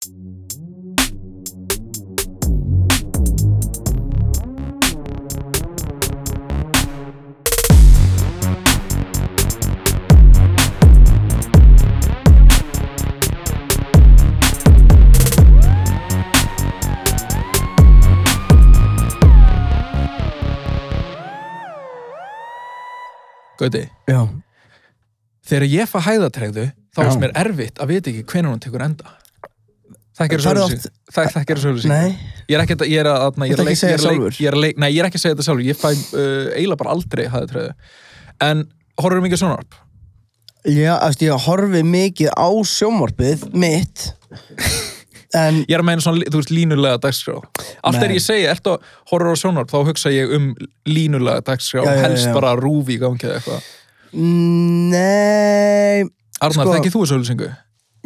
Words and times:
Gauti, 0.00 0.14
Já, 24.08 24.24
þegar 25.44 25.68
ég 25.68 25.84
fæ 25.84 26.00
hæðatregðu 26.00 26.70
þá 26.88 27.00
Já. 27.04 27.04
er 27.04 27.18
mér 27.20 27.34
erfitt 27.36 27.76
að 27.76 27.92
vita 27.92 28.08
ekki 28.08 28.24
hvenær 28.32 28.54
hún 28.54 28.62
tekur 28.64 28.88
enda 28.88 29.20
Það 30.20 30.26
er 30.26 30.28
ekki 32.60 32.74
að, 32.76 32.82
að, 33.24 33.32
að 33.40 33.48
ég 33.48 33.56
er 33.56 33.62
að 33.62 33.64
ekki 33.64 33.64
leik, 33.70 33.78
segja 33.80 33.96
að 33.96 34.02
leik, 34.04 34.04
sjálfur? 34.04 34.34
að 34.52 34.60
nei, 34.76 34.90
ég 34.92 35.00
er 35.00 35.06
ekki 35.08 35.16
að 35.16 35.22
segja 35.24 35.32
þetta 35.36 35.46
sjálfur, 35.48 35.64
ég 35.64 35.78
fæ 35.80 35.90
uh, 35.90 35.96
eiginlega 36.58 36.80
bara 36.82 36.92
aldrei. 36.92 37.24
En 38.44 38.60
horfum 39.00 39.24
mikið 39.24 39.40
sjónarp? 39.44 39.72
já, 40.68 40.92
ég 41.24 41.32
horfi 41.46 41.80
mikið 41.88 42.28
á 42.36 42.48
sjómorpið 42.68 43.48
mitt 43.56 44.10
En, 45.30 45.60
Ég 45.70 45.76
er 45.76 45.78
að 45.78 45.86
meina 45.86 46.02
svona, 46.02 46.26
þú 46.26 46.40
veist, 46.40 46.50
línulega 46.50 46.98
dagskrá. 47.04 47.36
Allt 47.86 48.00
Nei. 48.00 48.04
er 48.08 48.12
ég 48.16 48.22
segi, 48.24 48.48
ert 48.50 48.66
að 48.66 48.82
horfa 49.12 49.30
á 49.30 49.36
sjónarp, 49.38 49.68
þá 49.70 49.78
hugsa 49.86 50.10
ég 50.10 50.26
um 50.34 50.48
línulega 50.90 51.38
dagskrá, 51.46 51.84
Já, 51.84 51.86
já, 51.86 51.92
já, 51.94 52.00
helst 52.02 52.26
já. 52.26 52.32
bara 52.34 52.50
rúfi 52.58 52.96
í 52.96 52.98
gangi 52.98 53.28
eða 53.28 53.36
eitthvað. 53.38 53.62
nei 54.90 56.02
Arnar, 56.40 56.66
Sko- 56.66 56.74
þekkir 56.74 56.94
þú 56.96 57.02
þessu 57.04 57.14
auðlýsingu? 57.18 57.50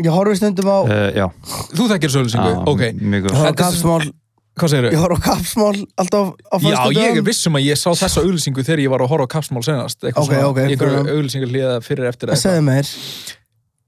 Ég 0.02 0.10
horfi 0.10 0.36
stundum 0.40 0.66
á, 0.66 0.78
Uh, 0.84 1.10
já. 1.14 1.26
Þú 1.74 1.84
þekkir 1.92 2.10
auðlýsingu? 2.18 2.50
Já, 2.50 2.62
ok. 2.66 2.80
Mjög 2.98 3.20
ég 3.20 3.24
góð. 3.24 3.34
horfi 3.34 3.44
á 3.44 3.46
Þetta 3.46 3.54
er 3.54 3.62
kapsmál 3.62 4.12
Hvað 4.54 4.70
segir 4.70 4.84
Ég 4.94 5.00
horfi 5.02 5.16
á 5.18 5.22
kapsmál 5.26 5.76
alltaf 5.98 6.26
á 6.34 6.56
Já, 6.58 6.62
föstudögum. 6.62 6.98
ég 7.04 7.16
er 7.18 7.22
vissum 7.26 7.54
að 7.58 7.64
ég 7.66 7.78
sá 7.78 7.90
þessa 7.94 8.22
auðlýsingu 8.22 8.62
þegar 8.66 8.82
ég 8.84 8.90
var 8.90 9.00
að 9.02 9.08
horfa 9.10 9.26
á 9.26 9.34
kapsmál 9.34 9.64
senast. 9.66 9.98
Eitthvað 10.02 10.22
Ok, 10.24 10.34
ok, 10.50 10.58
einhverju 10.64 10.98
fyrir- 10.98 11.14
auðlýsingu 11.14 11.48
hlýða 11.50 11.72
fyrir 11.82 12.04
eftir 12.10 12.28
eða 12.28 12.34
eitthvað. 12.34 12.44
Segðu 12.44 12.64
mér 12.68 12.86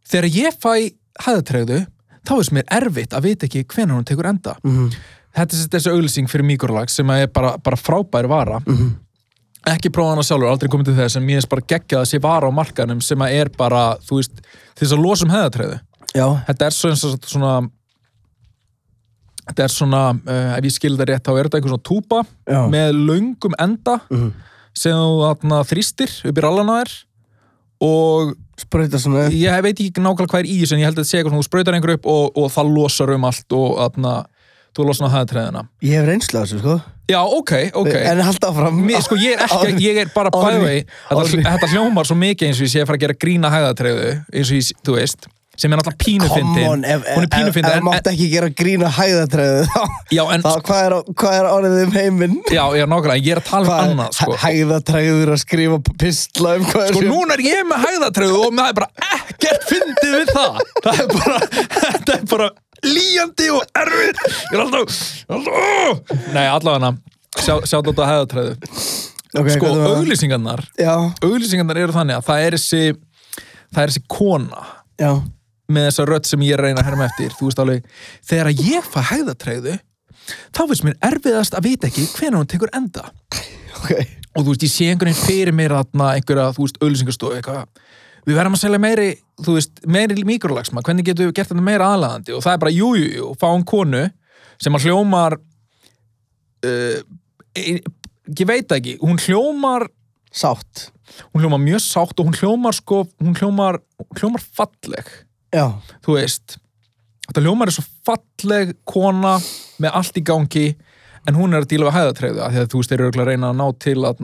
Þegar 0.06 0.28
ég 0.30 0.58
fæ 0.62 0.72
hæðatregðu, 1.26 1.78
þá 2.26 2.32
er 2.38 2.50
mér 2.54 2.66
erfitt 2.80 3.14
að 3.16 3.22
vita 3.26 3.46
ekki 3.46 3.64
hvenær 3.66 3.96
hún 3.98 4.04
tekur 4.06 4.26
enda. 4.30 4.56
Mhm, 4.62 4.90
Þetta 5.36 5.52
er 5.52 5.68
þessi 5.74 5.90
auðlýsing 5.92 6.28
fyrir 6.32 6.46
mikrolags 6.48 6.94
sem 6.96 7.10
er 7.10 7.26
bara, 7.28 7.56
bara 7.58 7.76
frábær 7.76 8.26
vara. 8.26 8.60
mhm. 8.64 8.94
Ekki 9.66 9.90
prófa 9.90 10.10
hana 10.14 10.22
sjálfur, 10.22 10.46
aldrei 10.48 10.68
komið 10.70 10.84
til 10.84 10.94
þess 10.94 11.16
en 11.16 11.26
mér 11.26 11.42
er 11.42 11.48
bara 11.50 11.60
geggjað 11.66 12.00
að 12.00 12.06
sé 12.06 12.20
vara 12.22 12.46
á 12.48 12.52
markanum 12.54 13.02
sem 13.02 13.18
að 13.18 13.32
er 13.34 13.48
bara, 13.50 13.96
þú 13.98 14.20
veist, 14.20 14.30
þess 14.78 14.92
að 14.94 15.02
losa 15.02 15.24
um 15.26 15.30
hæðatregðu. 15.34 15.80
Já, 16.16 16.26
Þetta 16.48 16.68
er 16.70 16.76
svona, 16.76 16.96
svona, 16.96 17.18
svona 17.28 17.54
þetta 19.46 19.62
er 19.66 19.72
svona, 19.72 20.00
uh, 20.26 20.54
ef 20.58 20.64
ég 20.66 20.74
skil 20.74 20.96
það 20.98 21.10
rétt 21.12 21.26
þá 21.28 21.32
er 21.38 21.46
þetta 21.48 21.58
einhver 21.60 21.74
svona 21.74 21.86
túpa 21.86 22.22
já. 22.50 22.60
með 22.72 22.96
löngum 23.06 23.54
enda 23.62 24.00
Mhm. 24.10 24.32
sem 24.74 24.92
þú 24.92 25.20
þarna, 25.22 25.60
þrýstir 25.70 26.10
upp 26.30 26.40
í 26.40 26.42
rallana 26.44 26.80
þér 26.80 26.96
og 27.86 28.34
svona 28.98 29.28
ég 29.30 29.62
veit 29.62 29.78
ekki 29.78 30.00
nákvæmlega 30.02 30.32
hvað 30.32 30.40
er 30.42 30.48
í 30.50 30.56
þessu 30.62 30.72
en 30.74 30.80
ég 30.82 30.88
held 30.88 30.96
að 30.98 31.04
þetta 31.04 31.10
sé 31.12 31.18
eitthvað 31.20 31.32
svona 31.34 31.44
þú 31.44 31.48
sprautar 31.50 31.76
einhver 31.76 31.94
upp 31.94 32.06
og, 32.06 32.24
og 32.36 32.50
það 32.56 32.72
losar 32.74 33.12
um 33.14 33.24
allt 33.28 33.52
og 33.52 33.78
þarna, 33.78 34.12
þú 34.76 34.86
losnar 34.88 35.12
hæðatræðina 35.14 35.62
Ég 35.84 35.94
hef 36.00 36.08
reynslu 36.08 36.40
af 36.40 36.48
þessu, 36.48 36.58
sko. 36.64 36.76
Já, 37.06 37.20
ok, 37.22 37.52
ok. 37.78 37.92
En 38.02 38.18
halda 38.18 38.48
áfram. 38.50 38.80
Mér, 38.82 38.98
sko, 39.04 39.14
ég 39.14 39.36
er 39.36 39.44
ekki, 39.46 39.76
ég 39.78 40.00
er 40.02 40.08
bara 40.10 40.30
way 40.34 40.82
þetta, 41.06 41.44
þetta 41.52 41.68
hljómar 41.70 42.08
svo 42.08 42.16
mikið 42.18 42.48
eins 42.48 42.58
og 42.58 42.66
ég 42.66 42.72
sé 42.72 42.82
að 42.82 42.88
fara 42.90 42.98
að 42.98 43.04
gera 43.04 43.14
grína 43.22 43.50
hæðatræðu 43.52 44.08
eins 44.34 44.50
og 44.50 44.56
ég, 44.58 44.72
þú 44.82 44.96
veist 44.98 45.28
sem 45.56 45.72
er 45.72 45.80
náttúrulega 45.80 46.04
pínufindin 46.04 46.68
on, 46.70 46.84
ef, 46.84 47.04
hún 47.06 47.24
er 47.24 47.26
ef, 47.26 47.30
ef 47.30 47.36
pínufindin 47.36 47.70
það 47.72 47.86
mátt 47.88 48.10
ekki 48.12 48.28
gera 48.32 48.50
grína 48.62 48.90
hæðatræðu 48.96 49.64
já, 50.16 50.22
en, 50.34 50.44
þá 50.44 50.52
hvað, 50.68 50.82
er, 50.84 50.96
hvað 51.22 51.38
er 51.38 51.50
orðið 51.52 51.78
um 51.86 51.94
heiminn? 51.96 52.36
já, 52.52 52.62
já, 52.76 52.84
nákvæmlega, 52.84 53.18
ég 53.22 53.36
er 53.36 53.42
að 53.42 53.48
tala 53.50 53.64
um 53.66 53.70
Hvað 53.70 53.90
annað, 53.90 54.12
sko 54.20 54.36
hæðatræður 54.44 55.32
að 55.34 55.40
skrifa 55.42 55.80
pistla 56.00 56.56
um 56.60 56.68
hvað 56.70 56.92
Sko 56.92 57.02
núna 57.06 57.36
er 57.36 57.42
ég 57.46 57.66
með 57.68 57.82
hægðatröðu 57.86 58.38
og 58.46 58.54
maður 58.56 58.70
er 58.72 58.78
bara 58.80 59.10
ekkert 59.16 59.66
fyndið 59.70 60.14
við 60.16 60.32
það. 60.32 60.60
Það 60.84 61.02
er 61.02 61.10
bara, 61.12 61.40
þetta 61.74 62.16
er 62.16 62.24
bara 62.32 62.48
líjandi 62.86 63.48
og 63.54 63.76
erfið. 63.82 64.22
Ég 64.36 64.56
er 64.56 64.64
alltaf, 64.64 65.02
alltaf! 65.36 66.14
Nei, 66.34 66.44
allavega, 66.44 66.92
sjá, 67.40 67.54
sjá 67.66 67.78
þetta 67.78 68.08
hægðatröðu. 68.10 68.56
okay, 69.36 69.56
Sko, 69.56 69.72
það? 69.72 69.96
auglýsingarnar, 70.00 70.64
auglýsingarnar 71.26 71.82
eru 71.84 71.96
þannig 71.96 72.20
að 72.20 72.28
það 72.30 72.44
er 72.46 72.58
þessi, 72.58 72.82
það 73.74 73.82
er 73.82 73.94
þessi 73.94 74.04
kona 74.16 74.66
já, 75.00 75.10
með 75.72 75.88
þessa 75.88 76.06
rödd 76.08 76.28
sem 76.28 76.46
ég 76.46 76.60
reyna 76.60 76.82
að 76.82 76.90
herma 76.90 77.08
eftir. 77.08 77.34
Þú 77.36 77.50
veist 77.50 77.62
alveg, 77.62 77.90
þegar 78.26 78.50
að 78.52 78.62
ég 78.66 78.88
fæ 78.92 79.00
hægðatröðu, 79.10 79.76
þá 80.54 80.62
finnst 80.62 80.86
mér 80.86 80.96
erfiðast 81.10 81.58
að 81.58 81.68
vita 81.70 81.90
ekki 81.90 82.06
hvenær 82.14 82.40
hún 82.40 82.50
tekur 82.50 82.72
enda. 82.76 83.08
ok. 83.80 83.92
Og 84.36 84.44
þú 84.44 84.50
veist, 84.52 84.66
ég 84.66 84.72
sé 84.72 84.90
einhvern 84.90 85.12
veginn 85.12 85.26
fyrir 85.26 85.56
mér 85.56 85.76
þarna 85.78 86.10
einhverja, 86.16 86.50
þú 86.56 86.66
veist, 86.66 87.22
eitthvað, 87.36 87.84
við 88.26 88.36
verðum 88.36 88.58
að 88.58 88.62
selja 88.64 88.82
meiri 88.82 89.10
þú 89.42 89.56
veist, 89.56 89.82
meiri 89.88 90.24
mikrolagsma, 90.26 90.82
hvernig 90.84 91.06
getum 91.06 91.28
við 91.28 91.36
gert 91.36 91.50
þetta 91.52 91.64
meira 91.64 91.90
aðlaðandi? 91.92 92.34
Og 92.36 92.44
það 92.44 92.56
er 92.56 92.62
bara 92.64 92.74
jú, 92.74 92.90
jú, 92.98 93.08
jú 93.18 93.30
fáum 93.40 93.64
konu 93.68 94.02
sem 94.62 94.76
að 94.76 94.88
hljómar 94.88 95.36
uh, 96.66 96.98
ég 97.56 98.48
veit 98.48 98.76
ekki, 98.76 98.96
hún 99.02 99.20
hljómar 99.20 99.88
Sátt. 100.36 100.90
hún 101.32 101.44
hljómar 101.44 101.62
mjög 101.62 101.80
sátt 101.80 102.18
og 102.20 102.26
hún 102.28 102.36
hljómar 102.36 102.76
sko, 102.76 103.04
hún 103.22 103.36
hljómar, 103.38 103.78
hljómar 104.18 104.42
falleg 104.42 105.06
Já, 105.56 105.66
þú 106.04 106.18
veist 106.18 106.58
þetta 107.26 107.42
hljómar 107.42 107.70
er 107.70 107.76
svo 107.76 107.86
falleg 108.06 108.74
kona 108.88 109.36
með 109.82 109.96
allt 109.98 110.20
í 110.20 110.24
gangi 110.26 110.66
en 111.26 111.38
hún 111.38 111.56
er 111.56 111.64
að 111.64 111.72
díla 111.72 111.88
við 111.88 111.96
hæðatræðu 111.96 112.42
af 112.44 112.52
því 112.52 112.60
að 112.62 112.68
þú 112.72 112.82
veist, 112.82 112.92
þeir 112.92 113.02
eru 113.02 113.22
að 113.24 113.30
reyna 113.30 113.50
að 113.50 113.58
ná 113.58 113.66
til 113.82 113.96
að 114.06 114.20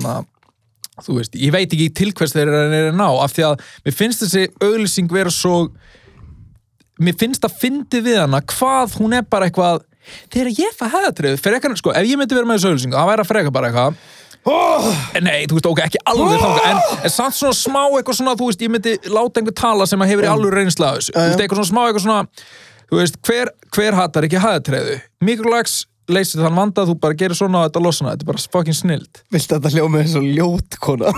þú 1.03 1.17
veist, 1.17 1.39
ég 1.41 1.55
veit 1.55 1.73
ekki 1.73 1.89
til 1.99 2.11
hvers 2.13 2.35
þeir 2.37 2.45
eru 2.45 2.59
að 2.61 2.75
reyna 2.77 2.91
að 2.93 3.01
ná 3.01 3.09
af 3.25 3.35
því 3.35 3.47
að 3.49 3.65
mér 3.87 3.97
finnst 3.97 4.23
þessi 4.27 4.45
auglýsing 4.63 5.15
vera 5.17 5.33
svo 5.35 5.57
mér 7.03 7.17
finnst 7.19 7.47
að 7.49 7.57
fyndi 7.63 8.03
við 8.05 8.21
hana 8.23 8.43
hvað 8.53 8.99
hún 9.01 9.17
er 9.17 9.27
bara 9.27 9.49
eitthvað 9.49 9.83
þegar 10.31 10.51
ég 10.59 10.77
fæ 10.77 10.85
hæðatræðu, 10.93 11.39
fyrir 11.41 11.59
eitthvað, 11.59 11.79
sko, 11.81 11.95
ef 11.97 12.07
ég 12.07 12.19
myndi 12.21 12.37
vera 12.37 12.49
með 12.49 12.61
þessu 12.61 12.73
auglýsing, 12.73 12.95
það 12.95 13.11
væri 13.11 13.25
að 13.25 13.31
freka 13.31 13.55
bara 13.55 13.71
eitthvað 13.71 14.01
Nei, 15.23 15.45
þú 15.47 15.59
veist, 15.59 15.69
ok, 15.71 15.81
ekki 15.85 16.01
alveg 16.11 16.41
þangað 16.43 16.69
en, 16.73 16.81
en 17.07 17.13
samt 17.15 17.37
svona 17.39 17.55
smá 17.55 17.81
eitthvað 17.85 18.19
svona, 18.19 18.35
þú 18.41 18.49
veist, 18.51 18.65
ég 18.65 18.73
myndi 18.75 18.97
láta 19.13 19.39
einhver 19.43 19.55
tala 19.61 19.87
sem 19.87 20.03
að 20.03 20.13
hefur 20.15 20.27
í 20.27 20.31
alveg 20.33 20.57
reynsla 20.57 20.89
af 20.91 20.99
þessu, 20.99 21.15
þú 21.15 21.27
veist, 21.29 21.43
eitthvað 21.45 21.61
svona 21.61 21.71
smá 21.71 21.83
eitthvað 21.85 22.07
svona, 22.09 22.49
þú 22.91 23.01
veist, 23.03 23.21
hver, 23.29 23.53
hver 23.77 23.99
hattar 24.01 24.27
ekki 24.27 24.43
hæðatræðu? 24.43 24.97
Mikrolags 25.29 25.77
leysir 26.09 26.43
þann 26.43 26.57
vanda, 26.59 26.85
þú 26.89 26.97
bara 27.01 27.15
gerir 27.15 27.37
svona 27.39 27.63
og 27.63 27.69
þetta 27.71 27.83
losna, 27.85 28.13
þetta 28.17 28.27
er 28.27 28.31
bara 28.33 28.45
fucking 28.57 28.75
snild. 28.77 29.23
viltu 29.33 29.55
að 29.55 29.61
þetta 29.63 29.75
hljóma 29.77 30.01
eins 30.03 30.17
og 30.19 30.23
ljót 30.27 30.79
kona 30.83 31.13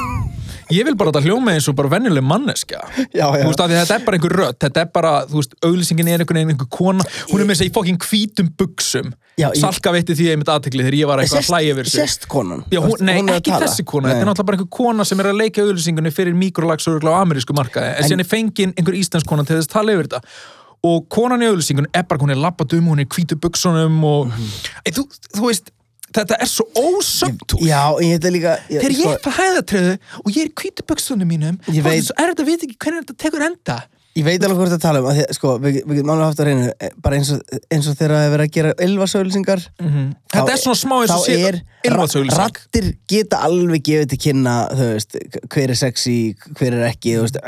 Ég 0.73 0.85
vil 0.87 0.95
bara 0.97 1.11
að 1.11 1.19
þetta 1.19 1.29
hljóma 1.29 1.53
eins 1.53 1.67
og 1.69 1.75
bara 1.77 1.91
venjuleg 1.93 2.25
manneskja. 2.25 2.79
Já, 3.13 3.27
já 3.37 3.43
Þú 3.43 3.49
veist, 3.51 3.61
að 3.61 3.73
þetta 3.75 3.97
er 3.99 4.05
bara 4.07 4.17
einhver 4.17 4.33
rödd, 4.39 4.57
þetta 4.65 4.81
er 4.81 4.89
bara, 4.95 5.11
þú 5.29 5.37
veist, 5.43 5.53
auglýsingin 5.61 6.09
er 6.09 6.23
einhvern 6.25 6.39
veginn 6.41 6.53
einhver 6.55 6.71
kona, 6.73 7.05
hún 7.29 7.43
er 7.43 7.45
með 7.45 7.53
þess 7.59 7.65
að 7.65 7.69
í 7.69 7.75
fucking 7.77 8.07
hvítum 8.09 8.49
buksum. 8.57 9.13
Ég- 9.37 9.59
Salka 9.61 9.93
veitti 9.93 10.15
því 10.17 10.31
einmitt 10.33 10.49
aðtekli 10.49 10.87
þegar 10.87 10.97
ég 10.97 11.07
var 11.11 11.21
eitthvað 11.21 11.43
að 11.43 11.51
hlæja 11.53 11.75
yfir 11.75 11.91
sig. 11.91 12.01
Sest 12.09 12.27
konan 12.33 12.65
Já, 12.73 12.81
hún, 12.81 12.97
nei, 13.05 13.21
að 13.21 13.41
ekki 13.43 13.53
þessi 13.61 13.85
kona, 13.85 14.09
þetta 14.09 14.21
er 14.21 14.25
Nei. 14.25 14.31
náttúrulega 14.33 14.47
bara 14.47 14.57
einhver 14.57 14.71
kona 14.79 15.05
sem 15.05 15.21
er 15.21 15.27
að 15.33 15.41
leika 15.43 15.61
auðlýsingunni 15.67 16.13
fyrir 16.15 16.35
mikrolagsörugla 16.39 17.13
á 17.13 17.17
amerísku 17.27 17.53
markaði, 17.59 17.91
en, 17.91 17.97
En- 17.99 18.09
síðan 18.09 18.21
er 18.25 18.31
fengin 18.31 18.75
einhver 18.79 18.95
íslensk 18.97 19.27
kona 19.27 19.45
til 19.45 19.59
þess 19.59 19.69
að 19.69 19.75
tala 19.75 19.93
yfir 19.99 20.09
þetta 20.09 20.23
og 20.85 21.07
konan 21.13 21.43
í 21.45 21.49
auðlýsingunni 21.49 21.91
er 21.97 22.05
bara, 22.09 22.21
hún 22.21 22.35
er 22.35 22.41
lappat 22.43 22.75
um, 22.77 22.91
hún 22.93 23.01
er 23.01 23.09
í 23.09 23.13
hvítu 23.15 23.39
buksunum 23.41 24.03
og 24.05 24.29
mm 24.29 24.53
þú, 24.99 25.05
þú 25.39 25.47
veist, 25.49 25.71
þetta 26.15 26.37
er 26.45 26.51
svo 26.51 26.67
ósöptúr 26.79 27.65
Já, 27.67 27.81
ég 28.05 28.21
þegar 28.85 28.95
sko, 28.99 29.09
ég 29.09 29.17
er 29.17 29.25
på 29.25 29.33
hæðatröðu 29.39 29.95
og 30.21 30.29
ég 30.37 30.43
er 30.45 30.51
í 30.53 30.55
hvítu 30.63 30.85
buksunum 30.93 31.29
mínum 31.33 31.57
Ég 31.73 31.81
þá 31.83 31.89
er 31.89 31.91
veit- 31.91 32.13
þetta 32.35 32.47
vita 32.51 32.69
ekki 32.69 32.79
hvernig 32.85 33.07
þetta 33.09 33.17
tekur 33.25 33.47
enda 33.49 33.79
Ég 34.15 34.23
veit 34.23 34.45
alveg 34.47 34.61
hvort 34.61 34.71
að 34.77 34.83
tala 34.83 35.01
um 35.03 35.09
að 35.11 35.17
því, 35.19 35.25
sko, 35.35 35.53
við, 35.59 35.77
við 35.89 35.97
getum 35.99 36.11
alveg 36.15 36.29
haft 36.29 36.41
að 36.43 36.47
reyna 36.47 36.67
eh, 36.79 36.91
bara 37.03 37.17
eins 37.19 37.31
og, 37.35 37.41
eins 37.75 37.89
og 37.91 37.97
þegar 37.99 38.13
það 38.15 38.27
er 38.27 38.33
verið 38.35 38.45
að 38.45 38.53
gera 38.55 38.75
ylvasauðlýsingar 38.87 39.63
þetta 40.35 40.53
er 40.53 40.61
svona 40.63 40.79
smá 40.79 40.95
eins 41.01 41.15
og 41.15 41.25
sé 41.25 41.39
er 41.49 41.59
ylvatsauglýsing 41.89 42.39
rattir 42.39 42.87
geta 43.11 43.41
alveg 43.49 43.83
gefið 43.89 44.13
til 44.13 44.21
kynna 44.23 44.55
þú 44.71 44.87
veist, 44.93 45.19
hver 45.51 45.75
er 45.75 45.81
sexy, 45.81 46.17
hver 46.61 46.79
er 46.79 46.87
ekki 46.93 47.17
þú 47.17 47.27
veist, 47.27 47.41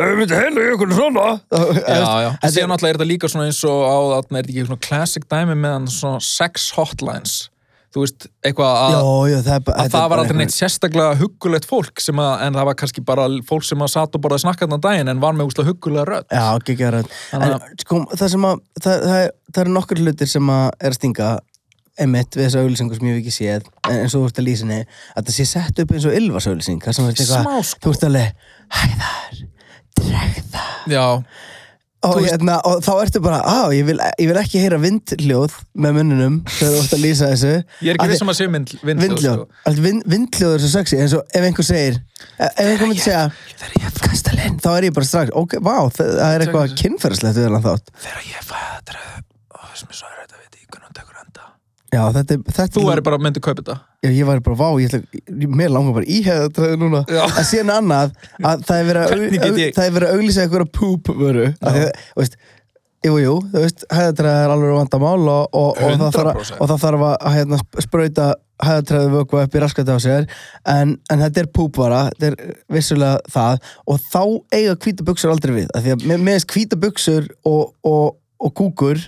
við 0.00 0.18
myndum 0.18 0.42
heila 0.42 0.66
í 0.66 0.74
okkur 0.74 0.96
svona? 0.98 1.28
Já, 1.54 2.02
já, 2.26 2.30
síðan 2.42 2.74
náttúrulega 2.74 2.90
er 2.90 2.98
þetta 2.98 3.10
líka 3.12 3.30
svona 3.30 3.46
eins 3.46 3.62
og 3.70 3.86
á 3.86 3.98
þarna 4.16 4.42
er 4.42 4.50
þetta 4.50 4.56
ekki 4.56 4.66
svona 4.66 4.84
classic 4.90 5.30
dæmi 5.30 5.58
meðan 5.62 5.86
svona 5.94 6.18
sex 6.26 6.72
hotlines 6.74 7.38
þú 7.90 8.04
veist, 8.04 8.26
eitthvað 8.46 8.72
að, 8.78 8.92
Já, 8.94 9.00
já, 9.32 9.38
það 9.42 9.54
að 9.56 9.64
þetta 9.80 9.98
það 9.98 10.08
var 10.12 10.20
aldrei 10.22 10.36
neitt 10.38 10.46
eitthvað- 10.52 10.60
sérstaklega 10.62 11.18
huggulegt 11.20 11.66
fólk 11.66 12.00
sem 12.04 12.20
að, 12.22 12.32
en 12.46 12.54
það 12.60 12.68
var 12.70 12.76
kannski 12.84 13.04
bara 13.04 13.24
fólk 13.48 13.64
sem 13.66 13.82
að 13.82 13.90
satt 13.96 14.14
og 14.14 14.22
bara 14.22 14.38
snakkaðna 14.38 14.78
daginn 14.80 15.08
en 15.10 15.20
var 15.20 15.34
með 15.34 15.50
úslega 15.50 15.72
huggulega 15.72 16.04
rödd. 16.06 16.26
Já, 16.30 16.44
ekki 16.60 16.76
ekki 16.76 16.90
rætt 16.94 17.10
En 17.34 17.56
sko, 17.82 18.00
það 18.14 18.28
sem 18.36 18.46
að 18.50 18.60
það, 18.80 19.06
það, 19.10 19.28
það 19.52 19.62
eru 19.64 19.74
nokkur 19.74 20.02
hlutir 20.04 20.30
sem 20.30 20.52
að 20.54 20.66
er 20.80 20.90
að 20.94 20.98
stinga 21.00 21.30
emitt 22.00 22.36
við 22.38 22.46
þessu 22.46 22.60
auðlýsingu 22.62 22.96
sem 22.96 23.08
ég 23.10 23.16
hef 23.16 23.20
ekki 23.24 23.34
séð 23.34 23.66
en 23.90 23.98
eins 24.04 24.14
og 24.14 24.22
þú 24.22 24.28
ert 24.30 24.38
að 24.40 24.46
lýsa 24.46 24.64
henni 24.64 24.78
að 25.18 25.24
það 25.26 25.34
sé 25.36 25.44
sett 25.50 25.82
upp 25.82 25.90
eins 25.92 26.06
og 26.08 26.14
ylvasauðlýsing 26.16 26.78
það 26.86 26.94
sem 26.96 27.04
er 27.04 27.10
eitthvað, 27.18 27.42
Smá, 27.42 27.58
sko. 27.66 27.80
þú 27.82 27.92
ert 27.96 28.06
alveg 28.08 28.28
hæðar, 28.78 29.40
dregða 30.00 30.62
Já, 30.94 31.04
og, 32.06 32.18
hérna, 32.24 32.54
og 32.64 32.80
þá 32.84 32.90
ertu 33.04 33.20
bara, 33.24 33.40
á, 33.44 33.68
ég 33.76 33.84
vil, 33.88 33.98
ég 34.20 34.30
vil 34.30 34.38
ekki 34.40 34.62
heyra 34.62 34.78
vindljóð 34.80 35.56
með 35.84 35.96
munnunum 35.98 36.38
þegar 36.48 36.72
þú 36.76 36.80
ert 36.84 36.94
að 36.96 37.02
lýsa 37.04 37.28
þessu 37.34 37.50
Ég 37.84 37.90
er 37.92 37.98
ekki 37.98 38.08
vissum 38.14 38.32
að 38.32 38.38
sé 38.38 38.46
mynd, 38.52 38.72
vindljóð, 38.80 39.02
Vindljóð, 39.04 39.42
sko. 39.42 39.64
Allt 39.70 39.82
vind, 39.84 40.06
vindljóð 40.14 40.54
er 40.56 40.64
svo 40.64 40.70
sexy 40.72 41.00
eins 41.02 41.16
og 41.18 41.36
ef 41.36 41.44
einhver 41.50 41.66
segir 41.68 41.98
ef 42.40 42.62
einhver 42.64 42.88
myndi 42.88 43.04
segja 43.04 43.26
ég 43.76 44.60
þá 44.64 44.70
er 44.78 44.88
ég 44.88 44.96
bara 44.96 45.08
strax 45.10 45.34
ok, 45.36 45.58
vá, 45.64 45.76
það, 45.92 46.14
það 46.16 46.34
er 46.36 46.44
eitthvað 46.46 46.66
þessu. 46.66 46.78
kynferðislegt 46.82 47.40
við 47.40 47.48
hann 47.50 47.66
þátt 47.68 47.92
Þegar 48.04 48.26
ég 48.30 48.48
fæ 48.48 48.58
að 48.60 48.82
treða 48.90 49.14
og 49.60 49.66
þessum 49.74 49.92
er 49.92 50.00
svo 50.00 50.08
er 50.10 50.16
þetta 50.22 50.40
veit 50.40 50.56
ég 50.56 50.66
hvernig 50.70 50.86
hann 50.88 50.96
tekur 51.00 51.20
enda 51.24 51.48
Já, 51.90 52.02
þetta, 52.14 52.36
þetta 52.46 52.76
Þú 52.76 52.84
væri 52.86 53.02
bara 53.06 53.18
myndið 53.18 53.42
kaupa 53.42 53.62
þetta. 53.64 53.74
Já, 54.04 54.10
ég 54.14 54.28
væri 54.28 54.44
bara, 54.46 54.58
vá, 54.60 54.68
ég 54.78 54.92
ætla, 54.94 55.48
mér 55.58 55.72
langar 55.74 55.96
bara 55.96 56.06
í 56.06 56.20
hefða 56.22 56.52
træði 56.54 56.78
núna. 56.78 57.00
Já. 57.10 57.24
að 57.26 57.48
síðan 57.48 57.72
annað, 57.74 58.12
að 58.46 58.62
það 58.68 58.78
er 58.82 58.88
verið 58.90 59.02
að, 59.02 60.06
að 60.06 60.14
auglýsa 60.14 60.44
eitthvað 60.44 60.70
poop 60.76 61.10
vöru 61.18 61.48
að 61.50 61.74
því, 61.74 61.82
að, 61.88 62.04
þú 62.14 62.22
veist, 62.22 62.38
jú, 63.08 63.16
jú, 63.24 63.34
þú 63.50 63.64
veist 63.64 63.84
hefðatræði 63.90 64.44
er 64.44 64.54
alveg 64.54 64.76
vandamál 64.78 65.18
og, 65.18 65.42
og, 65.50 65.68
og, 65.82 65.98
það 66.04 66.14
þarf, 66.14 66.30
að- 66.30 66.40
100%. 66.44 66.60
og 66.60 66.70
það 66.70 66.82
þarf 66.86 67.04
að 67.10 67.36
hérna, 67.40 67.60
sprauta 67.88 68.30
hefðatræði 68.60 69.12
vökva 69.16 69.44
upp 69.46 69.54
í 69.56 69.62
raskati 69.64 69.94
á 69.96 69.98
sér. 70.04 70.26
En, 70.68 70.96
en 71.10 71.22
þetta 71.26 71.42
er 71.42 71.52
poopvara, 71.58 72.00
þetta 72.12 72.28
er 72.30 72.58
vissulega 72.76 73.18
það. 73.32 73.70
Og 73.88 74.02
þá 74.12 74.22
eiga 74.54 74.74
hvíta 74.84 75.06
buksur 75.10 75.32
aldrei 75.32 75.54
við, 75.62 75.70
af 75.74 75.86
því 75.86 75.94
að 75.96 76.04
með, 76.12 76.26
með 76.28 76.44
hvíta 76.54 76.78
buksur 76.80 77.30
og, 77.48 77.72
og, 77.88 78.18
og 78.38 78.54
kúkur 78.60 79.00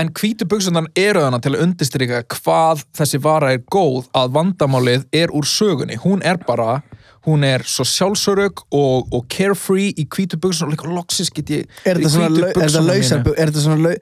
En 0.00 0.10
hvítu 0.10 0.46
buksundan 0.50 0.88
eru 0.98 1.22
þannig 1.22 1.44
til 1.44 1.54
að 1.54 1.64
undistrika 1.68 2.22
hvað 2.34 2.82
þessi 2.98 3.20
vara 3.22 3.52
er 3.54 3.62
góð 3.70 4.08
að 4.16 4.32
vandamálið 4.34 5.06
er 5.14 5.30
úr 5.30 5.46
sögunni. 5.46 6.00
Hún 6.02 6.24
er 6.26 6.40
bara, 6.42 6.80
hún 7.28 7.46
er 7.46 7.62
svo 7.62 7.86
sjálfsörug 7.86 8.64
og, 8.74 9.14
og 9.14 9.28
carefree 9.30 9.92
í 9.94 10.08
hvítu 10.10 10.40
buksunum 10.42 10.72
og 10.72 10.74
líka 10.74 10.90
loksis 10.90 11.30
get 11.34 11.54
ég 11.54 11.82
er 11.86 12.02
í 12.02 12.08
þetta 12.08 12.26
hvítu 12.26 12.48
er 12.50 12.66
þetta 12.66 12.86
lausar 12.88 13.22
mínu. 13.22 13.36
er 13.38 13.54
þetta 13.54 13.94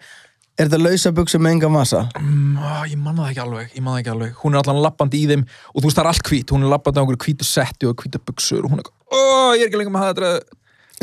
er 0.58 0.68
þetta 0.68 0.80
lausa 0.82 1.12
buksur 1.16 1.42
með 1.42 1.56
enga 1.56 1.70
massa? 1.72 2.02
Mm, 2.20 2.58
á, 2.60 2.84
ég 2.88 2.98
manna 3.00 3.24
það 3.24 3.30
ekki 3.30 3.42
alveg, 3.44 3.70
ég 3.72 3.84
manna 3.84 3.96
það 3.96 4.02
ekki 4.02 4.12
alveg 4.14 4.42
hún 4.42 4.54
er 4.54 4.60
allan 4.62 4.82
lappandi 4.84 5.22
í 5.22 5.28
þeim 5.30 5.44
og 5.48 5.78
þú 5.78 5.86
veist 5.86 5.98
það 5.98 6.04
er 6.04 6.10
allt 6.12 6.28
hvít 6.28 6.52
hún 6.52 6.66
er 6.66 6.72
lappandi 6.72 7.00
á 7.00 7.02
einhverju 7.02 7.22
hvítu 7.26 7.48
setti 7.48 7.88
og 7.88 8.02
hvítu 8.02 8.20
buksur 8.20 8.66
og 8.66 8.74
hún 8.74 8.82
er 8.82 8.84
eitthvað, 8.84 8.98
ó, 9.08 9.20
ég 9.56 9.64
er 9.64 9.70
ekki 9.70 9.80
lengur 9.80 9.96
með 9.96 10.04
það 10.04 10.12
þetta 10.12 10.32
er 10.32 10.62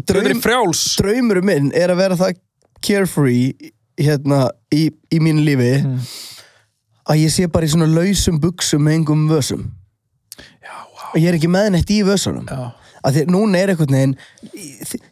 Draum, 0.09 0.44
frjáls 0.44 0.83
draumur 1.01 1.42
minn 1.44 1.74
er 1.75 1.92
að 1.92 2.01
vera 2.03 2.19
það 2.19 2.38
carefree 2.85 3.71
hérna 3.99 4.49
í, 4.73 4.89
í 5.13 5.19
mínu 5.23 5.43
lífi 5.45 5.71
Mm. 5.83 5.99
að 7.09 7.21
ég 7.23 7.31
sé 7.33 7.47
bara 7.51 7.65
í 7.65 7.71
svona 7.73 7.87
lausum 7.89 8.39
buksum 8.41 8.83
með 8.85 8.99
engum 8.99 9.27
vössum 9.31 9.63
wow. 9.65 10.85
og 11.13 11.17
ég 11.21 11.29
er 11.31 11.37
ekki 11.39 11.49
með 11.51 11.71
neitt 11.75 11.89
í 11.95 12.01
vössunum 12.05 12.45
að 12.49 13.15
því 13.15 13.23
að 13.25 13.31
núna 13.33 13.57
er 13.63 13.71
einhvern 13.73 13.95
veginn 13.95 14.15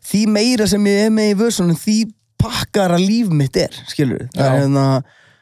því, 0.04 0.22
meira 0.28 0.68
sem 0.68 0.86
ég 0.90 1.06
er 1.08 1.14
með 1.16 1.32
í 1.32 1.38
vössunum 1.40 1.80
því 1.80 1.98
pakkara 2.38 3.00
líf 3.02 3.32
mitt 3.34 3.58
er 3.58 3.74
skilur 3.90 4.28
það 4.36 4.46
er 4.46 4.60
hérna 4.62 4.86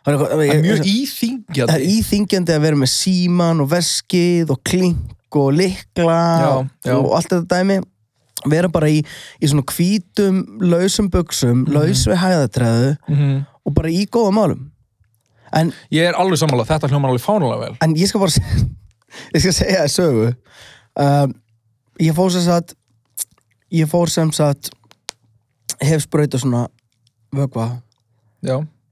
er, 0.06 0.13
eitthvað- 0.13 0.62
mjög 0.63 0.80
það 0.80 0.86
er 0.86 0.94
íþingjandi 0.94 1.89
íþingjandi 1.97 2.56
að 2.56 2.63
vera 2.69 2.80
með 2.83 2.92
síman 2.94 3.62
og 3.65 3.69
veskið 3.74 4.53
og 4.56 4.63
klink 4.63 5.36
og 5.36 5.50
likla 5.57 6.19
Já, 6.39 6.51
já. 6.88 6.94
og 6.95 7.09
allt 7.18 7.27
þetta 7.33 7.57
dæmi 7.57 7.81
vera 8.51 8.69
bara 8.71 8.88
í, 8.92 9.00
í 9.42 9.47
svona 9.50 9.63
hvítum 9.71 10.36
lausum 10.62 11.09
buksum, 11.13 11.65
laus 11.71 12.06
við 12.07 12.18
hæðatræðu 12.24 12.92
Mhm. 13.09 13.45
og 13.65 13.74
bara 13.74 13.89
í 13.89 14.06
góða 14.07 14.31
málum. 14.33 14.71
En, 15.56 15.74
ég 15.92 16.03
er 16.09 16.13
alveg 16.19 16.38
sammála, 16.42 16.65
þetta 16.68 16.88
hljómar 16.92 17.09
alveg 17.13 17.21
fánulega 17.24 17.59
vel. 17.62 17.75
En 17.81 17.95
ég 17.95 18.07
skal 18.07 18.19
bara 18.19 18.31
ég 19.36 19.39
skal 19.42 19.53
segja 19.53 19.81
það 19.86 19.92
sögu. 19.95 20.36
Um, 20.95 21.33
ég 22.00 22.13
fór 22.18 22.30
sem 22.31 22.42
sagt 22.45 22.74
ég 23.71 23.88
fór 23.92 24.07
sem 24.12 24.31
sagt 24.31 24.69
hef 25.81 26.01
sprauta 26.06 26.38
svona 26.39 26.68
vögva 27.36 27.81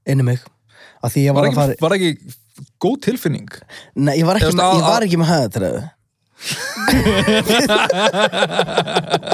inni 0.06 0.22
mig. 0.22 0.38
Að 1.04 1.10
því 1.14 1.20
ég 1.24 1.32
var, 1.34 1.42
var, 1.44 1.44
að 1.44 1.50
ekki, 1.52 1.60
fara 1.80 1.88
var 1.88 1.96
ekki 1.96 2.10
góð 2.80 2.96
tilfinning? 3.06 3.48
Nei, 3.96 4.16
ég 4.18 4.24
var 4.28 4.34
ekki, 4.36 4.44
Þú 4.44 4.48
veist, 4.50 4.58
með, 4.58 4.64
að- 4.64 4.76
ég 4.76 4.82
var 4.88 5.02
ekki 5.04 5.16
með 5.20 5.28
hæðatræðu 5.32 5.82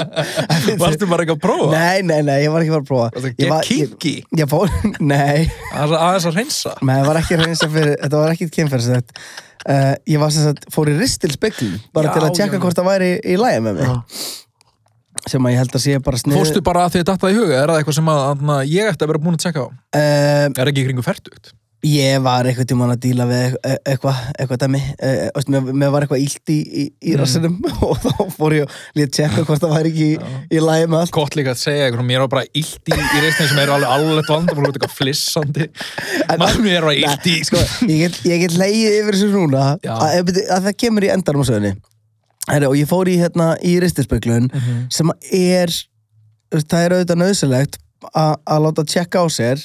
varstu 0.83 1.07
bara 1.11 1.25
ekki 1.25 1.35
að 1.35 1.41
prófa? 1.45 1.69
Nei, 1.73 2.01
nei, 2.07 2.19
nei, 2.27 2.37
ég 2.43 2.51
var 2.53 2.65
ekki 2.65 2.73
bara 2.75 2.83
að 2.83 2.89
prófa. 2.89 3.07
Varstu 3.15 3.31
Ég 3.31 3.37
ekki 3.37 3.49
var- 3.51 3.69
kinky? 3.69 4.13
Ég, 4.41 4.49
fór, 4.51 4.73
nei. 5.13 5.45
Aðeins 5.71 5.95
að, 5.95 5.95
aðeins 6.07 6.27
að 6.31 6.37
reynsa 6.41 6.75
Nei, 6.81 6.93
það 6.97 7.07
var 7.11 7.21
ekki 7.21 7.39
reynsa 7.41 7.69
fyrir, 7.75 7.95
þetta 8.03 8.21
var 8.25 8.35
ekki 8.35 8.49
kynferðsett 8.57 9.15
uh, 9.21 9.93
Ég 10.13 10.21
var 10.25 10.33
sem 10.35 10.47
sagt, 10.49 10.67
fór 10.73 10.91
í 10.91 10.97
ristilspeklin 10.99 11.77
bara 11.95 12.11
Já, 12.11 12.13
til 12.17 12.25
að 12.27 12.35
tjekka 12.41 12.59
já. 12.59 12.63
hvort 12.65 12.81
það 12.81 12.89
væri 12.91 13.11
í 13.21 13.37
lægi 13.41 13.63
með 13.67 13.81
mig. 13.81 14.27
Sem 15.29 15.45
að 15.45 15.53
ég 15.53 15.59
held 15.61 15.75
að 15.77 15.81
sé 15.83 15.97
bara 16.01 16.17
snið 16.17 16.37
fórstu 16.39 16.61
bara 16.65 16.83
að 16.87 16.93
því 16.95 17.01
að 17.03 17.09
datta 17.11 17.29
í 17.29 17.35
huga, 17.37 17.57
er 17.61 17.69
það 17.69 17.79
eitthvað 17.81 17.97
sem 17.99 18.07
að, 18.09 18.21
að 18.55 18.61
ég 18.71 18.87
ætti 18.89 19.05
að 19.05 19.11
vera 19.11 19.21
búin 19.21 19.35
að 19.37 19.43
tjekka 19.43 19.65
á? 19.65 19.67
Uh, 19.93 20.45
er 20.63 20.71
ekki 20.71 20.81
í 20.81 20.85
kringu 20.87 21.03
færtugt 21.05 21.51
Ég 21.81 22.19
var 22.21 22.45
eitthvað 22.45 22.67
tímann 22.69 22.91
að 22.93 22.99
díla 23.01 23.25
við 23.25 23.55
e- 23.65 23.77
eitthvað, 23.89 24.17
eitthvað 24.37 24.59
dæmi. 24.61 24.81
Veist, 25.33 25.47
mér, 25.49 25.89
var 25.95 26.03
eitthvað 26.05 26.21
illt 26.21 26.51
í, 26.53 26.57
í, 26.61 26.83
í 27.01 27.13
Mm. 27.15 27.19
rassinum 27.23 27.55
og 27.87 27.97
þá 28.03 28.19
fór 28.35 28.53
ég 28.59 28.67
og 28.67 28.75
lét 28.99 29.13
tjekka 29.17 29.45
hvort 29.47 29.63
það 29.63 29.73
væri 29.73 29.91
ekki 29.95 30.09
í, 30.11 30.35
í 30.53 30.61
lægi 30.61 30.89
með 30.93 30.99
allt. 30.99 31.13
Gott 31.17 31.37
líka 31.39 31.55
að 31.55 31.61
segja 31.63 31.87
eitthvað, 31.87 32.05
mér 32.11 32.21
var 32.25 32.31
bara 32.35 32.45
illt 32.53 32.91
í, 32.93 32.97
í 32.99 33.23
reistin 33.25 33.49
sem 33.49 33.61
er 33.63 33.73
alveg 33.73 33.89
alveg 33.95 34.29
vandamál, 34.29 34.67
út 34.69 34.77
eitthvað 34.77 34.93
flissandi. 34.99 35.69
Maður 36.37 36.61
mér 36.67 36.85
var 36.85 36.99
illt 37.01 37.29
í 37.33 37.35
sko, 37.49 37.63
ég 37.89 38.03
get, 38.05 38.21
get 38.45 38.57
leið 38.61 38.99
yfir 39.01 39.17
þessu 39.17 39.31
núna. 39.33 39.65
Að, 39.81 40.21
byrju- 40.29 40.47
að 40.53 40.67
það 40.69 40.77
kemur 40.85 41.07
í 41.09 41.11
endanum 41.17 41.41
á 41.41 41.49
Herri, 42.49 42.65
og 42.65 42.73
ég 42.77 42.87
fór 42.89 43.09
í 43.09 43.17
hérna 43.21 43.51
í 43.65 43.75
ristispeglun 43.81 44.47
Mhm. 44.53 44.85
sem 44.93 45.09
er 45.31 45.69
það 46.53 46.85
er 46.85 46.93
auðvitað 46.95 47.19
nöðsilegt 47.21 47.77
að 48.17 48.35
að 48.49 48.63
láta 48.65 48.83
tjekka 48.85 49.21
á 49.21 49.25
sér 49.29 49.61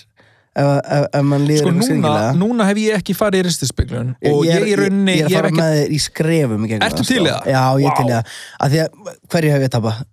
ef, 0.57 0.73
ef, 0.97 1.07
ef 1.21 1.23
mann 1.29 1.45
líður 1.47 1.67
sko 1.67 1.73
núna, 1.77 2.13
núna 2.41 2.67
hef 2.71 2.81
ég 2.81 2.97
ekki 2.99 3.15
farið 3.19 3.43
í 3.43 3.47
ristispeglun 3.51 4.13
og 4.33 4.43
er- 4.47 4.65
ég, 4.65 4.69
í 4.73 4.77
rauninni 4.81 5.17
ég, 5.19 5.31
ég 5.31 5.37
er 5.37 5.37
að 5.37 5.37
fara 5.37 5.51
ekki 5.53 5.63
með 5.63 5.79
þér 5.79 5.95
í 5.97 6.03
skrefum 6.07 6.69
Ertu 6.81 7.05
til 7.05 7.23
sko. 7.23 7.25
það? 7.31 7.49
Já, 7.53 7.65
ég 7.85 7.91
Vá. 7.91 7.97
til 7.97 8.07
það 8.13 8.37
að 8.67 8.77
því 8.77 8.85
að 8.85 9.17
hverju 9.35 9.51
hef 9.57 9.67
ég 9.67 9.75
tapað? 9.77 10.05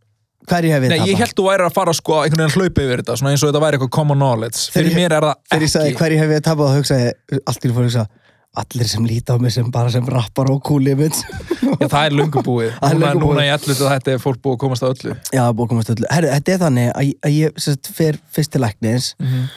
Hverju 0.44 0.72
hef 0.76 0.84
ég 0.84 0.90
Nei, 0.92 0.98
tapað? 1.00 1.12
ég 1.14 1.22
held 1.24 1.36
þú 1.40 1.44
væri 1.48 1.64
að 1.70 1.74
fara 1.78 1.94
sko 1.96 2.18
einhvern 2.24 2.42
veginn 2.44 2.58
hlaupa 2.60 2.82
yfir 2.84 3.00
þetta, 3.04 3.16
svona 3.22 3.32
eins 3.32 3.44
og 3.46 3.54
þetta 3.54 3.64
væri 3.64 3.78
eitthvað 3.80 3.94
common 3.96 4.20
knowledge 4.20 4.66
fyrir 4.76 4.92
ég- 4.92 4.98
mér 5.00 5.16
er 5.16 5.24
það 5.30 5.36
Þegar 5.54 5.64
ég 5.64 5.72
sagði 5.78 5.94
ekki 5.94 6.02
hverju 6.04 6.20
hef 6.24 6.34
ég 6.36 6.44
tapað 6.50 6.68
þá 6.68 6.76
hugsaði 6.82 7.08
ég, 7.08 7.40
allt 7.48 7.64
í 7.64 7.72
fór 7.72 7.80
að 7.84 7.88
hugsa 7.88 8.06
allir 8.54 8.86
sem 8.86 9.06
líta 9.10 9.34
á 9.34 9.38
mig 9.42 9.50
sem 9.56 9.72
bara 9.74 9.90
sem 9.90 10.06
rappar 10.06 10.52
og 10.52 10.60
cool 10.62 10.86
image 10.92 11.24
Já, 11.82 11.88
það 11.90 12.04
er 12.06 12.14
löngu 12.20 12.44
búið, 12.46 12.74
Það 12.78 12.92
er 12.92 13.00
núna, 13.00 13.14
núna 13.18 13.46
í 13.48 13.50
allu 13.50 13.74
þetta 13.74 14.12
er 14.14 14.20
fólk 14.22 14.38
búið 14.44 14.54
að 14.54 14.60
komast 14.62 14.84
að 14.86 14.92
öllu 14.94 15.16
Já, 15.34 15.42
búið 15.50 15.64
að 15.66 15.70
komast 15.72 15.90
öllu. 15.96 16.06
Herru, 16.14 16.28
þetta 16.36 16.54
er 16.54 16.60
þannig 16.62 16.92
að, 16.94 17.08
ég- 17.08 17.18
að 17.24 17.34
ég 17.34 18.20
fyrst 18.36 18.52
til 18.54 18.62
læknis 18.62 19.08
Mhm. 19.18 19.48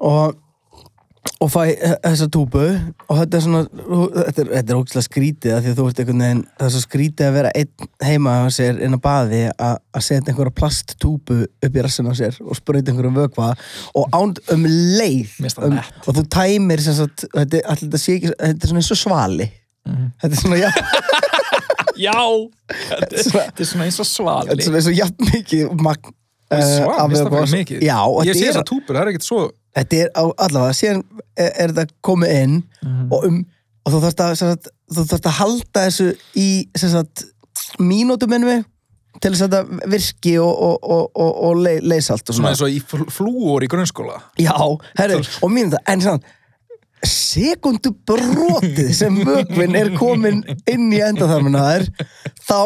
Og, 0.00 0.36
og 1.42 1.50
fæ 1.52 1.62
þessa 2.04 2.28
túbu 2.32 2.62
og 2.64 3.18
þetta 3.20 3.36
er 3.38 3.42
svona, 3.44 3.62
þetta 3.66 4.42
er, 4.44 4.50
þetta 4.54 4.72
er 4.72 4.78
ógæslega 4.80 5.06
skrítið 5.08 5.58
því 5.66 5.74
þú 5.78 5.86
ert 5.90 6.00
einhvern 6.02 6.22
veginn, 6.24 6.42
það 6.56 6.66
er 6.68 6.74
svo 6.76 6.82
skrítið 6.84 7.26
að 7.28 7.36
vera 7.38 7.52
einn 7.60 7.90
heima 8.08 8.36
á 8.40 8.46
sér 8.56 8.80
inn 8.86 8.96
á 8.96 9.00
baði 9.04 9.42
að 9.52 9.76
að 9.96 10.06
setja 10.08 10.32
einhverja 10.32 10.56
plasttúbu 10.60 11.38
upp 11.46 11.76
í 11.80 11.84
rassin 11.86 12.08
á 12.08 12.14
sér 12.18 12.40
og 12.44 12.56
sprauta 12.58 12.92
einhverjum 12.92 13.20
vökva 13.20 13.50
og 14.00 14.16
ánd 14.16 14.40
um 14.54 14.66
leið 14.70 15.36
um, 15.66 15.78
og 16.06 16.10
þú 16.20 16.26
tæmir 16.38 16.82
sem 16.84 16.96
sagt, 16.98 17.26
þetta, 17.34 17.62
þetta 17.84 18.00
sé 18.00 18.18
þetta 18.24 18.52
er 18.54 18.72
svona 18.72 18.82
eins 18.84 18.92
og 18.96 19.02
svali. 19.04 19.50
Mhm. 19.86 20.06
þetta 20.22 20.34
er 20.34 20.40
svona, 20.42 20.56
já, 20.58 20.70
Já, 21.96 22.12
þetta 22.76 23.62
er 23.62 23.68
svona 23.70 23.86
eins 23.86 23.96
og 24.02 24.08
svali. 24.08 24.50
þetta 24.50 24.60
er 24.60 24.66
svona 24.66 24.80
eins 24.82 24.88
og 24.90 24.96
jafn 24.98 25.30
mikið 25.32 25.70
magn 25.80 26.10
eh, 26.54 26.62
það 27.26 27.54
mikið. 27.56 27.82
Já, 27.86 27.98
Ég 28.28 28.36
sé 28.38 28.46
þess 28.50 28.60
að 28.62 28.68
túpur, 28.70 28.94
það 28.94 29.02
er 29.02 29.12
ekkert 29.12 29.26
svo 29.26 29.40
þetta 29.76 29.98
er 30.04 30.12
á 30.16 30.24
allavega, 30.46 30.76
síðan 30.78 31.02
er, 31.36 31.50
er 31.52 31.74
þetta 31.76 31.94
komið 32.06 32.36
inn 32.42 32.54
og, 33.10 33.26
um, 33.28 33.42
og 33.84 33.92
þú 33.92 34.00
þarfst 34.06 34.22
að, 34.24 34.36
sagt, 34.40 34.70
þú 34.94 35.04
þarfst 35.10 35.28
að 35.28 35.36
halda 35.40 35.82
þessu 35.88 36.08
í 36.40 36.48
mínútum 37.82 38.32
ennum 38.38 38.64
til 39.20 39.32
þess 39.32 39.46
að 39.46 39.54
þetta 39.56 39.90
virki 39.92 40.32
og, 40.44 40.54
og, 40.68 40.88
og, 40.96 41.04
og, 41.16 41.30
og 41.48 41.60
le, 41.64 41.76
leysalt 41.88 42.28
og 42.28 42.36
svona 42.36 42.52
eins 42.52 42.64
og 42.64 42.72
í 42.72 42.80
fl- 42.84 43.06
flúor 43.12 43.64
í 43.64 43.68
grunnskóla. 43.72 44.18
Já, 44.40 44.52
herri, 45.00 45.20
og 45.40 45.52
mínúta, 45.52 45.80
en 45.88 46.04
svona 46.04 46.34
sekundu 47.06 47.92
brotið 48.08 48.90
sem 48.96 49.16
vögvin 49.24 49.76
er 49.78 49.92
komin 49.96 50.40
inn 50.68 50.88
í 50.94 51.00
endaþarmina 51.04 51.62
þær 51.68 51.84
þá 52.48 52.58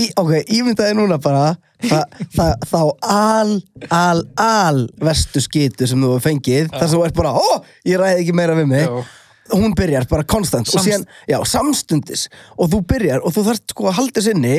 í, 0.00 0.08
ok, 0.20 0.32
ímyndaði 0.56 0.96
núna 0.98 1.18
bara 1.22 1.44
það, 1.84 2.18
það, 2.36 2.52
þá 2.70 2.80
al, 3.12 3.54
al, 4.00 4.20
al 4.40 4.82
verstu 5.00 5.40
skitu 5.44 5.86
sem 5.90 6.00
þú 6.02 6.14
hefur 6.16 6.26
fengið 6.30 6.68
þar 6.74 6.86
sem 6.88 6.98
þú 6.98 7.06
ert 7.08 7.18
bara, 7.20 7.32
ó, 7.36 7.62
ég 7.88 8.00
ræði 8.00 8.24
ekki 8.24 8.36
meira 8.40 8.56
við 8.58 8.70
mig. 8.74 8.86
Já. 8.88 9.16
hún 9.50 9.72
byrjar 9.74 10.04
bara 10.06 10.22
konstant 10.30 10.68
og 10.68 10.76
Samst- 10.76 10.86
síðan, 10.86 11.04
já, 11.26 11.36
samstundis. 11.50 12.28
Og 12.54 12.68
þú 12.70 12.78
byrjar 12.86 13.24
og 13.26 13.32
þú 13.34 13.42
þarft 13.48 13.72
sko 13.72 13.88
að 13.90 13.96
halda 13.96 14.20
þess 14.20 14.28
inni 14.30 14.58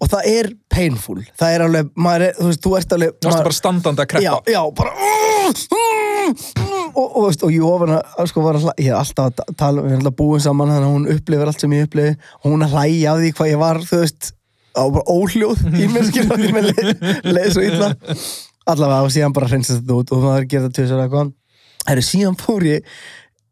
og 0.00 0.08
það 0.08 0.28
er 0.30 0.48
painful. 0.72 1.18
Það 1.36 1.56
er 1.58 1.64
alveg, 1.66 1.90
maður 2.00 2.24
er, 2.30 2.38
þú 2.38 2.46
veist, 2.48 2.62
þú 2.64 2.72
ert 2.78 2.94
alveg 2.96 3.12
Þú 3.20 3.28
maður- 3.28 3.44
bara 3.50 3.58
standandi 3.58 4.00
að 4.00 4.06
já, 4.24 4.32
kreppa. 4.32 4.54
Já, 4.54 4.62
bara 4.80 4.92
og, 6.94 7.04
og, 7.04 7.20
veist, 7.28 7.44
og 7.44 7.52
Jófana 7.52 8.00
sko, 8.30 8.42
var 8.44 8.56
að 8.58 8.64
hlæ- 8.70 8.76
ég 8.80 8.90
er 8.94 8.98
alltaf 9.02 9.28
að 9.30 9.36
ta- 9.42 9.56
tala 9.60 9.82
við 9.84 9.92
erum 9.92 10.00
alltaf 10.04 10.16
búin 10.22 10.42
saman 10.44 10.72
þannig 10.72 10.88
að 10.88 10.94
hún 10.96 11.08
upplifir 11.18 11.50
allt 11.52 11.60
sem 11.64 11.76
ég 11.76 11.86
upplifi. 11.88 12.16
Og 12.40 12.50
hún 12.54 12.64
að 12.66 12.74
hlæja 12.78 13.12
af 13.14 13.20
því 13.20 13.32
hvað 13.38 13.50
ég 13.52 13.60
var 13.66 13.80
þú 13.90 14.00
veist, 14.04 14.32
það 14.74 14.86
var 14.86 14.94
bara 14.96 15.14
óhljóð 15.16 15.62
í 15.74 15.88
mér 15.90 16.08
skilur 16.08 16.40
því 16.40 16.50
með 16.56 16.68
leið, 16.70 16.90
leið 17.28 17.52
svo 17.54 17.66
illa. 17.66 17.90
Allavega 18.70 19.06
og 19.06 19.14
síðan 19.14 19.36
bara 19.36 19.48
hreinsast 19.50 19.80
þetta 19.80 19.96
út 19.96 20.12
og 20.14 20.26
maður 20.26 20.50
gerði 20.50 20.68
það 20.68 20.76
tvisar 20.78 21.04
eitthvað. 21.04 21.32
Herru, 21.88 22.04
síðan 22.06 22.36
fór 22.38 22.66
ég 22.68 22.90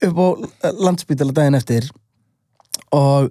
upp 0.09 0.21
á 0.21 0.27
landspítala 0.79 1.35
daginn 1.35 1.59
eftir 1.59 1.89
og, 2.95 3.31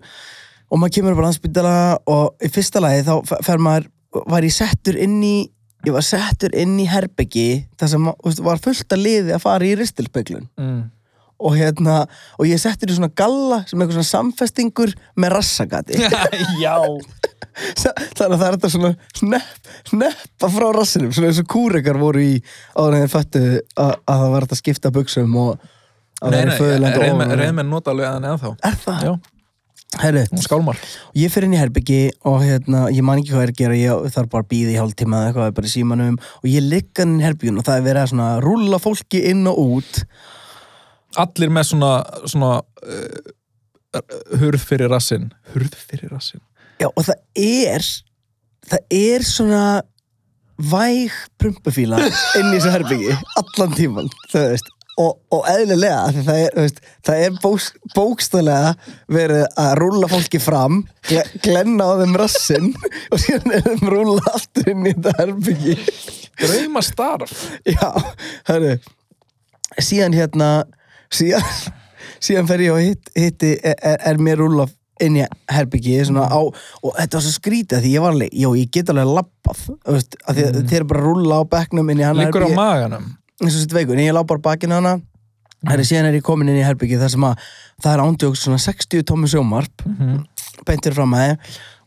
og 0.67 0.81
maður 0.81 0.95
kemur 0.97 1.15
upp 1.15 1.21
á 1.23 1.27
landspítala 1.27 1.75
og 2.11 2.43
í 2.43 2.49
fyrsta 2.51 2.81
lagi 2.83 3.05
þá 3.07 3.13
fer 3.45 3.61
maður 3.63 3.87
var 4.27 4.43
ég 4.43 4.55
settur 4.55 4.97
inn 4.99 5.21
í 5.23 5.37
ég 5.85 5.93
var 5.95 6.03
settur 6.03 6.55
inn 6.57 6.75
í 6.81 6.87
herbeggi 6.89 7.63
þar 7.79 7.91
sem 7.93 8.11
var 8.43 8.61
fullt 8.63 8.93
að 8.93 9.03
liði 9.03 9.35
að 9.35 9.43
fara 9.43 9.67
í 9.67 9.75
ristilspeglun. 9.77 10.47
Mm. 10.59 10.79
Og 11.37 11.53
hérna, 11.57 11.99
og 12.39 12.49
ég 12.49 12.59
settur 12.61 12.89
í 12.91 12.97
svona 12.97 13.11
galla 13.13 13.61
sem 13.69 13.77
eitthvað 13.79 13.99
svona 13.99 14.09
samfestingur 14.11 14.93
með 15.21 15.35
rassagati. 15.35 15.99
Já. 16.63 16.75
Þannig 17.57 18.33
að 18.33 18.41
það 18.41 18.47
er 18.47 18.57
þetta 18.57 18.69
svona 18.73 18.91
snepp, 19.17 19.71
sneppa 19.89 20.49
frá 20.53 20.67
rassinum 20.75 21.13
svona 21.13 21.31
eins 21.31 21.39
og 21.41 21.47
kúrekar 21.49 21.97
voru 22.01 22.21
í 22.21 22.35
áður 22.77 22.97
en 22.97 23.05
þeir 23.05 23.13
fættu 23.13 23.41
að, 23.47 23.95
að 24.05 24.21
það 24.21 24.29
var 24.33 24.45
þetta 24.45 24.57
að 24.57 24.61
skipta 24.61 24.93
buksum 24.93 25.39
og 25.41 25.55
að 26.21 26.35
það 26.35 26.37
er 26.43 26.53
föðurland 26.59 27.33
reyðmenn 27.41 27.73
nota 27.73 27.93
alveg 27.93 28.07
að 28.09 28.15
hann 28.17 28.29
eða 28.29 28.37
þá 28.43 28.69
Er 28.69 28.77
það? 28.83 29.03
Já, 29.07 29.15
skálmar. 30.43 30.79
ég 31.17 31.31
fyrir 31.33 31.47
inn 31.47 31.55
í 31.55 31.59
herbyggi 31.61 31.99
og 32.27 32.41
hérna, 32.43 32.87
ég 32.93 33.05
man 33.05 33.21
ekki 33.21 33.33
hvað 33.33 33.45
er 33.45 33.53
að 33.53 33.61
gera 33.61 33.77
ég 33.79 34.07
þarf 34.17 34.31
bara 34.33 34.45
að 34.45 34.49
býða 34.53 34.73
í 34.73 34.79
hálftíma 34.81 35.19
eða 35.21 35.29
eitthvað 35.31 35.53
bara 35.59 35.69
í 35.69 35.73
símanum 35.73 36.17
og 36.41 36.49
ég 36.51 36.65
ligga 36.65 37.05
inn 37.07 37.19
í 37.21 37.25
herbyggjun 37.25 37.61
og 37.61 37.67
það 37.69 37.79
er 37.79 37.85
verið 37.87 38.03
að 38.03 38.11
svona 38.13 38.31
rúlla 38.43 38.81
fólki 38.83 39.23
inn 39.31 39.45
og 39.49 39.61
út 39.77 40.01
Allir 41.17 41.53
með 41.53 41.69
svona, 41.71 41.91
svona 42.29 42.51
uh, 42.85 44.01
hurð 44.41 44.61
fyrir 44.61 44.91
rassin 44.93 45.31
Hurð 45.53 45.77
fyrir 45.77 46.11
rassin 46.13 46.43
Já, 46.77 46.89
og 46.91 47.03
það 47.07 47.17
er 47.41 47.85
það 48.67 48.97
er 48.97 49.25
svona 49.25 49.61
væg 50.57 51.13
prumpufíla 51.37 51.99
inn 52.01 52.49
í 52.49 52.57
þessu 52.57 52.73
herbyggi 52.73 53.13
allan 53.39 53.75
tíman, 53.77 54.09
og, 54.97 55.11
og 55.33 55.45
eðlilega, 55.51 56.23
það 56.25 56.39
er, 56.41 56.55
veist, 56.57 56.79
það 57.05 57.23
er 57.25 57.35
bóks, 57.43 57.67
bókstælega 57.93 58.71
verið 59.13 59.43
að 59.61 59.73
rúlla 59.81 60.09
fólki 60.09 60.41
fram 60.41 60.81
gle, 61.09 61.25
glenna 61.45 61.91
á 61.93 61.93
þeim 62.01 62.17
rassin 62.17 62.71
og 63.13 63.21
síðan 63.21 63.57
er 63.59 63.67
þeim 63.67 63.91
rúlla 63.93 64.33
aftur 64.33 64.71
inn 64.73 64.87
í 64.89 64.95
þetta 64.95 65.15
herbyggi 65.21 65.77
Drauma 66.41 66.83
starf 66.85 67.37
Já, 67.69 67.91
hörru 68.49 68.77
síðan 69.77 70.15
hérna 70.17 70.49
síðan, 71.13 71.43
síðan 72.23 72.47
fer 72.49 72.63
ég 72.65 72.73
og 72.75 72.81
hitt, 72.83 73.09
hitti 73.15 73.53
er, 73.61 73.75
er, 73.81 73.97
er 74.11 74.17
mér 74.21 74.41
rúlla 74.41 74.67
inn 75.03 75.19
í 75.19 75.25
herbyggi 75.53 75.99
á, 76.09 76.41
og 76.41 76.95
þetta 76.97 77.19
var 77.19 77.21
svo 77.27 77.33
skrítið 77.35 77.83
því 77.83 77.91
ég 77.93 78.01
var 78.01 78.15
alveg, 78.15 78.31
já 78.33 78.47
ég 78.57 78.71
get 78.73 78.89
alveg 78.89 79.11
lappað 79.13 79.59
veist, 79.85 80.17
að 80.25 80.39
að 80.47 80.57
þeir 80.71 80.79
eru 80.79 80.87
bara 80.89 81.03
að 81.03 81.05
rúlla 81.11 81.37
á 81.37 81.43
bekknum 81.51 81.91
inn 81.93 82.01
í 82.01 82.07
hann 82.07 82.17
Liggur 82.17 82.47
á 82.47 82.49
maganum. 82.57 83.05
Eins 83.37 83.53
og 83.53 83.61
sitt 83.61 83.75
veikur, 83.77 83.93
en 83.93 84.01
ég 84.07 84.15
lá 84.17 84.23
bara 84.25 84.41
bakinu 84.41 84.73
hana. 84.79 84.95
Herri, 85.67 85.85
síðan 85.85 86.07
er 86.09 86.17
ég 86.17 86.25
komin 86.25 86.49
inn 86.49 86.57
í 86.57 86.65
herbyggi 86.65 86.97
þar 86.97 87.11
sem 87.13 87.23
að 87.29 87.45
það 87.83 87.91
er 87.93 88.03
ándjóks 88.07 88.41
svona 88.45 88.57
60 88.61 89.05
tómi 89.05 89.29
sjómarp 89.29 89.85
Mhm. 89.85 90.23
beintir 90.65 90.93
fram 90.97 91.13
að 91.13 91.23
þeim 91.27 91.37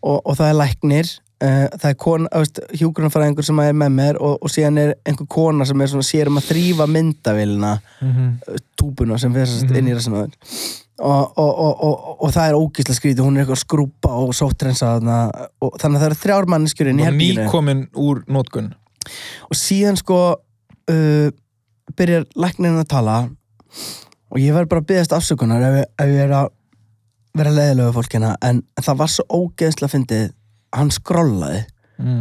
og, 0.02 0.20
og 0.24 0.36
það 0.38 0.48
er 0.52 0.58
læknir 0.60 1.10
það 1.40 1.88
er 1.90 1.97
kona, 1.97 2.28
hjúgrunarfræðingur 2.76 3.47
sem 3.47 3.61
er 3.64 3.73
með 3.73 3.94
mér 3.97 4.18
og, 4.20 4.38
og 4.44 4.52
síðan 4.52 4.78
er 4.82 4.94
einhver 5.09 5.28
kona 5.32 5.64
sem 5.64 5.80
er 5.80 5.88
svona 5.92 6.06
sér 6.06 6.28
um 6.28 6.37
að 6.40 6.50
þrýfa 6.50 6.87
myndavélina 6.90 7.73
Mhm. 8.00 8.28
túbuna 8.76 9.18
sem 9.18 9.32
fyrir 9.32 9.47
Mhm. 9.70 9.76
inn 9.76 9.88
í 9.88 9.94
rassinu 9.94 10.16
mm 10.25 10.30
og, 11.00 11.38
og, 11.38 11.59
og, 11.59 11.82
og, 11.85 12.16
og 12.25 12.32
það 12.35 12.49
er 12.50 12.59
ógísla 12.59 12.94
skrítið 12.97 13.25
hún 13.25 13.37
er 13.38 13.44
eitthvað 13.44 13.56
að 13.56 13.64
skrúpa 13.64 14.11
og 14.20 14.35
og 15.61 15.78
þannig 15.80 15.97
að 15.97 16.02
það 16.02 16.06
eru 16.11 16.18
þrjár 16.20 16.49
manneskjur 16.52 16.90
inn 16.90 17.00
í 17.00 17.06
herbygginu 17.06 17.47
Nýkomin 17.47 17.82
úr 17.97 18.23
nótkun 18.28 18.75
og 19.49 19.56
síðan 19.56 19.97
sko 19.97 20.18
uh, 20.37 21.28
byrjar 21.97 22.26
læknirinn 22.37 22.82
að 22.82 22.90
tala 22.92 23.16
og 24.30 24.38
ég 24.38 24.52
verð 24.54 24.68
bara 24.68 24.85
að 24.85 24.90
byggast 24.92 25.16
afsökunar 25.16 25.64
ef, 25.70 25.88
ef 25.99 26.12
ég 26.12 26.25
er 26.26 26.37
að 26.37 26.50
vera 27.38 27.54
leiðilegu 27.54 27.94
fólkina 27.97 28.35
en 28.42 28.62
það 28.82 29.00
var 29.00 29.12
svo 29.14 29.25
ógeðslega 29.30 29.94
fyndið 29.94 30.28
hann 30.76 30.92
skrollaði 30.94 31.64
mm. 32.00 32.20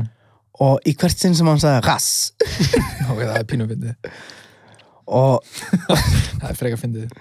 og 0.66 0.88
í 0.88 0.96
hvert 0.98 1.20
sinn 1.20 1.38
sem 1.38 1.50
hann 1.50 1.62
sagði 1.62 1.84
rass. 1.88 2.10
Ok, 3.10 3.24
það 3.24 3.38
er 3.40 3.46
pínu 3.50 3.66
fyndið. 3.70 4.10
Og, 5.10 5.46
Það 6.40 6.50
er 6.52 6.58
freka 6.58 6.78
fyndið. 6.78 7.14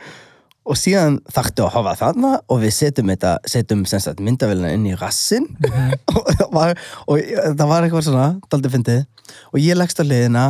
Og 0.68 0.76
síðan 0.76 1.14
þaktu 1.32 1.64
að 1.64 1.70
hafa 1.78 1.94
þarna 1.96 2.32
og 2.52 2.58
við 2.60 2.74
setjum 2.76 3.08
þetta, 3.08 3.30
setjum 3.48 3.86
myndavélina 4.20 4.74
inn 4.76 4.84
í 4.90 4.96
rassin 5.00 5.46
og, 6.12 6.26
það 6.28 6.50
var, 6.52 6.74
og 7.08 7.22
það 7.24 7.70
var 7.70 7.86
eitthvað 7.86 8.08
svona 8.10 8.26
daldið 8.52 8.74
fyndið. 8.76 9.06
Og 9.54 9.62
ég 9.64 9.78
leggst 9.80 10.02
á 10.02 10.04
liðina 10.04 10.44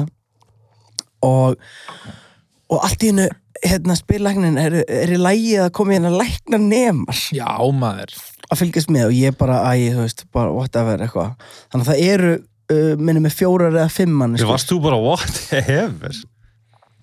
og 1.22 1.54
og 2.68 2.82
allt 2.84 3.04
í 3.04 3.12
hennu 3.12 3.28
hérna 3.64 3.96
spillæknin 3.98 4.58
er, 4.60 4.80
er 4.84 5.12
í 5.14 5.18
lægi 5.18 5.54
að 5.62 5.70
koma 5.78 5.96
hérna 5.96 6.12
lækna 6.14 6.60
nemar. 6.62 7.22
Já, 7.34 7.48
maður 7.74 8.14
að 8.48 8.62
fylgjast 8.62 8.92
með 8.94 9.10
og 9.10 9.16
ég 9.18 9.36
bara, 9.38 9.60
æ, 9.72 9.92
þú 9.94 10.04
veist, 10.06 10.24
bara 10.34 10.52
whatever 10.54 11.04
eitthvað 11.04 11.34
þannig 11.72 11.84
að 11.84 11.90
það 11.92 12.02
eru, 12.14 12.32
uh, 12.72 12.92
minnum 12.96 13.26
með 13.28 13.36
fjórar 13.38 13.76
eða 13.76 13.88
fimm 13.92 14.14
mann 14.22 14.38
Þú 14.40 14.50
varst 14.52 14.72
þú 14.72 14.80
bara 14.88 15.00
whatever 15.04 16.20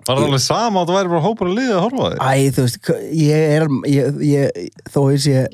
Var 0.05 0.19
það 0.19 0.27
alveg 0.27 0.41
sama 0.45 0.81
að 0.83 0.89
það 0.91 0.97
væri 0.99 1.09
bara 1.15 1.25
hópar 1.25 1.47
að 1.49 1.55
liða 1.57 1.75
að 1.75 1.83
horfa 1.87 2.01
á 2.05 2.09
þig? 2.13 2.25
Æ, 2.25 2.55
þú 2.55 2.65
veist, 2.65 2.89
ég 3.17 3.53
er 3.55 3.63
ég, 3.89 4.19
ég, 4.29 4.65
þó 4.93 4.99
ég 5.09 5.23
sé 5.23 5.45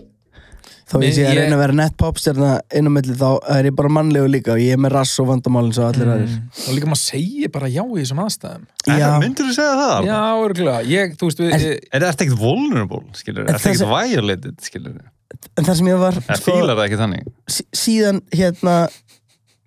þó 0.91 0.97
ég 1.05 1.13
sé 1.15 1.23
að 1.23 1.29
ég- 1.31 1.37
reyna 1.39 1.55
að 1.55 1.61
vera 1.61 1.75
nett 1.79 1.95
popstjarna 2.01 2.49
inn 2.75 2.89
á 2.89 2.91
milli 2.91 3.15
þá 3.15 3.29
er 3.55 3.69
ég 3.69 3.77
bara 3.77 3.91
mannlegu 3.95 4.27
líka 4.27 4.51
og 4.57 4.59
ég 4.59 4.75
er 4.75 4.81
með 4.83 4.91
rass 4.97 5.13
og 5.23 5.29
vandamálinn 5.29 5.71
svo 5.77 5.85
allir 5.87 6.11
aðrir 6.11 6.33
mm. 6.33 6.49
Og 6.65 6.75
líka 6.75 6.91
maður 6.91 7.03
segir 7.05 7.53
bara 7.55 7.71
já 7.71 7.79
í 7.85 8.01
þessum 8.01 8.21
aðstæðum 8.25 8.67
Já, 8.91 9.07
Myndir 9.23 9.47
þú 9.47 9.55
segja 9.55 9.77
það? 9.79 10.09
Já, 10.09 10.19
örgulega 10.43 10.83
Ég, 10.91 11.15
þú 11.15 11.29
veist, 11.31 11.43
við 11.45 11.55
ég, 11.55 11.87
Er 11.95 12.05
þetta 12.09 12.27
ekkert 12.27 12.43
vulnerable, 12.43 13.03
skilur? 13.21 13.47
Er 13.47 13.55
þetta 13.55 13.71
ekkert 13.71 13.93
violated, 13.95 14.59
skilur? 14.67 14.99
En 15.57 15.67
það 15.67 15.75
sem 15.79 15.89
ég 15.91 15.99
var 16.01 16.19
Það 16.27 16.45
fílar 16.47 16.75
það 16.77 16.85
ekki 16.85 17.01
þannig 17.01 17.27
sí- 17.55 17.67
síðan 17.81 18.21
hérna 18.35 18.75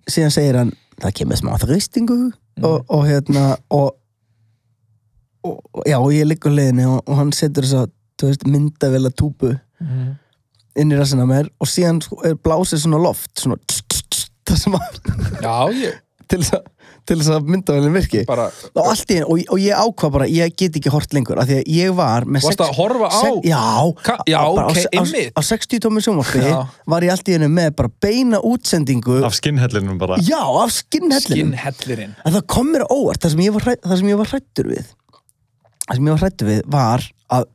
síðan 0.09 0.33
segir 0.35 0.59
hann, 0.59 0.73
það 1.01 1.15
kemur 1.19 1.39
smá 1.41 1.53
þrýstingu 1.63 2.17
og, 2.63 2.83
og 2.87 3.05
hérna 3.09 3.45
og, 3.73 3.95
og 5.45 5.57
og- 5.73 5.87
já, 5.89 5.97
og 5.99 6.11
ég 6.13 6.27
liggur 6.29 6.53
á 6.53 6.57
leiðinni 6.57 6.85
og, 6.89 7.01
og 7.05 7.19
hann 7.19 7.33
setur 7.35 7.65
þess 7.67 7.81
að 7.85 8.47
myndavela 8.49 9.11
túpu 9.11 9.51
mm. 9.83 10.13
inn 10.81 10.93
í 10.93 10.99
rassina 10.99 11.25
á 11.27 11.29
mér 11.29 11.49
og 11.61 11.69
síðan 11.69 12.01
sko 12.05 12.21
er 12.25 12.37
blásið 12.39 12.85
svona 12.85 13.01
loft 13.03 13.33
svona 13.41 13.59
tss, 13.67 13.83
tss, 13.89 14.05
tss, 14.09 14.31
það 14.47 14.61
sem 14.63 14.77
ég 15.81 16.01
til 16.31 16.41
þess 16.41 16.55
að, 16.57 16.69
til 17.05 17.17
þess 17.19 17.29
að 17.35 17.49
myndavelin 17.53 17.93
virki 17.93 18.23
bara 18.25 18.47
og 18.73 18.87
allt 18.91 19.11
í 19.13 19.17
einu, 19.19 19.27
og, 19.29 19.41
og 19.53 19.59
ég 19.61 19.77
ákvað 19.77 20.11
bara 20.15 20.27
ég 20.31 20.55
get 20.57 20.79
ekki 20.79 20.89
hort 20.93 21.13
lengur, 21.13 21.37
af 21.41 21.47
því 21.49 21.57
að 21.61 21.69
ég 21.75 21.93
var 21.97 22.25
með 22.25 22.47
Varst 22.47 22.63
að 22.65 22.73
horfa 22.79 23.09
á? 23.13 23.21
já, 23.45 23.61
Ka- 24.07 24.17
já, 24.25 24.39
bara 24.41 24.65
á 24.65 24.71
ok, 24.73 24.79
se- 24.81 24.89
á, 24.89 25.01
einmitt. 25.03 25.31
á 25.37 25.41
60 25.45 25.83
tómi 25.85 26.01
sjónvarpi 26.05 26.43
var 26.95 27.05
ég 27.05 27.13
allt 27.15 27.29
í 27.29 27.37
einu 27.37 27.49
með 27.53 27.71
bara 27.77 27.91
beina 28.01 28.41
útsendingu 28.41 29.19
Af 29.27 29.37
skinnhellinum 29.37 29.97
bara 30.01 30.17
já, 30.25 30.41
af 30.41 30.73
skinnhellinum 30.81 31.53
skinnhellirinn 31.53 32.15
en 32.25 32.33
það 32.39 32.45
kom 32.55 32.73
mér 32.73 32.85
á 32.85 32.89
óvart, 32.89 33.21
það 33.21 33.35
sem 33.37 33.45
ég 33.45 33.53
var, 33.59 33.67
hræ- 33.69 33.81
það 33.85 33.97
sem 34.01 34.09
ég 34.13 34.21
var 34.23 34.31
hrættur 34.33 34.71
við 34.73 34.85
það 35.85 35.99
sem 35.99 36.07
ég 36.09 36.15
var 36.15 36.23
hrættur 36.25 36.49
við 36.49 36.61
var 36.73 37.05
að 37.35 37.45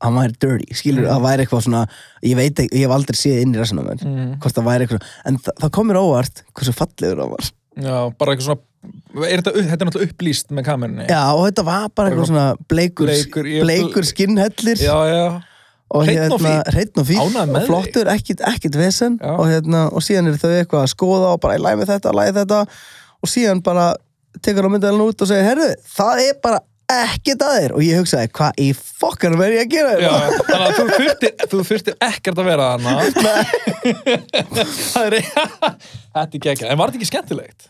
hann 0.00 0.14
væri 0.16 0.32
dirty, 0.40 0.66
skilur, 0.72 1.02
Mm. 1.04 1.10
að 1.10 1.16
það 1.18 1.24
væri 1.26 1.42
eitthvað 1.44 1.64
svona 1.66 1.80
ég 2.24 2.36
veit 2.38 2.54
ekki, 2.62 2.72
ég 2.78 2.86
hef 2.86 2.94
aldrei 2.94 3.16
séð 3.20 3.40
inn 3.42 3.52
í 3.52 3.58
rassinum 3.60 3.88
mm. 3.90 4.30
hvort 4.40 4.54
það 4.56 4.64
væri 4.70 4.86
eitthvað, 4.86 5.02
en 5.28 5.36
það, 5.44 5.54
það 5.60 5.72
kom 5.76 5.90
mér 5.90 5.98
á 6.00 6.04
óvart 6.06 6.40
hversu 6.56 6.72
fallegur 6.78 7.20
það 7.20 7.32
var 7.34 7.50
Já, 7.80 7.96
bara 8.16 8.32
eitthvað 8.32 8.46
svona 8.48 8.64
er 8.80 9.42
þetta, 9.42 9.52
þetta 9.56 9.76
er 9.76 9.88
náttúrulega 9.88 10.14
upplýst 10.14 10.52
með 10.56 10.66
kamerunni? 10.68 11.06
Já, 11.10 11.22
og 11.34 11.44
þetta 11.48 11.64
var 11.66 11.86
bara 11.94 12.10
eitthvað 12.10 12.30
svona 12.30 12.46
bleikur, 12.70 13.10
Bleikur, 13.10 13.48
bleikur 13.66 14.08
skinnhellir. 14.08 14.80
Já, 14.80 14.96
já. 15.10 15.24
og 15.90 16.06
fínn. 16.06 16.62
hreitn 16.70 17.02
og 17.02 17.10
með 17.10 17.56
og 17.58 17.66
flottur, 17.66 18.06
ekkit, 18.12 18.44
ekkit 18.46 18.78
vesen. 18.78 19.18
Og, 19.34 19.44
hérna, 19.50 19.80
og 19.90 20.04
síðan 20.06 20.30
eru 20.30 20.40
þau 20.40 20.54
eitthvað 20.54 20.86
að 20.86 20.92
skoða 20.94 21.34
og 21.34 21.42
bara 21.42 21.58
ég 21.58 21.64
læmi 21.66 21.88
þetta, 21.90 22.14
lægi 22.16 22.36
þetta. 22.40 22.58
Og 23.20 23.32
síðan 23.32 23.60
bara 23.66 23.86
tekur 24.40 24.64
hann 24.66 24.74
myndaðalinn 24.76 25.08
út 25.10 25.22
og 25.24 25.28
segir 25.28 25.48
herru, 25.48 25.68
það 25.96 26.14
er 26.28 26.34
bara 26.44 26.58
ekkit 26.90 27.40
að 27.44 27.52
þér. 27.56 27.72
Og 27.76 27.82
ég 27.86 27.94
hugsaði, 28.00 28.28
hvað 28.38 28.52
í 28.62 28.68
fokkar 28.78 29.32
verð 29.38 29.54
ég 29.58 29.64
að 29.66 29.72
gera 29.74 29.90
þetta? 29.96 30.12
þannig 30.46 30.68
að 30.68 30.76
þú 30.78 30.84
þurftir, 30.94 31.32
þú 31.50 31.58
þurftir 31.68 31.94
ekkert 32.06 32.38
að 32.40 32.46
vera 32.50 32.66
Það 34.94 35.04
er 35.04 35.14
Þetta 36.14 36.24
er 36.24 36.42
geggjað, 36.46 36.70
en 36.70 36.78
var 36.80 36.86
þetta 36.90 36.98
ekki 37.00 37.10
skemmtilegt? 37.10 37.60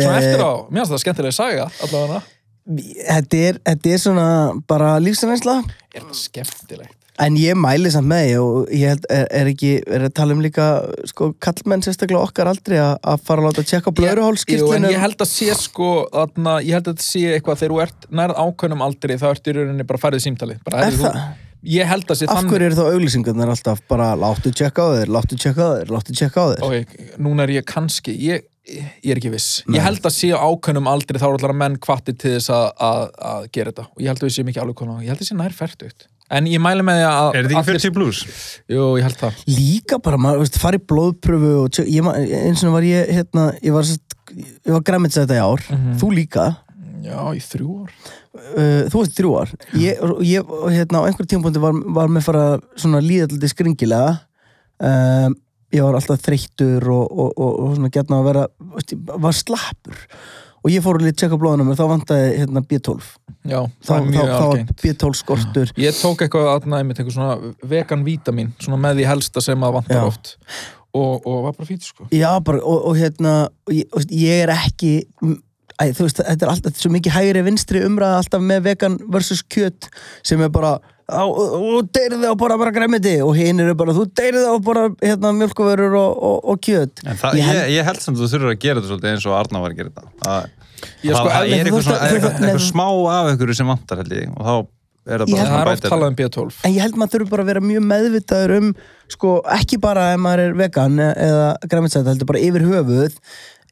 Svona 0.00 0.16
Eh, 0.18 0.24
eftir 0.24 0.40
á, 0.40 0.52
mér 0.70 0.80
finnst 0.82 0.94
það 0.94 1.04
skemmtilega 1.04 1.36
saga 1.36 1.68
allavega, 1.84 2.22
Þetta 2.62 3.36
er, 3.48 3.56
þetta 3.66 3.90
er 3.90 3.98
svona 3.98 4.26
bara 4.70 4.92
lífsreynsla. 5.02 5.56
Er 5.92 6.04
þetta 6.04 6.14
skemmtilegt? 6.14 6.98
en 7.20 7.36
ég 7.36 7.54
mæli 7.60 7.90
samt 7.92 8.08
með 8.08 8.22
því 8.24 8.36
og 8.40 8.70
ég 8.72 8.88
held, 8.88 9.04
er, 9.12 9.26
er 9.36 9.50
ekki, 9.50 9.72
er 9.84 10.06
að 10.08 10.14
tala 10.16 10.32
um 10.34 10.40
líka 10.42 10.64
sko, 11.10 11.28
kallmenn 11.44 11.84
sérstaklega 11.84 12.22
okkar 12.24 12.48
aldrei 12.50 12.78
að, 12.80 12.94
að 13.12 13.20
fara 13.28 13.42
að 13.42 13.48
láta 13.50 13.62
að 13.62 13.68
tjekka 13.68 13.92
blöruhálskirtlinu 14.00 14.90
ég 14.94 15.02
held 15.04 15.20
að 15.22 15.30
sé 15.30 15.56
sko 15.60 15.90
þarna, 16.08 16.56
ég 16.64 16.78
held 16.78 16.88
að 16.94 17.04
sé 17.04 17.22
eitthvað 17.36 17.60
þegar 17.60 17.74
þú 17.74 17.80
ert 17.84 18.08
nærð 18.22 18.40
ákveðnum 18.46 18.84
aldrei 18.88 19.14
þá 19.20 19.26
ertu 19.28 19.52
í 19.52 19.56
rauninni 19.58 19.86
bara 19.92 20.02
farið 20.06 20.24
símtali 20.24 20.56
bara, 20.64 20.86
Er 20.88 20.96
það? 21.02 21.20
ég 21.76 21.90
held 21.92 22.08
að 22.10 22.20
sé 22.22 22.30
Af 22.32 22.48
hverju 22.48 22.70
eru 22.70 22.80
þá 22.80 22.84
auglýsingarnar 22.96 23.52
alltaf 23.54 23.84
bara 23.92 24.08
láttu 24.18 24.54
tjekka 24.56 24.82
á 24.82 24.88
þér, 24.96 25.12
láttu 25.18 25.38
tjekka 25.38 25.68
á 25.68 25.70
þér, 25.76 25.92
láttu 25.98 26.16
tjekka 26.16 26.40
á 26.42 26.46
þér 26.56 26.64
ok, 26.70 26.96
núna 27.22 27.44
er 27.46 27.54
ég 27.60 27.68
kannski 27.68 28.16
ég, 28.24 28.48
ég 28.68 29.10
er 29.10 29.18
ekki 29.18 29.32
viss. 29.34 29.62
Nei. 29.66 29.76
ég 29.78 29.82
held 29.86 30.04
að 30.06 30.14
sé 30.14 30.30
á 30.32 30.38
ákveðnum 30.38 30.86
aldrei 30.92 31.18
þá 31.20 31.26
er 31.28 31.36
allar 31.40 31.54
menn 31.64 31.76
kvatti 31.82 32.14
til 32.14 32.36
þess 32.38 32.50
að, 32.54 32.66
að, 32.78 33.04
að 33.32 33.46
gera 33.52 33.72
þetta. 33.74 33.86
Og 33.96 34.02
ég 34.04 34.12
held 34.12 34.22
að 34.22 34.28
við 34.28 34.34
séum 34.38 34.50
ekki 34.52 34.62
alveg 34.62 34.78
konar 34.82 35.02
ég 35.02 35.12
held 35.12 35.22
að 35.24 35.30
sé 35.32 35.38
nær 35.38 35.56
færtugt 35.56 36.08
en 36.32 36.46
ég 36.48 36.62
mæli 36.64 36.80
með 36.86 36.96
því 36.96 37.06
að 37.10 37.26
Er 37.36 37.44
þetta 37.44 37.58
ekki 37.58 37.72
allir- 37.72 37.82
40 37.82 37.92
plus? 37.92 38.20
Jú, 38.72 38.84
ég 38.96 39.04
held 39.04 39.18
það. 39.20 39.40
Líka 39.52 39.98
bara, 40.00 40.16
maður, 40.16 40.38
veist, 40.46 40.54
fara 40.62 40.78
í 40.78 40.84
blóðpröfu 40.88 41.50
og 41.60 41.66
tjö, 41.76 41.84
ég, 41.92 42.06
ma- 42.06 42.14
eins 42.16 42.62
og 42.64 42.72
var 42.72 42.86
ég 42.88 43.10
hérna, 43.12 43.44
ég 43.60 43.74
var, 43.74 43.90
var 44.72 44.86
græmits 44.88 45.18
þetta 45.20 45.36
í 45.36 45.42
ár. 45.44 45.64
Mhm. 45.68 45.98
þú 46.00 46.12
líka, 46.16 46.46
Já, 47.02 47.18
í 47.34 47.40
þrjú 47.42 47.72
ár. 47.82 47.92
Uh, 48.32 48.84
þú 48.88 49.00
veist 49.02 49.16
þrjú 49.18 49.30
ár. 49.42 49.52
Ég, 49.74 49.98
og 50.06 50.20
ég 50.22 50.52
hérna 50.70 51.00
á 51.02 51.06
einhver 51.10 51.26
tímpúndi 51.26 51.58
var, 51.60 51.74
var 51.98 52.06
með 52.14 52.22
fara 52.30 52.44
svona 52.78 53.00
líðalliti 53.02 53.50
skringilega. 53.50 54.20
Um, 54.78 55.34
ég 55.72 55.84
var 55.84 55.98
alltaf 55.98 56.22
þreyttur 56.22 56.86
og, 56.92 57.04
og, 57.10 57.34
og, 57.36 57.50
og 57.50 57.74
svona 57.76 57.92
gætna 57.92 58.20
að 58.20 58.28
vera 58.30 58.46
var 59.24 59.36
slappur. 59.36 60.06
Og 60.62 60.70
ég 60.70 60.84
fór 60.84 61.00
að 61.00 61.08
lítið 61.08 61.24
tjekka 61.24 61.38
blóðunum 61.42 61.72
og 61.72 61.78
þá 61.78 61.86
vantaði 61.90 62.26
hérna 62.38 62.60
B12 62.62 63.06
Já, 63.50 63.58
þá, 63.82 63.88
þá, 63.88 64.12
þá 64.12 64.18
var 64.20 64.34
algengt. 64.36 64.76
B12 64.78 65.18
skortur. 65.18 65.72
Ég 65.82 65.96
tók 65.98 66.22
eitthvað 66.22 66.50
að 66.52 66.68
næmi, 66.70 66.94
eitthvað 66.94 67.16
svona 67.16 67.54
vegan 67.72 68.04
vítamin, 68.06 68.52
svona 68.62 68.78
með 68.84 69.00
því 69.00 69.08
helsta 69.10 69.42
sem 69.42 69.66
að 69.66 69.74
vantar 69.80 69.98
Já. 69.98 70.04
oft. 70.12 70.36
Og, 70.92 71.26
og 71.26 71.40
var 71.48 71.56
bara 71.56 71.66
fýt 71.66 71.88
sko. 71.88 72.06
Já, 72.14 72.28
bara, 72.44 72.60
og, 72.62 72.84
og 72.92 73.00
hérna 73.00 73.34
ég, 73.72 73.90
ég 74.12 74.44
er 74.44 74.52
ekki 74.54 74.92
æ, 75.80 75.90
þú 75.96 76.06
veist, 76.06 76.20
þetta 76.20 76.46
er 76.46 76.52
alltaf 76.52 76.78
svo 76.78 76.92
mikið 76.92 77.16
hægri 77.16 77.44
vinstri 77.46 77.82
umræða 77.86 78.22
alltaf 78.22 78.44
með 78.44 78.66
vegan 78.68 78.98
versus 79.12 79.42
kjöt 79.42 79.88
sem 80.26 80.42
er 80.44 80.52
bara 80.52 80.76
og 81.08 81.88
deyrið 81.94 82.26
og 82.30 82.36
bara 82.40 82.56
bara 82.60 82.72
græmiti 82.74 83.14
og 83.24 83.34
hinn 83.36 83.60
eru 83.64 83.74
bara, 83.78 83.94
þú 83.96 84.04
deyrið 84.18 84.46
og 84.52 84.60
bara 84.66 84.84
hérna, 85.02 85.32
mjölkuverur 85.38 85.96
og, 85.98 86.20
og, 86.30 86.36
og 86.54 86.60
kjöt. 86.64 87.02
En 87.06 87.16
það, 87.20 87.38
Ég 87.38 87.42
ég, 87.42 87.48
held- 87.50 87.72
ég, 87.76 87.84
held 87.90 88.00
sem 88.04 88.14
þú 88.18 88.28
þurfur 88.32 88.52
að 88.54 88.60
gera 88.62 88.80
þetta 88.80 88.92
svolítið 88.92 89.10
eins 89.14 89.26
og 89.26 89.36
Arna 89.40 89.62
var 89.64 89.74
að 89.74 89.80
gera 89.82 89.90
þetta. 89.96 90.44
Sko, 90.82 91.26
það, 91.28 91.42
er 91.42 91.58
eitthvað, 91.62 91.82
svona, 91.86 91.98
eitthvað, 92.08 92.32
eitthvað 92.38 92.56
þú- 92.56 92.70
smá 92.70 92.86
af 93.16 93.28
einhverju 93.32 93.54
sem 93.60 93.68
vantar 93.70 94.00
held 94.02 94.16
ég 94.16 94.32
og 94.32 94.46
þá 94.46 94.54
er 95.12 95.22
það 95.22 95.30
bara 95.32 95.46
það 95.52 95.60
er 95.60 95.70
oft 95.72 95.86
talað 95.90 96.10
um 96.12 96.16
B12. 96.18 96.58
En 96.66 96.74
ég 96.76 96.82
held 96.86 96.98
maður 97.00 97.12
þurfi 97.16 97.30
bara 97.32 97.42
að 97.42 97.48
vera 97.52 97.62
mjög 97.66 97.86
meðvitaður 97.92 98.52
um 98.60 98.68
sko, 99.10 99.30
ekki 99.58 99.78
bara 99.82 100.08
ef 100.14 100.20
maður 100.22 100.42
er 100.48 100.58
vegan 100.62 100.98
eða 101.02 101.46
græmitsætt, 101.70 102.06
heldur 102.10 102.28
bara 102.30 102.42
yfir 102.42 102.66
höfuð. 102.68 103.16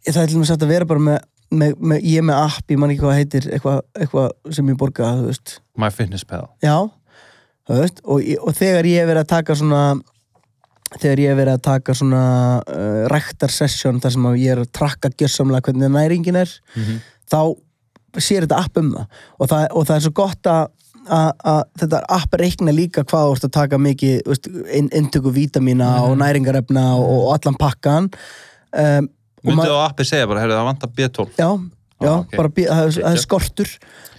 Það 0.06 0.22
er 0.24 0.30
til 0.32 0.38
og 0.38 0.42
með 0.42 0.48
sagt 0.50 0.64
að 0.66 0.72
vera 0.74 0.88
bara 0.90 1.04
með, 1.06 1.18
með, 1.50 1.74
með 1.92 2.02
ég 2.10 2.18
er 2.22 2.26
með 2.30 2.40
app, 2.46 2.64
ég 2.74 2.78
man 2.82 2.90
ekki 2.94 3.04
hvað 3.04 3.18
heitir 3.20 3.46
eitthvað, 3.54 3.80
eitthvað 4.00 4.54
sem 4.58 4.70
ég 4.72 4.78
borga, 4.80 5.10
þú 5.20 5.26
veist. 5.30 5.54
My 5.80 5.90
Fitness 5.94 6.24
Pal. 6.26 6.46
Já, 6.66 6.74
veist, 7.78 8.00
og, 8.04 8.20
og 8.42 8.54
þegar 8.58 8.84
ég 8.90 9.00
hef 9.00 9.08
verið 9.12 9.22
að 9.24 9.30
taka 9.36 9.54
svona 9.54 9.82
þegar 10.98 11.20
ég 11.22 11.30
hef 11.30 11.38
verið 11.38 11.54
að 11.54 11.62
taka 11.68 11.94
svona 11.94 12.22
uh, 12.66 13.02
ræktar 13.12 13.52
session 13.54 14.00
þar 14.02 14.10
sem 14.16 14.24
ég 14.42 14.52
er 14.56 14.62
að 14.64 14.72
trakka 14.74 15.10
gjörsamlega 15.14 15.68
hvernig 15.70 15.92
næringin 15.94 16.36
er 16.42 16.50
þá 17.30 17.40
sér 18.18 18.42
þetta 18.48 18.58
app 18.64 18.76
um 18.80 18.88
það. 18.96 19.06
Og 19.38 19.48
það, 19.52 19.66
og 19.78 19.84
það 19.86 19.96
er 20.00 20.04
svo 20.08 20.12
gott 20.18 20.48
að 20.50 20.68
þetta 21.80 22.00
app 22.12 22.34
reikna 22.38 22.72
líka 22.74 23.04
hvað 23.08 23.28
þú 23.28 23.36
ert 23.36 23.46
að 23.46 23.52
taka 23.54 23.78
mikið 23.80 24.16
veist, 24.26 24.48
inn, 24.76 24.88
inntöku 24.94 25.30
vítamína 25.34 25.88
og 26.04 26.16
næringarefna 26.20 26.84
og, 26.98 27.06
og 27.06 27.30
allan 27.36 27.56
pakkan. 27.58 28.10
Um, 28.74 29.08
maður- 29.46 29.72
á 29.78 29.86
appi 29.88 30.04
segja 30.06 30.26
bara, 30.30 30.42
heyrðu 30.42 30.58
það 30.58 30.68
vantar 30.68 30.92
B12. 30.98 31.28
Já, 31.38 31.48
já, 32.00 32.10
Ah, 32.10 32.20
ok. 32.24 32.36
bara 32.36 32.48
bí- 32.56 32.66
það 32.68 32.82
er, 32.86 32.92
það 33.04 33.12
er 33.16 33.22
skortur 33.24 33.70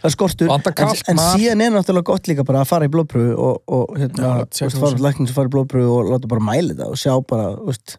það 0.02 0.08
er 0.10 0.16
skortur, 0.16 0.48
Vantar 0.52 0.74
en, 0.78 0.96
en 1.14 1.22
síðan 1.24 1.62
er 1.66 1.72
náttúrulega 1.76 2.10
gott 2.12 2.28
líka 2.32 2.46
bara 2.46 2.62
að 2.64 2.70
fara 2.72 2.86
í 2.90 2.92
blóðpröfu 2.94 3.38
og, 3.38 3.62
og 3.68 3.96
hérna, 3.98 4.34
þú 4.50 4.66
veist, 4.68 4.80
fara 4.82 4.96
til 4.98 5.06
læknir 5.06 5.28
sem 5.32 5.38
fara 5.38 5.50
í 5.50 5.54
blóðpröfu 5.56 5.96
og 6.00 6.12
láta 6.14 6.28
bara 6.32 6.46
mæli 6.52 6.76
það 6.78 6.94
og 6.94 7.00
sjá 7.02 7.14
bara, 7.30 7.48
þú 7.58 7.70
veist 7.72 7.98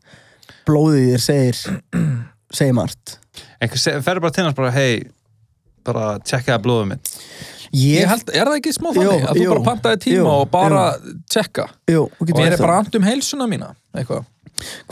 blóðið 0.66 1.08
þér 1.12 1.24
segir 1.26 1.80
segir 2.58 2.76
margt 2.78 3.16
Einhver 3.62 3.78
se- 3.80 3.98
ferðu 4.04 4.20
bara 4.26 4.36
til 4.38 4.44
hans 4.46 4.56
bara, 4.58 4.70
hei, 4.74 5.02
bara 5.86 6.18
tjekkaði 6.22 6.62
blóðum 6.66 6.90
mitt. 6.94 7.10
Ég 7.72 8.04
held, 8.10 8.28
er 8.36 8.44
það 8.50 8.58
ekki 8.58 8.72
smá 8.76 8.90
þannig? 8.92 9.06
Jú, 9.08 9.28
að 9.30 9.38
þú 9.38 9.44
jú, 9.46 9.52
bara 9.54 9.62
pantaði 9.70 10.00
tíma 10.04 10.18
jú, 10.18 10.24
og 10.28 10.50
bara 10.52 10.82
tjekka 11.32 11.64
og 11.96 12.28
ég 12.28 12.52
er 12.52 12.58
bara 12.60 12.74
það. 12.76 12.78
and 12.84 12.98
um 12.98 13.06
heilsuna 13.08 13.46
mína 13.48 13.70
eitthvað 13.96 14.26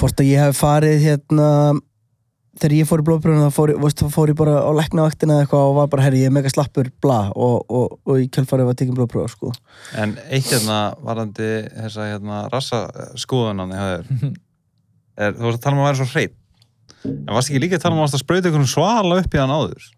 hvort 0.01 0.23
að 0.23 0.31
ég 0.31 0.41
hef 0.47 0.57
farið 0.65 1.03
hérna 1.05 1.49
þegar 2.61 2.75
ég 2.77 2.89
fór 2.89 3.03
í 3.03 3.07
blóðpröfuna 3.09 3.49
þá 3.49 3.57
fór, 3.57 3.73
veist, 3.83 4.03
fór 4.15 4.33
ég 4.33 4.39
bara 4.39 4.57
á 4.61 4.71
læknavaktina 4.77 5.37
eða 5.37 5.45
eitthvað 5.47 5.69
og 5.69 5.77
var 5.79 5.91
bara, 5.93 6.05
herri, 6.07 6.23
ég 6.25 6.31
er 6.31 6.35
mega 6.37 6.53
slappur, 6.53 6.91
bla 7.03 7.21
og, 7.35 7.63
og, 7.69 7.95
og 8.07 8.21
í 8.23 8.27
kjölfarið 8.33 8.69
var 8.71 8.79
tekin 8.81 8.97
blóðpröfa, 8.99 9.33
sko 9.35 9.53
En 10.01 10.17
eitt 10.29 10.51
hérna 10.53 10.81
varandi 11.05 11.49
þessa 11.77 12.09
hérna 12.13 12.43
rassa 12.53 12.83
skoðunan 13.21 13.73
er, 13.77 14.05
þú 14.11 15.47
varst 15.47 15.61
að 15.61 15.65
tala 15.65 15.77
um 15.77 15.85
að 15.85 15.89
vera 15.91 16.01
svo 16.03 16.11
hreitt. 16.13 16.37
En 17.05 17.33
varst 17.33 17.51
ekki 17.51 17.63
líka 17.65 17.79
að 17.81 17.87
tala 17.87 17.97
um 17.97 18.05
að 18.05 18.19
að 18.19 18.25
sprauta 18.25 18.51
einhvern 18.51 18.69
svala 18.69 19.23
upp 19.23 19.35
í 19.35 19.41
hann 19.41 19.55
áður? 19.57 19.89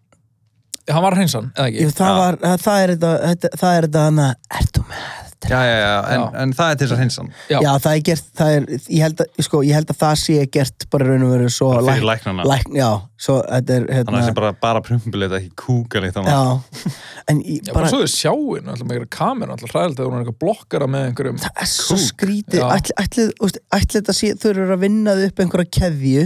Hann 0.91 1.03
var 1.03 1.15
hreinsan, 1.15 1.51
eða 1.55 1.69
ekki? 1.69 1.83
Jú, 1.85 1.91
það, 1.95 2.09
Já. 2.13 2.21
var, 2.21 2.39
það 2.63 2.79
er 2.81 2.93
þetta, 2.93 3.11
þetta, 3.27 3.51
það 3.59 3.77
er 3.77 3.85
þetta 3.87 4.07
hana, 4.07 4.29
ertu 4.59 4.87
með 4.87 5.22
Já, 5.49 5.59
já, 5.67 5.77
já, 5.83 5.93
en, 6.13 6.21
Já. 6.21 6.41
en 6.43 6.53
það 6.55 6.69
er 6.71 6.77
til 6.79 6.87
þess 6.87 6.95
að 6.95 7.01
hinsan. 7.03 7.29
Já. 7.51 7.57
Já. 7.65 7.69
það 7.83 7.95
er 7.97 8.01
gert, 8.07 8.27
það 8.39 8.51
er, 8.57 8.65
ég 8.95 9.01
held 9.03 9.23
að, 9.23 9.41
sko, 9.47 9.61
ég 9.67 9.73
held 9.77 9.89
að 9.93 9.97
það 10.03 10.13
sé 10.23 10.35
gert 10.55 10.85
bara 10.93 11.03
í 11.03 11.09
raun 11.09 11.25
og 11.27 11.31
veru 11.33 11.49
svo 11.51 11.69
Bara 11.73 11.95
fyrir 11.97 12.07
læknana. 12.09 12.45
lækn, 12.47 12.77
já, 12.79 12.89
svo 13.25 13.35
þetta 13.43 13.75
er, 13.77 13.83
Þannig 13.83 13.89
að 13.89 13.97
hérna, 13.97 14.13
það 14.19 14.27
sé 14.29 14.35
bara, 14.39 14.51
bara 14.63 14.81
prumpulit, 14.87 15.35
ekki 15.39 15.51
kúkalegt 15.63 16.15
þannig. 16.15 16.31
já, 16.31 16.93
en 17.33 17.41
ég, 17.43 17.59
Já, 17.59 17.73
bara 17.73 17.79
bara, 17.79 17.91
svo 17.91 17.99
þau 18.03 18.13
sjáin, 18.13 18.69
alltaf 18.71 18.87
með 18.87 18.95
einhverja 18.99 19.11
kameru 19.17 19.55
alltaf 19.57 19.73
hræðilegt 19.75 19.99
að 19.99 20.07
hún 20.09 20.15
er 20.15 20.23
eitthvað 20.23 20.39
blokkara 20.45 20.87
með 20.95 21.07
einhverjum 21.09 21.41
það 21.43 21.59
er 21.65 21.71
svo 21.73 21.97
kúk. 21.99 22.05
skrítið, 22.07 22.59
Já. 22.63 22.69
ætli, 22.77 22.95
ætli, 23.03 23.27
þú 23.33 23.49
veist, 23.49 23.59
ætli 23.79 23.99
þetta 24.01 24.15
sé, 24.21 24.31
þau 24.39 24.49
eru 24.53 24.69
að 24.77 24.83
vinna 24.87 25.17
þau 25.19 25.27
upp 25.27 25.43
einhverja 25.43 25.71
keðju 25.79 26.25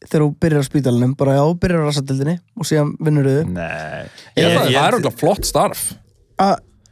þegar 0.00 0.22
þú 0.24 0.28
byrjar 0.40 0.62
á 0.64 0.68
spítalunum, 0.70 1.10
bara 1.20 1.34
já, 1.36 1.42
þú 1.44 1.56
byrjar 1.60 1.82
á 1.84 1.88
rassatildinni 1.90 2.36
og 2.56 2.64
síðan 2.70 2.94
vinnur 3.04 3.26
þau, 3.28 3.50
Nei. 3.52 4.04
Ég, 4.32 4.46
það, 4.48 4.64
ég- 4.64 4.76
það 4.78 4.86
er 4.88 4.96
alltaf 4.96 5.18
flott 5.20 5.44
starf 5.44 5.82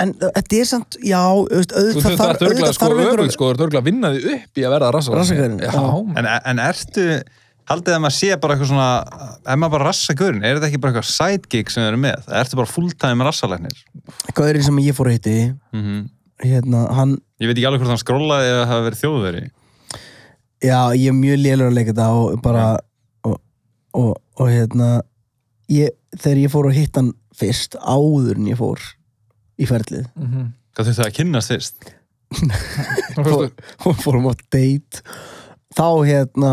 en 0.03 0.13
þetta 0.21 0.59
er 0.61 0.69
samt, 0.71 0.99
já, 1.03 1.21
þú 1.25 1.59
veist, 1.59 1.73
Þú 1.75 1.81
auðvitað 1.81 2.07
þurft 2.07 2.23
þarf, 2.23 2.29
að 2.29 2.47
örgla 2.49 2.69
auðvitað 2.69 2.81
þarf 2.83 3.13
öfugt 3.13 3.37
sko, 3.37 3.49
þú 3.49 3.55
ert 3.57 3.65
örgla 3.67 3.83
að 3.83 3.89
vinna 3.91 4.11
því 4.15 4.33
upp 4.37 4.61
í 4.63 4.65
að 4.69 4.75
verða 4.77 4.91
rassa 4.99 5.15
Rassagaurinn, 5.19 5.61
Já, 5.65 5.73
já. 5.75 5.83
man. 5.83 6.19
En, 6.23 6.29
en 6.53 6.63
ertu, 6.69 7.07
haldið 7.73 7.97
að 7.97 8.03
maður 8.05 8.17
sé 8.19 8.31
bara 8.43 8.55
eitthvað 8.57 8.71
svona, 8.73 8.91
ef 9.43 9.59
maður 9.63 9.75
bara 9.77 9.89
rassa 9.91 10.17
gurinn, 10.19 10.45
er 10.45 10.59
þetta 10.59 10.71
ekki 10.71 10.81
bara 10.85 10.95
eitthvað 10.95 11.11
sidegig 11.15 11.73
sem 11.75 11.83
þau 11.85 11.89
eru 11.93 12.03
með? 12.05 12.29
Ertu 12.43 12.61
bara 12.61 12.73
fulltime 12.75 13.27
rassalæknir? 13.29 13.83
Gaurinn 14.39 14.67
sem 14.69 14.81
ég 14.85 14.97
fór 14.99 15.11
að 15.13 15.19
hitti, 15.19 15.37
Mm 15.75 16.07
hérna, 16.39 16.85
hann 16.95 17.17
Ég 17.43 17.49
veit 17.51 17.57
ekki 17.59 17.67
alveg 17.67 17.81
hvort 17.83 17.91
hann 17.91 17.99
skrólaði 17.99 18.51
eða 18.53 18.67
hafa 18.71 18.85
verið 18.85 19.01
þjóðveri. 19.01 19.41
Já, 20.63 20.79
ég 20.95 21.09
er 21.11 21.17
mjög 21.19 21.41
lélur 21.43 21.71
að 21.71 21.75
leika 21.75 21.91
þetta 21.93 22.07
og 22.15 22.37
bara 22.43 22.67
og, 23.27 23.37
og, 23.99 24.13
og 24.39 24.51
hérna 24.51 24.89
ég, 25.71 25.91
þegar 26.15 26.41
ég 26.45 26.53
fór 26.55 26.69
að 26.71 26.79
hitta 26.79 27.03
hann 27.03 27.11
fyrst 27.39 27.75
áður 27.79 28.39
en 28.39 28.49
ég 28.51 28.59
fór 28.59 28.83
í 29.59 29.67
ferlið 29.69 30.07
Mhm. 30.17 30.49
Hvað 30.79 30.89
þurftu 30.91 31.07
að? 31.09 31.15
Þú 33.19 33.25
veist, 33.41 33.63
og 33.89 33.97
fórum 34.03 34.29
á 34.31 34.33
date 34.53 35.01
þá 35.75 35.87
hérna 36.07 36.51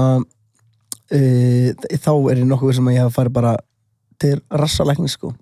uh, 1.11 1.67
þá 1.99 2.11
er 2.31 2.39
ég 2.41 2.47
nokkuð 2.49 2.77
sem 2.77 2.87
að 2.89 2.95
ég 2.95 3.03
hafa 3.05 3.15
farið 3.19 3.35
bara 3.35 3.51
til 4.21 4.37
rassalækni 4.49 5.09
sko 5.11 5.33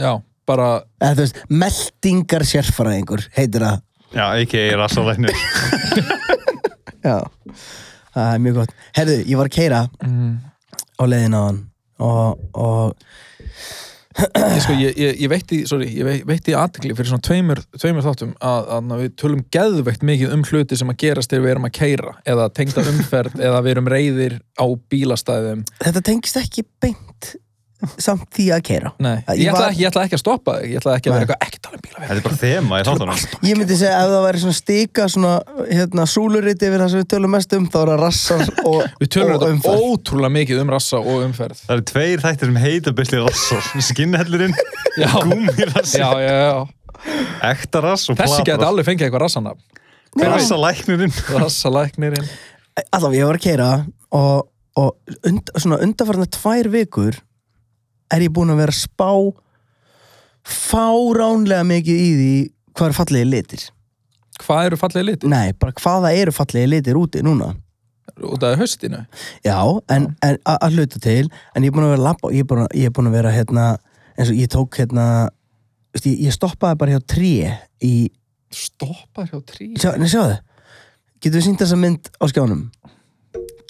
Já, 0.00 0.16
bara 0.48 0.82
eða 1.00 1.20
veist, 1.22 1.38
meldingar 1.48 2.44
sérfæraðingur 2.48 3.24
heitir 3.36 3.64
það 3.64 3.80
Já, 4.12 4.26
ekki 4.42 4.64
rassalæknir. 4.76 5.32
Já, 7.06 7.16
það 8.12 8.26
er 8.34 8.42
mjög 8.44 8.58
gott 8.60 8.74
Herðu, 8.98 9.16
ég 9.24 9.38
var 9.40 9.48
að 9.48 9.56
keira 9.56 9.80
mm, 10.04 10.34
á 11.00 11.02
leiðin 11.08 11.38
á 11.38 11.42
hann 11.46 11.62
og, 12.02 12.42
og 12.52 12.92
sko, 14.62 14.76
ég, 14.76 14.96
ég, 14.98 15.20
ég 15.22 15.30
veitti, 15.32 15.62
veitti 16.28 16.56
aðtekli 16.56 16.96
fyrir 16.96 17.10
svona 17.12 17.26
tveimur, 17.26 17.62
tveimur 17.78 18.06
þáttum 18.06 18.34
að, 18.42 18.72
að 18.76 18.92
við 19.02 19.14
tölum 19.22 19.44
geðveikt 19.54 20.06
mikið 20.06 20.34
um 20.36 20.44
hluti 20.48 20.78
sem 20.78 20.92
að 20.92 21.00
gerast 21.04 21.32
þegar 21.32 21.46
við 21.46 21.54
erum 21.54 21.68
að 21.68 21.74
keira 21.78 22.16
eða 22.34 22.48
tengda 22.56 22.86
umferð 22.92 23.38
eða 23.40 23.62
við 23.62 23.74
erum 23.76 23.92
reyðir 23.92 24.38
á 24.58 24.66
bílastæðum. 24.92 25.64
Þetta 25.82 26.04
tengist 26.08 26.40
ekki 26.42 26.66
beint 26.82 27.32
samt 27.98 28.24
því 28.36 28.46
að 28.56 28.60
keira 28.68 28.90
Nei, 29.02 29.14
Ég 29.32 29.40
ég, 29.42 29.48
ætla, 29.50 29.58
var- 29.58 29.70
ekki, 29.72 29.82
ég 29.82 29.88
ætla 29.90 30.02
ekki 30.06 30.16
að 30.18 30.22
stoppa 30.22 30.54
þig 30.60 30.70
ég 30.72 30.80
ætla 30.82 30.94
ekki 30.98 31.10
að 31.10 31.16
vera 31.16 31.22
Nei. 31.22 31.26
eitthvað 31.26 31.46
ekki 31.48 31.60
tala 31.66 31.76
um 31.78 31.82
bíla 31.86 32.02
Þetta 32.02 32.16
er 32.18 32.26
bara 32.26 32.38
þema 32.42 32.80
í 32.80 32.86
þáttunum. 32.88 33.22
Ég 33.48 33.58
myndi 33.60 33.78
segja 33.80 33.96
ef 34.02 34.12
það 34.12 34.24
væri 34.26 34.42
svona 34.42 34.58
stika 34.58 35.06
svona 35.12 35.32
hérna 35.72 36.06
súluriti 36.12 36.68
yfir 36.68 36.82
það 36.84 36.92
sem 36.94 37.02
við 37.02 37.08
tölum 37.14 37.34
mest 37.36 37.56
um 37.58 37.66
þá 37.72 37.78
er 37.82 37.90
það 37.92 38.00
rassar 38.02 38.44
og, 38.70 38.78
Við 39.02 39.10
tölum 39.16 39.32
og 39.32 39.40
þetta 39.42 39.50
umferð. 39.56 39.86
ótrúlega 39.92 40.32
mikið 40.38 40.62
um 40.62 40.72
rassa 40.76 41.00
og 41.02 41.26
umferð 41.26 41.64
Það 41.66 41.74
eru 41.78 41.86
tveir 41.92 42.24
þættir 42.26 42.52
sem 42.52 42.60
heita 42.66 42.94
byrli 43.02 43.22
rassar. 43.26 43.68
Skinnhellurinn, 43.88 44.54
já, 44.96 45.10
já. 46.22 46.66
ekta 47.50 47.80
rass 47.82 48.08
og 48.12 48.18
Þessi 48.20 48.44
geti 48.46 48.66
alveg 48.66 48.86
fengið 48.86 49.08
eitthvað 49.08 49.24
rassanafn 49.26 49.68
Rassalæknirinn. 50.22 51.12
Rassalæknirinn 51.40 52.26
Alltaf 52.92 53.14
ég 53.16 53.26
var 53.28 53.38
að 53.38 53.44
keira 53.46 53.68
og, 54.16 54.48
og 54.80 55.16
und, 55.28 55.50
svona 55.60 55.78
undarfarna 55.84 56.26
tvær 56.32 56.68
vikur 56.72 57.18
er 58.12 58.26
ég 58.26 58.34
búinn 58.34 58.52
að 58.52 58.62
vera 58.62 58.74
að 58.74 58.82
spá 58.82 59.10
fáránlega 60.42 61.64
mikið 61.66 62.02
í 62.02 62.10
því 62.18 62.32
hvað 62.72 62.88
eru 62.88 62.98
fallegi 62.98 63.28
litir. 63.30 63.66
Hvað 64.42 64.70
eru 64.70 64.78
fallegi 64.80 65.08
litir? 65.10 65.30
Nei, 65.30 65.52
bara 65.58 65.74
hvaða 65.78 66.14
eru 66.18 66.34
fallegi 66.34 66.70
litir 66.72 66.98
úti 66.98 67.22
núna? 67.24 67.52
Út 68.22 68.42
af 68.42 68.58
haustinu 68.58 69.04
Já, 69.44 69.56
en, 69.90 70.10
en 70.22 70.38
að 70.44 70.74
hluta 70.76 71.00
til 71.00 71.30
en 71.54 71.64
ég 71.64 71.70
er 71.70 71.74
búin 71.74 71.86
að 71.86 71.94
vera 71.94 72.00
að 72.00 72.06
labba 72.08 72.32
ég 72.34 72.44
er 72.44 72.48
búin 72.50 72.62
að, 72.64 72.74
ég 72.76 72.90
er 72.90 72.94
búin 72.94 73.08
að 73.08 73.16
vera 73.16 73.32
hérna 73.32 73.66
eins 74.18 74.32
og 74.32 74.36
ég 74.36 74.50
tók 74.52 74.78
hérna 74.80 75.06
ég, 75.96 76.18
ég 76.26 76.34
stoppaði 76.34 76.80
bara 76.82 76.96
hjá 76.96 77.02
tré 77.14 77.32
í, 77.80 77.94
stoppar 78.52 79.30
hjá 79.30 79.38
trí 79.48 79.70
sjá, 79.80 79.94
nei, 79.96 80.10
sjáðu 80.10 80.36
getur 81.22 81.38
við 81.38 81.46
sínt 81.46 81.62
þessa 81.62 81.78
mynd 81.78 82.10
á 82.18 82.24
skjánum? 82.28 82.66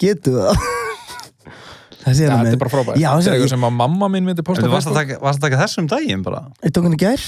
Getur 0.01 0.39
við 0.39 0.49
það 0.49 0.71
það 2.03 2.21
Ja, 2.23 2.37
þetta 2.43 2.53
er 2.57 2.61
bara 2.61 2.73
frábært. 2.73 2.99
Já, 2.99 3.09
þetta 3.09 3.17
er 3.17 3.33
ég- 3.33 3.39
eitthvað 3.39 3.53
sem 3.55 3.65
að 3.69 3.73
mamma 3.79 4.11
mín 4.13 4.27
myndi 4.27 4.45
posta 4.45 4.67
Þú 4.67 4.75
varst 4.75 4.91
að 4.91 4.99
taka, 4.99 5.19
varst 5.23 5.39
að 5.41 5.47
taka 5.47 5.61
þessum 5.63 5.89
daginn 5.89 6.23
bara? 6.23 6.45
Ég 6.63 6.71
tók 6.75 6.87
henni 6.87 6.99
í 6.99 7.03
gær. 7.03 7.25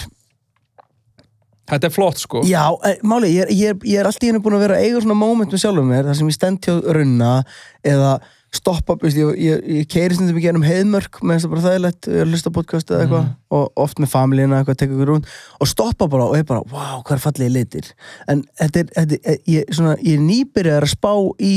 Þetta 1.65 1.87
er 1.87 1.93
flott 1.95 2.21
sko. 2.21 2.43
Já, 2.45 2.61
e, 2.85 2.99
máli, 3.01 3.31
ég 3.33 3.49
ég, 3.49 3.83
ég 3.89 3.99
er 3.99 4.05
alltaf 4.05 4.41
búin 4.43 4.53
að 4.53 4.67
vera 4.67 4.77
eiga 4.77 5.01
svona 5.01 5.17
moment 5.17 5.49
með 5.49 5.63
sjálfum 5.63 5.87
mér 5.89 6.05
þar 6.05 6.17
sem 6.19 6.27
ég 6.29 6.37
stend 6.37 6.59
hjá 6.61 6.75
runna 6.93 7.43
eða 7.83 8.19
stoppa, 8.55 8.95
veist, 9.01 9.17
ég, 9.19 9.31
ég, 9.41 9.63
ég 9.81 9.87
keiri 9.91 10.15
stundum 10.15 10.37
ekki 10.39 10.51
ennum 10.51 10.65
heiðmörk 10.65 11.19
með 11.25 11.39
þess 11.39 11.47
að 11.47 11.53
bara 11.55 11.73
ég 11.73 11.87
er 12.13 12.21
að 12.23 12.31
hlusta 12.31 12.51
podcast 12.55 12.91
eða 12.93 13.05
eitthvað 13.05 13.31
og 13.57 13.81
oft 13.85 14.01
með 14.01 14.11
familíina 14.13 14.61
eitthvað, 14.61 14.79
teka 14.81 14.95
ykkur 14.95 15.11
rún 15.11 15.25
og 15.59 15.71
stoppa 15.71 16.07
bara 16.11 16.29
og 16.29 16.37
ég 16.39 16.47
bara, 16.47 16.63
wow, 16.71 17.01
hvað 17.01 17.17
er 17.17 17.23
fallegi 17.25 17.51
litir? 17.51 17.89
En 18.31 18.45
þetta 18.61 18.83
er, 18.83 18.91
þetta 18.99 19.19
er 19.33 19.41
ég, 19.51 19.73
svona, 19.75 19.97
ég 19.99 20.19
er 20.19 20.23
nýbyrjar 20.29 20.87
að 20.87 20.93
spá 20.93 21.11
í 21.43 21.55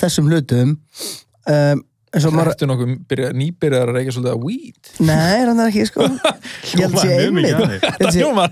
þessum 0.00 0.30
hlutum 0.30 0.76
um, 0.76 1.82
og 2.10 2.32
maður 2.34 2.48
Ertu 2.50 2.66
nokkuð 2.66 2.92
byrja, 3.10 3.28
nýbyrjar 3.38 3.90
að 3.92 3.96
reykja 3.96 4.12
svolítið 4.16 4.32
að 4.34 4.44
weed? 4.48 4.88
Nei, 5.06 5.32
er 5.36 5.46
hann 5.50 5.60
það 5.60 5.68
ekki, 5.70 5.84
sko 5.86 6.06
Ég 6.80 6.82
held 6.82 6.98
sé 6.98 7.06
Hljómar 7.06 7.20
mjög 7.20 7.32
mikið 7.36 7.54
einmitt 7.54 7.60
þannig. 7.60 7.80
Það 8.00 8.18
hljómar 8.18 8.50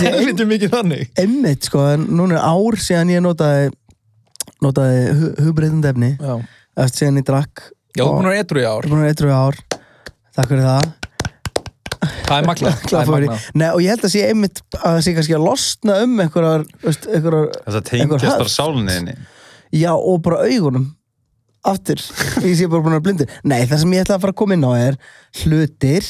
helviti 0.00 0.46
mikið 0.54 0.72
þannig. 0.74 1.10
einmitt 1.24 1.68
sko, 1.68 1.82
en 1.92 2.06
núna 2.16 2.38
er 2.38 2.46
ár 2.48 2.78
síðan 2.80 3.12
ég 3.12 3.24
notaði 3.24 3.70
notaði 4.64 5.00
hu 5.20 5.30
hugbreytandi 5.44 5.90
efni 5.92 6.10
Já, 6.16 6.34
eftir 6.86 7.02
síðan 7.02 7.20
ég 7.20 7.28
drakk 7.28 7.64
Já 7.94 8.02
þú 8.04 8.08
er 8.08 8.16
búin 8.18 8.30
að 8.32 8.40
etru 8.40 8.62
í 8.62 8.66
ár. 8.66 8.80
er 8.84 8.90
búin 8.90 9.02
að 9.02 9.06
vera 9.06 9.14
eitthvað 9.14 9.40
ár 9.44 9.56
takk 10.34 10.48
fyrir 10.54 10.68
það 10.70 10.92
Það 12.24 12.36
er. 12.36 12.74
Það 12.90 13.14
er. 13.16 13.46
Nei, 13.56 13.68
og 13.72 13.80
ég 13.84 13.94
held 13.94 14.04
að 14.04 14.12
sé 14.12 14.24
einmitt 14.28 14.58
að 14.76 14.82
það 14.82 14.98
sé 15.06 15.12
kannski 15.16 15.36
að 15.36 15.44
losna 15.46 15.94
um 16.04 16.18
einhverjar, 16.24 16.64
veist, 16.82 17.06
einhverjar 17.08 17.46
Þess 17.54 17.78
að 17.78 17.78
Einhver 17.78 17.88
tengjast 17.92 18.26
bara 18.28 18.44
höft. 18.44 18.54
sálinniðinni 18.56 19.14
já 19.74 19.90
og 19.96 20.20
bara 20.24 20.42
augunum 20.48 20.84
aftur, 21.70 22.00
ég 22.44 22.56
sé 22.58 22.66
bara 22.70 22.82
búin 22.84 22.92
að 22.94 22.98
vera 22.98 23.04
blindur. 23.08 23.30
Nei, 23.48 23.62
það 23.70 23.80
sem 23.84 23.94
ég 23.96 24.04
ætla 24.04 24.16
að 24.18 24.24
fara 24.26 24.34
að 24.34 24.40
koma 24.42 24.56
inn 24.58 24.66
á 24.68 24.72
er 24.78 24.98
hlutir 25.42 26.04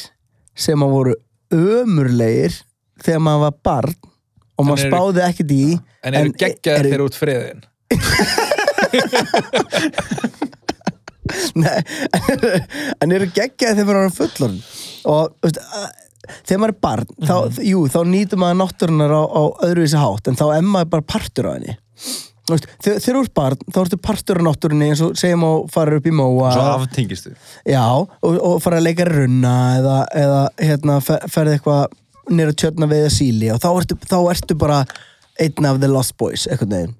sem 0.66 0.84
að 0.86 0.94
voru 0.96 1.14
ömurlegir 1.54 2.56
þegar 3.04 3.22
maður 3.26 3.44
var 3.46 3.56
barn 3.68 3.96
og 4.54 4.68
maður 4.68 4.84
spáði 4.88 5.24
ekkert 5.28 5.52
í 5.54 5.62
En 6.04 6.14
eru 6.18 6.34
geggjaðir 6.38 6.80
eru- 6.80 6.92
þeir 6.94 7.04
út 7.08 7.18
friðin? 7.18 7.64
Nei, 11.58 11.80
en 13.02 13.14
eru 13.16 13.26
geggjaði 13.32 13.78
þegar 13.80 13.88
maður 13.88 14.08
er 14.10 14.14
fullorinn 14.18 14.58
og 15.08 15.32
veist, 15.44 15.58
þegar 16.44 16.60
maður 16.60 16.74
er 16.74 16.80
barn 16.84 17.08
þá, 17.24 17.34
jú, 17.64 17.80
þá 17.90 17.98
nýtur 18.10 18.40
maður 18.42 18.58
náttúrunar 18.60 19.14
á, 19.16 19.22
á 19.24 19.42
öðruvísi 19.68 20.00
hátt 20.02 20.28
en 20.30 20.38
þá 20.38 20.44
er 20.58 20.66
maður 20.68 20.90
bara 20.94 21.06
partur 21.14 21.48
af 21.50 21.56
henni 21.58 21.74
þegar 22.48 23.00
þegar 23.00 23.18
þú 23.18 23.22
ert 23.22 23.34
barn 23.40 23.62
þá 23.66 23.78
ertu 23.84 24.00
partur 24.08 24.40
af 24.40 24.46
náttúrunni 24.48 24.90
eins 24.90 25.02
og 25.04 25.14
segjum 25.20 25.46
og 25.48 25.68
fara 25.72 26.00
upp 26.00 26.08
í 26.08 26.14
móa. 26.14 26.52
Svo 26.54 26.66
aftengistu 26.74 27.34
já, 27.68 27.84
og, 27.84 28.34
og 28.34 28.58
fara 28.64 28.80
að 28.80 28.88
leika 28.88 29.08
runna 29.08 29.54
eða, 29.78 30.00
eða 30.24 30.42
hérna, 30.60 30.98
fer, 31.04 31.24
ferði 31.32 31.58
eitthvað 31.58 31.96
nýra 32.34 32.56
tjörna 32.56 32.88
veiða 32.90 33.12
síli 33.12 33.52
og 33.52 33.62
þá 33.62 33.70
ertu, 33.72 33.96
þá 34.08 34.18
ertu 34.32 34.58
bara 34.60 34.84
einn 35.40 35.66
af 35.68 35.80
the 35.80 35.90
lost 35.90 36.16
boys 36.20 36.46
eitthvað 36.48 36.76
neginn 36.76 36.94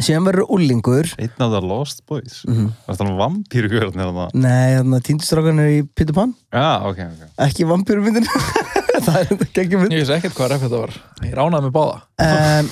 síðan 0.00 0.24
verður 0.24 0.52
úlingur 0.54 1.10
Einn 1.20 1.42
af 1.44 1.50
það 1.52 1.66
Lost 1.68 2.00
Boys? 2.08 2.38
Mm 2.48 2.54
-hmm. 2.54 2.68
Það 2.86 2.92
er 2.92 2.98
þannig 2.98 4.04
eða 4.04 4.14
það 4.16 4.38
nei, 4.40 4.76
þannig 4.78 4.96
að 4.96 5.04
týndistrákan 5.08 5.60
er 5.60 5.68
í 5.68 5.82
Peter 5.94 6.14
Pan. 6.16 6.34
Já, 6.52 6.80
ok, 6.88 6.98
ok. 6.98 7.26
Ekki 7.46 7.68
vampýrumyndin 7.68 8.28
það 9.06 9.18
er 9.20 9.46
geggjum 9.52 9.82
mynd. 9.82 9.92
Ég 9.92 10.06
veist 10.06 10.16
ekkert 10.16 10.36
hvað 10.38 10.50
ref 10.54 10.64
þetta 10.64 10.80
var. 10.80 10.96
Ég 11.26 11.34
ránaði 11.36 11.68
með 11.68 11.74
báða. 11.76 12.00
um, 12.24 12.70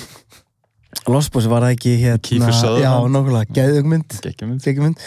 Lost 1.07 1.31
Boys 1.33 1.47
var 1.51 1.63
það 1.65 1.75
ekki 1.77 1.93
hérna 2.01 2.23
Kiefer 2.25 2.55
Sutherland. 2.55 2.83
já, 2.83 2.91
nákvæmlega, 3.15 3.53
geðugmynd 3.57 4.17
Gekkjumynd 4.25 4.65
geggjumynd 4.65 4.97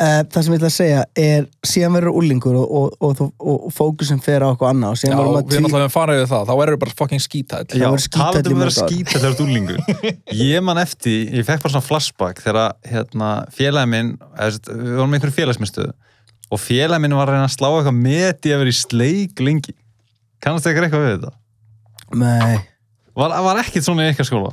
uh, 0.00 0.20
það 0.30 0.44
sem 0.46 0.54
ég 0.54 0.58
ætla 0.60 0.68
að 0.70 0.74
segja 0.74 1.00
er 1.20 1.46
síðan 1.66 1.96
verður 1.96 2.16
úlingur 2.20 2.58
og, 2.60 2.70
og, 2.78 2.94
og, 3.04 3.22
og, 3.38 3.58
og 3.68 3.74
fókusin 3.74 4.22
fer 4.24 4.44
á 4.46 4.48
okkur 4.52 4.70
annað 4.70 4.94
og 4.94 5.02
Já, 5.04 5.10
við 5.10 5.56
erum 5.58 5.68
alltaf 5.68 5.84
að 5.84 5.94
fara 5.94 6.16
yfir 6.18 6.30
það. 6.32 6.46
Þá 6.48 6.54
verður 6.60 6.80
bara 6.84 6.96
fucking 7.00 7.24
skítæll. 7.24 7.62
Já, 7.68 7.78
Já, 7.82 7.86
verður 7.86 8.04
skíthæll 8.06 8.24
talandi 8.24 8.54
í 8.54 8.56
um 8.56 8.64
að 8.64 8.72
skítæll 8.78 9.20
þegar 9.20 9.24
þú 9.24 9.30
ert 9.34 9.44
úlingur 9.44 9.78
Ég 10.54 10.64
man 10.66 10.82
eftir, 10.82 11.20
ég 11.34 11.46
fekk 11.48 11.64
bara 11.66 11.74
svona 11.76 11.88
flashback 11.88 12.42
þegar 12.44 12.74
hérna, 12.90 13.30
félagi 13.54 13.92
minn 13.94 14.12
við 14.18 14.90
vorum 14.98 15.14
með 15.14 15.20
einhverju 15.20 15.38
félagsmyndstöðu 15.38 15.94
og 16.54 16.60
félagi 16.62 17.02
minn 17.04 17.16
var 17.18 17.30
að 17.30 17.38
reyna 17.38 17.48
að 17.48 17.56
slá 17.56 17.70
eitthvað 17.70 17.98
með 17.98 18.28
því 18.44 18.54
að 18.54 18.62
vera 18.64 18.74
í 18.74 18.78
sleik 18.80 19.42
lengi 19.42 19.74
Kannast 20.44 20.66
eitthvað 20.68 20.88
eitthvað 20.88 21.04
við 21.06 21.14
þetta? 21.14 21.32
Nei, 22.20 22.58
Var, 23.14 23.32
var 23.46 23.60
ekkert 23.62 23.86
svona 23.86 24.04
í 24.04 24.10
eitthvað 24.10 24.28
skóla? 24.28 24.50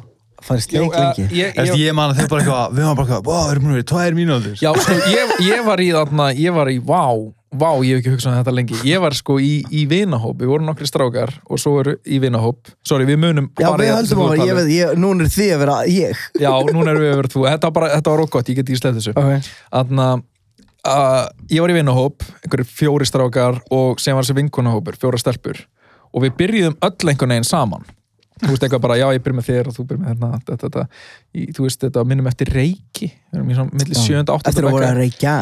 Sleik 0.47 0.73
eh, 0.77 1.01
lengi 1.01 1.27
ég, 1.27 1.51
Ég, 1.55 1.59
ég, 1.59 1.75
ég 1.87 1.97
man 1.97 2.13
að 2.13 2.23
þau 2.23 2.31
bara 2.33 2.41
eitthvað, 2.45 2.73
við 2.77 2.87
varum 2.87 2.97
bara 2.99 3.07
eitthvað, 3.07 3.29
wow, 3.29 3.51
erum 3.51 3.67
við 3.69 3.77
verið 3.77 3.91
tvær 3.91 4.17
mínútur 4.17 4.57
Já, 4.61 4.71
sko, 4.85 4.97
ég, 5.11 5.37
ég 5.47 5.63
var 5.67 5.83
í 5.83 5.91
þarna, 5.93 6.31
ég 6.37 6.55
var 6.55 6.71
í, 6.71 6.79
vá, 6.85 7.03
vá, 7.51 7.69
ég 7.83 7.97
hef 7.97 8.01
ekki 8.01 8.13
hugsað 8.13 8.31
um 8.31 8.37
þetta 8.39 8.53
lengi. 8.55 8.79
Ég 8.87 9.01
var 9.03 9.15
sko 9.17 9.35
í, 9.43 9.51
í 9.75 9.83
vinahóp, 9.91 10.37
við 10.39 10.51
vorum 10.53 10.69
nokkri 10.69 10.87
strákar 10.87 11.33
og 11.43 11.59
svo 11.59 11.73
eru 11.81 11.97
í 12.07 12.19
vinahóp. 12.23 12.71
Sorry, 12.87 13.07
við 13.09 13.19
munum 13.19 13.49
Já, 13.59 13.67
í 13.67 13.81
við 13.81 13.91
höldum 13.91 14.23
á, 14.23 14.25
ert 14.31 14.43
ég 14.43 14.53
að 14.53 14.59
veit, 14.61 14.73
ég, 14.77 14.93
núna 15.03 15.25
er 15.25 15.33
því 15.35 15.47
að 15.51 15.63
vera 15.65 15.77
ég 15.91 16.21
Já, 16.39 16.51
núna 16.71 16.93
erum 16.93 17.03
við 17.03 17.15
verið 17.19 17.35
þú. 17.35 17.45
Þetta 17.49 17.67
var 17.69 17.75
bara, 17.79 17.89
þetta 17.97 18.13
var 18.13 18.23
ógott, 18.25 18.51
ég 18.51 18.59
get 18.61 18.71
ekki 18.71 18.79
sleið 18.79 18.99
þessu. 19.01 19.15
Ok, 19.19 19.49
Þannig 19.75 20.05
að 20.07 20.23
uh, 20.87 21.25
ég 21.51 21.65
var 21.65 21.73
í 21.73 21.77
vinahóp, 21.81 22.27
einhverju 22.41 22.69
fjóri 22.71 23.09
strákar 23.09 23.59
og 23.73 23.99
sem 24.03 24.15
var 24.15 24.27
þessi 24.27 24.39
vinkunahópur, 24.39 24.99
fjóra 25.01 25.19
stelpur. 25.21 25.59
Og 26.11 26.25
við 26.25 26.37
byrjuðum 26.39 26.79
öll 26.87 27.11
einhvern 27.11 27.35
veginn 27.35 27.47
saman. 27.47 27.83
Þú 28.41 28.51
veist 28.53 28.63
eitthvað 28.65 28.83
bara, 28.87 28.97
já, 28.97 29.05
ég 29.13 29.21
byrjum 29.25 29.39
með 29.41 29.49
þér 29.51 29.69
og 29.69 29.75
þú 29.75 29.85
byrjum 29.89 30.01
með 30.05 30.11
hérna, 30.13 30.31
þetta, 30.39 30.57
þetta, 30.63 30.85
í, 31.37 31.45
þú 31.53 31.67
veist, 31.67 31.83
þetta 31.85 32.05
minnum 32.09 32.31
eftir 32.31 32.51
reiki. 32.55 33.11
Við 33.11 33.37
erum 33.37 33.51
í 33.51 33.59
svona 33.59 33.77
milli 33.81 33.97
Já. 33.97 34.01
7. 34.07 34.23
og 34.23 34.33
8. 34.39 34.51
eftir 34.51 34.67
að 34.67 34.75
voru 34.77 34.87
að 34.89 34.99
reykja 35.01 35.35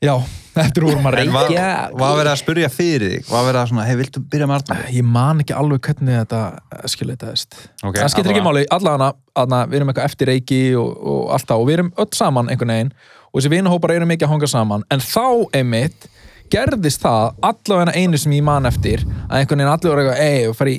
Já, 0.00 0.14
eftir 0.56 0.86
að 0.86 0.94
En 0.96 1.04
var, 1.04 1.14
reykja. 1.20 1.64
var 1.92 2.14
verið 2.16 2.30
að 2.32 2.38
spyrja 2.40 2.68
fyrir 2.72 3.10
þig? 3.12 3.26
Var 3.28 3.42
verið 3.44 3.60
að 3.60 3.66
svona, 3.68 3.84
hei, 3.84 3.96
viltu 4.00 4.22
byrja 4.32 4.46
með 4.48 4.56
Arnar? 4.56 4.86
Ég 4.96 5.04
man 5.04 5.42
ekki 5.44 5.56
alveg 5.60 5.82
hvernig 5.90 6.16
þetta 6.22 6.86
skilitaðist. 6.88 7.58
Ok, 7.84 7.98
það 7.98 8.12
skiptir 8.14 8.32
ekki 8.32 8.40
allavega. 8.40 9.10
máli, 9.12 9.18
allavega 9.36 9.68
við 9.68 9.80
erum 9.80 9.92
eitthvað 9.92 10.08
eftir 10.08 10.32
reiki 10.32 10.60
og, 10.80 10.94
og 10.96 11.34
allt 11.36 11.50
það 11.50 11.60
og 11.60 11.68
við 11.68 11.76
erum 11.76 11.92
öll 12.00 12.08
saman 12.16 12.48
einhvern 12.48 12.72
veginn 12.74 12.94
og 13.30 13.36
þessi 13.38 13.52
vinahópar 13.52 13.94
eru 13.94 14.08
mikið 14.08 14.26
að 14.26 14.32
hanga 14.34 14.50
saman 14.50 14.86
en 14.90 15.04
þá 15.04 15.26
einmitt 15.60 16.08
gerðist 16.50 17.04
það 17.04 17.36
allavega 17.50 17.94
einu 17.94 18.18
sem 18.18 18.32
ég 18.34 18.46
man 18.48 18.66
eftir 18.70 19.04
að 19.28 19.42
einhvern 19.42 19.60
veginn 19.60 19.74
allir 19.74 19.92
voru 19.92 20.06
eitthvað, 20.06 20.24
ei, 20.24 20.56
fari 20.56 20.78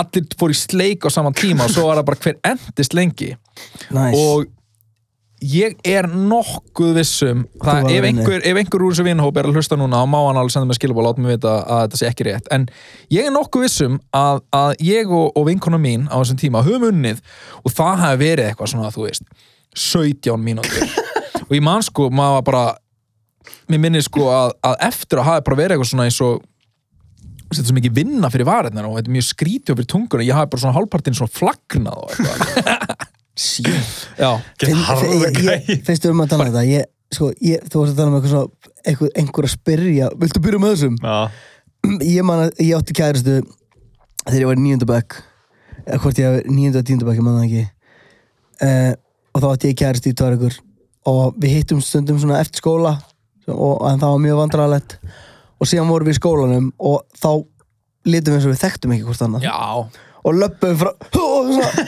allir 0.00 0.26
fór 0.38 0.52
í 0.52 0.58
sleik 0.58 1.06
á 1.06 1.10
saman 1.12 1.36
tíma 1.36 1.66
og 1.66 1.74
svo 1.74 1.88
var 1.88 2.00
það 2.00 2.10
bara 2.10 2.22
hver 2.24 2.38
endist 2.52 2.96
lengi. 2.96 3.32
Næs 3.94 4.16
og 4.16 4.52
ég 5.44 5.74
er 5.84 6.06
nokkuð 6.08 6.94
vissum 6.96 7.42
það, 7.60 7.90
ef, 7.92 8.06
einhver, 8.08 8.40
ef 8.40 8.58
einhver 8.60 8.84
úr 8.86 8.94
þessu 8.94 9.04
vinahóp 9.04 9.36
er 9.36 9.48
að 9.50 9.58
hlusta 9.58 9.76
núna 9.76 10.00
þá 10.00 10.08
má 10.08 10.16
hann 10.24 10.40
alveg 10.40 10.54
senda 10.54 10.68
mig 10.70 10.78
skilabóð 10.78 11.02
og 11.02 11.06
láta 11.10 11.24
mig 11.24 11.34
vita 11.34 11.52
að 11.60 11.82
þetta 11.82 12.00
sé 12.00 12.08
ekki 12.08 12.26
rétt. 12.28 12.48
En 12.56 12.64
ég 13.12 13.28
er 13.28 13.34
nokkuð 13.34 13.66
vissum 13.66 13.98
að, 14.16 14.40
að 14.56 14.72
ég 14.86 15.12
og, 15.12 15.28
og 15.36 15.46
vinkona 15.50 15.80
mín 15.82 16.08
á 16.08 16.16
þessum 16.16 16.40
tíma 16.40 16.64
höfum 16.66 16.88
unnið 16.88 17.20
og 17.62 17.76
það 17.76 18.02
hafi 18.04 18.20
verið 18.24 18.48
eitthvað 18.48 18.72
svona 18.72 18.94
þú 18.94 19.06
veist 19.10 19.28
17 19.76 20.40
mínútur. 20.40 20.96
Og 21.46 21.54
ég 21.54 21.62
man 21.62 21.84
sko, 21.84 22.08
maður 22.10 22.46
bara 22.48 22.64
mér 23.70 23.82
minni 23.82 24.02
sko 24.02 24.30
að, 24.32 24.56
að 24.64 24.80
eftir 24.88 25.20
að 25.20 25.28
hafi 25.30 25.46
bara 25.46 25.60
verið 25.60 25.76
eitthvað 25.76 25.92
svona 25.92 26.08
eins 26.08 26.22
og 26.24 26.40
er 27.62 27.68
svo 27.68 27.76
mikið 27.76 27.96
vinna 27.96 28.30
fyrir 28.32 28.48
varirnar 28.48 28.88
og 28.88 28.96
þetta 28.98 29.10
er 29.10 29.16
mjög 29.16 29.26
skrítið 29.28 29.78
fyrir 29.78 29.90
tunguna, 29.92 30.26
ég 30.26 30.36
hafi 30.36 30.52
bara 30.52 30.62
svona 30.64 30.76
hálfpartin 30.76 31.16
svona 31.18 31.34
flagnað 31.36 31.96
og 32.02 32.08
eitthvað. 32.14 33.04
Finnst 35.86 36.06
þú 36.06 36.12
um 36.14 36.22
að 36.24 36.30
tala 36.32 36.46
um 36.46 36.48
þetta? 36.48 36.64
Ég, 36.70 36.88
sko, 37.12 37.28
ég, 37.44 37.64
Þú 37.68 37.82
varst 37.82 37.92
að 37.92 37.98
tala 38.00 38.08
um 38.08 38.16
eitthvað 38.16 38.32
svona 38.32 38.48
einhver, 38.86 39.10
einhver 39.20 39.48
að 39.48 39.52
spyrja, 39.52 40.10
viltu 40.22 40.42
byrja 40.46 40.60
með 40.62 40.74
þessum? 40.74 40.96
Já, 41.02 41.16
Ég 42.16 42.26
man 42.26 42.46
að 42.46 42.62
ég 42.64 42.72
átti 42.78 42.96
kæristu 42.96 43.34
þegar 44.24 44.40
ég 44.40 44.48
var 44.48 44.56
í 44.56 44.64
níundabæk 44.64 45.18
eða 45.86 45.98
hvort 46.02 46.20
ég 46.22 46.32
var 46.32 46.38
og 46.80 46.86
tíundabæk 46.88 47.20
ég 47.20 47.26
man 47.26 47.36
það 47.36 47.46
ekki. 47.46 47.66
Uh, 48.56 48.92
og 49.36 49.42
þá 49.42 49.48
átti 49.52 49.70
ég 49.70 49.78
kæristu 49.82 50.10
í 50.10 50.16
tvær 50.16 50.38
ykkur 50.38 50.56
og 51.06 51.36
við 51.38 51.58
hittum 51.58 51.82
stundum 51.84 52.18
svona 52.18 52.40
eftir 52.42 52.62
skóla 52.62 52.96
og, 53.52 53.84
en 53.86 54.00
það 54.00 54.12
var 54.14 54.22
mjög 54.24 54.40
vandrarlegt 54.40 54.96
og 55.56 55.70
síðan 55.70 55.90
vorum 55.90 56.08
við 56.08 56.16
í 56.16 56.20
skólanum 56.20 56.72
og 56.78 57.04
þá 57.16 57.30
lítum 58.06 58.34
við 58.34 58.38
eins 58.38 58.48
og 58.48 58.54
við 58.54 58.62
þekktum 58.64 58.96
ekki 58.96 59.06
hvort 59.08 59.24
annað. 59.26 59.46
Já. 59.46 60.02
Og 60.26 60.34
löpum 60.34 60.78
frá 60.80 60.90
og 60.90 61.52
svona, 61.54 61.86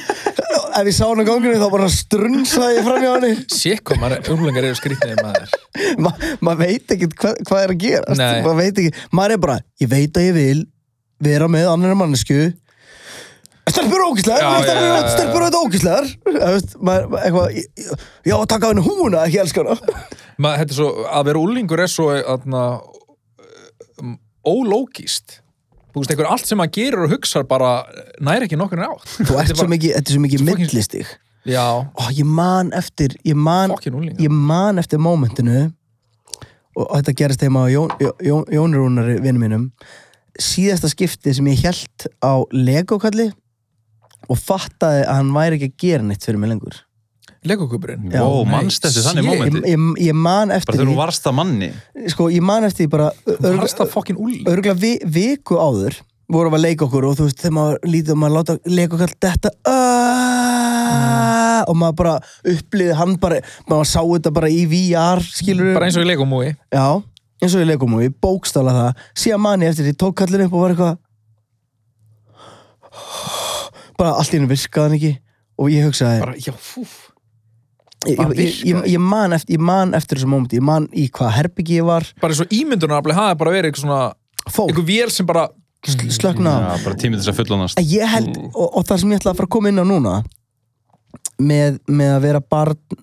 ef 0.78 0.88
ég 0.88 0.94
sá 0.94 1.04
hann 1.08 1.22
á 1.22 1.26
gangunni 1.26 1.58
þá 1.58 1.68
bara 1.72 1.88
strunsaði 1.90 2.78
ég 2.78 2.86
fram 2.86 3.02
hjá 3.02 3.10
henni. 3.16 3.32
Sér 3.50 3.82
maður, 3.98 4.30
umlengar 4.34 4.68
eru 4.68 4.78
skrýtnið 4.78 5.22
maður. 5.24 5.58
Ma, 6.04 6.14
maður 6.44 6.62
veit 6.64 6.94
ekki 6.94 7.10
hvað, 7.14 7.42
hvað 7.48 7.64
er 7.64 7.74
að 7.74 7.82
gera 7.82 8.18
Nei. 8.18 8.40
maður 8.46 8.60
veit 8.62 8.80
ekki, 8.82 9.04
maður 9.14 9.34
er 9.34 9.42
bara 9.44 9.58
ég 9.82 9.90
veit 9.90 10.18
að 10.20 10.28
ég 10.28 10.38
vil 10.38 10.64
vera 11.28 11.50
með 11.50 11.70
annar 11.72 11.98
mannesku 11.98 12.40
stelpur 13.68 14.04
ógíslegar, 14.06 14.62
stelpur 15.12 15.42
já. 15.42 15.46
eru 15.46 15.58
ógíslegar 15.66 16.04
já, 18.24 18.36
taka 18.48 18.70
henni 18.70 18.84
húna, 18.84 19.24
ekki 19.26 19.42
elska 19.42 19.64
hana. 19.64 19.76
Ma, 20.38 20.54
þetta 20.60 20.72
er 20.72 20.78
svo, 20.78 20.88
að 21.10 21.28
vera 21.30 21.42
úlingur 21.42 21.82
er 21.82 21.90
svo 21.92 22.08
aðna, 22.14 22.62
ólógist 24.46 25.40
þú 25.92 26.02
veist, 26.02 26.12
einhver 26.12 26.28
allt 26.30 26.48
sem 26.48 26.60
maður 26.60 26.74
gerir 26.76 27.04
og 27.04 27.14
hugsar 27.14 27.46
bara 27.48 27.70
næri 28.24 28.46
ekki 28.48 28.58
nokkur 28.60 28.84
átt. 28.86 29.08
Þú 29.18 29.38
ert 29.40 29.56
svo 29.56 29.68
mikið, 29.70 29.94
þetta 29.96 30.12
er 30.12 30.16
svo 30.16 30.24
mikið 30.24 30.44
millistig. 30.46 31.10
Já, 31.48 31.64
Ó, 31.80 32.02
ég 32.12 32.26
man 32.28 32.72
eftir 32.76 33.14
ég 33.24 33.38
man, 33.38 33.72
ég 34.20 34.32
man 34.32 34.80
eftir 34.82 35.00
mómentinu 35.00 35.68
og 36.78 36.90
þetta 36.92 37.14
gerist 37.16 37.42
heima 37.42 37.64
á 37.64 37.72
Jón, 37.72 37.94
Jón, 38.22 38.44
Jónurúnari 38.52 39.16
vinnu 39.24 39.42
mínum. 39.42 39.68
Síðasta 40.38 40.90
skipti 40.92 41.32
sem 41.34 41.48
ég 41.50 41.64
held 41.64 42.10
á 42.22 42.44
Lego-kalli 42.52 43.30
og 44.28 44.38
fattaði 44.38 45.06
að 45.06 45.16
hann 45.16 45.32
væri 45.34 45.58
ekki 45.58 45.70
að 45.72 45.80
gera 45.86 46.06
neitt 46.06 46.26
fyrir 46.26 46.42
mig 46.42 46.52
lengur 46.52 46.82
legokuburinn. 47.46 48.10
Já, 48.10 48.22
Ó, 48.24 48.42
nei, 48.42 48.50
mannst 48.52 48.84
eftir 48.88 49.04
þannig 49.06 49.28
mómenti? 49.28 49.62
ég, 49.62 49.74
ég, 49.74 49.78
ég 50.08 50.16
man 50.18 50.50
eftir 50.54 50.72
Bara 50.72 50.78
þegar 50.78 50.88
því 50.88 50.94
þú 50.94 51.00
varst 51.02 51.28
að 51.30 51.36
manni. 51.38 51.70
Sko, 52.14 52.28
ég 52.34 52.44
man 52.44 52.66
eftir 52.68 52.86
því 52.86 52.90
bara 52.96 53.10
Harsta 53.60 53.86
fokkin 53.90 54.18
úling 54.18 54.48
örgulega 54.48 54.78
vi, 54.78 54.92
viku 55.04 55.58
áður 55.60 56.00
vorum 56.28 56.52
við 56.52 56.58
að 56.58 56.64
leika 56.66 56.84
okkur 56.88 57.06
og 57.08 57.14
þú 57.16 57.28
veist 57.28 57.40
þegar 57.40 57.54
maður 57.56 57.78
lítið 57.88 58.12
og 58.12 58.18
maður 58.20 58.34
láta 58.36 58.56
leika 58.68 58.98
okkur 58.98 59.14
þetta 59.24 59.52
uh, 59.72 61.62
og 61.70 61.78
maður 61.80 61.96
bara 62.02 62.16
upplýði 62.52 62.96
hann 62.98 63.14
bara 63.22 63.38
maður 63.70 63.88
sá 63.88 64.00
þetta 64.02 64.34
bara 64.36 64.50
í 64.52 64.66
VR 64.68 65.24
skilur 65.24 65.72
bara 65.78 65.88
eins 65.88 65.96
og 65.96 66.04
í 66.04 66.10
legomúi 66.10 66.50
já, 66.52 66.86
eins 67.40 67.54
og 67.54 67.62
ég 67.62 67.70
leikum 67.70 67.94
og 67.96 68.02
ég 68.04 68.14
bókstala 68.22 68.74
það. 68.74 69.04
Síðan 69.24 69.44
man 69.44 69.62
ég 69.64 69.72
eftir 69.72 69.86
því, 69.88 69.94
tók 70.00 70.16
kallin 70.20 70.44
upp 70.46 70.56
og 70.58 70.64
var 70.64 70.74
eitthvað 70.74 70.96
bara 73.98 74.14
allt 74.18 74.32
í 74.32 74.38
hennu 74.38 74.50
virkaði 74.50 74.84
hann 74.84 74.98
ekki. 74.98 75.12
Og 75.58 75.72
ég 75.74 75.86
hugsaði 75.88 76.20
bara, 76.22 76.36
já, 76.38 76.52
fúf 76.54 77.08
ég, 78.06 78.64
ég, 78.68 78.82
ég, 78.94 78.98
man 79.02 79.32
eftir, 79.34 79.56
ég 79.58 79.62
man 79.64 79.94
eftir 79.98 80.20
þessu 80.20 80.30
mómenti, 80.30 80.60
ég 80.60 80.66
man 80.68 80.86
í 80.94 81.08
hvað 81.10 81.32
herbyggi 81.34 81.80
ég 81.80 81.88
var. 81.88 82.06
Bara 82.22 82.34
eins 82.34 82.44
og 82.44 82.52
ímyndunarafli 82.54 83.16
hafi 83.16 83.38
bara 83.40 83.54
verið 83.56 83.72
eitthvað 83.72 83.84
svona 83.86 84.02
fór, 84.48 84.70
einhver 84.70 84.86
vél 84.88 85.10
sem 85.12 85.26
bara 85.28 85.48
sl- 85.86 86.12
slökna 86.14 86.54
Já, 86.62 86.84
bara 86.84 86.98
tímið 87.02 87.22
þess 87.22 87.32
að 87.32 87.40
fullonast 87.42 87.80
En 87.82 87.88
ég 87.90 88.14
held, 88.14 88.38
og, 88.52 88.66
og 88.78 88.86
það 88.88 89.02
sem 89.02 89.12
ég 89.14 89.20
ætla 89.22 89.32
að 89.34 89.40
fara 89.40 89.48
að 89.50 89.54
koma 89.56 89.72
inn 89.72 89.82
á 89.82 89.86
núna 89.88 90.14
með, 91.38 91.78
með 91.86 92.14
að 92.16 92.24
vera 92.26 92.40
barn 92.54 92.98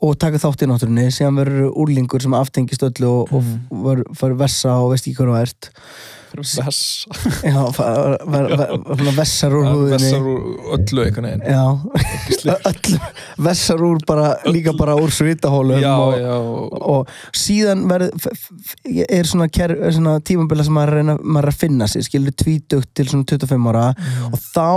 og 0.00 0.14
taka 0.16 0.40
þátt 0.40 0.62
í 0.64 0.68
náttúrunni 0.70 1.08
síðan 1.12 1.40
verður 1.42 1.74
úrlingur 1.82 2.22
sem 2.24 2.36
aftengist 2.38 2.84
öllu 2.86 3.10
og, 3.10 3.34
og 3.36 3.80
var, 3.84 4.00
var 4.22 4.36
vessa 4.40 4.78
og 4.80 4.94
veist 4.94 5.08
ekki 5.10 5.18
hvað 5.18 5.32
þú 5.32 5.40
ert 5.42 5.70
vess 6.38 7.06
já, 7.44 7.58
vessar 9.16 9.54
úr 9.56 9.66
húðinni. 9.68 9.98
vessar 9.98 10.26
úr 10.30 10.40
öllu 10.76 11.04
einhvern 11.04 11.28
veginn. 11.28 11.44
Vessar 13.46 13.82
úr 13.84 14.00
bara, 14.06 14.32
líka 14.48 14.72
bara 14.76 14.96
úr 15.00 15.12
svitahólum 15.14 15.80
já, 15.80 15.92
og, 15.96 16.16
já, 16.20 16.34
og 16.94 17.36
síðan 17.36 17.86
verð, 17.90 18.28
er 19.06 19.28
svona, 19.28 19.48
ker, 19.52 19.74
svona 19.94 20.18
tímabila 20.24 20.66
sem 20.66 20.76
maður 20.76 20.94
að 20.94 21.00
reyna, 21.00 21.16
maður 21.20 21.52
að 21.52 21.60
finna 21.62 21.88
sig 21.90 22.06
skilur 22.08 22.36
tvítugt 22.36 22.90
til 22.96 23.08
svona 23.10 23.28
25 23.28 23.70
ára. 23.72 23.86
Mm. 23.94 24.34
og 24.34 24.44
þá 24.44 24.68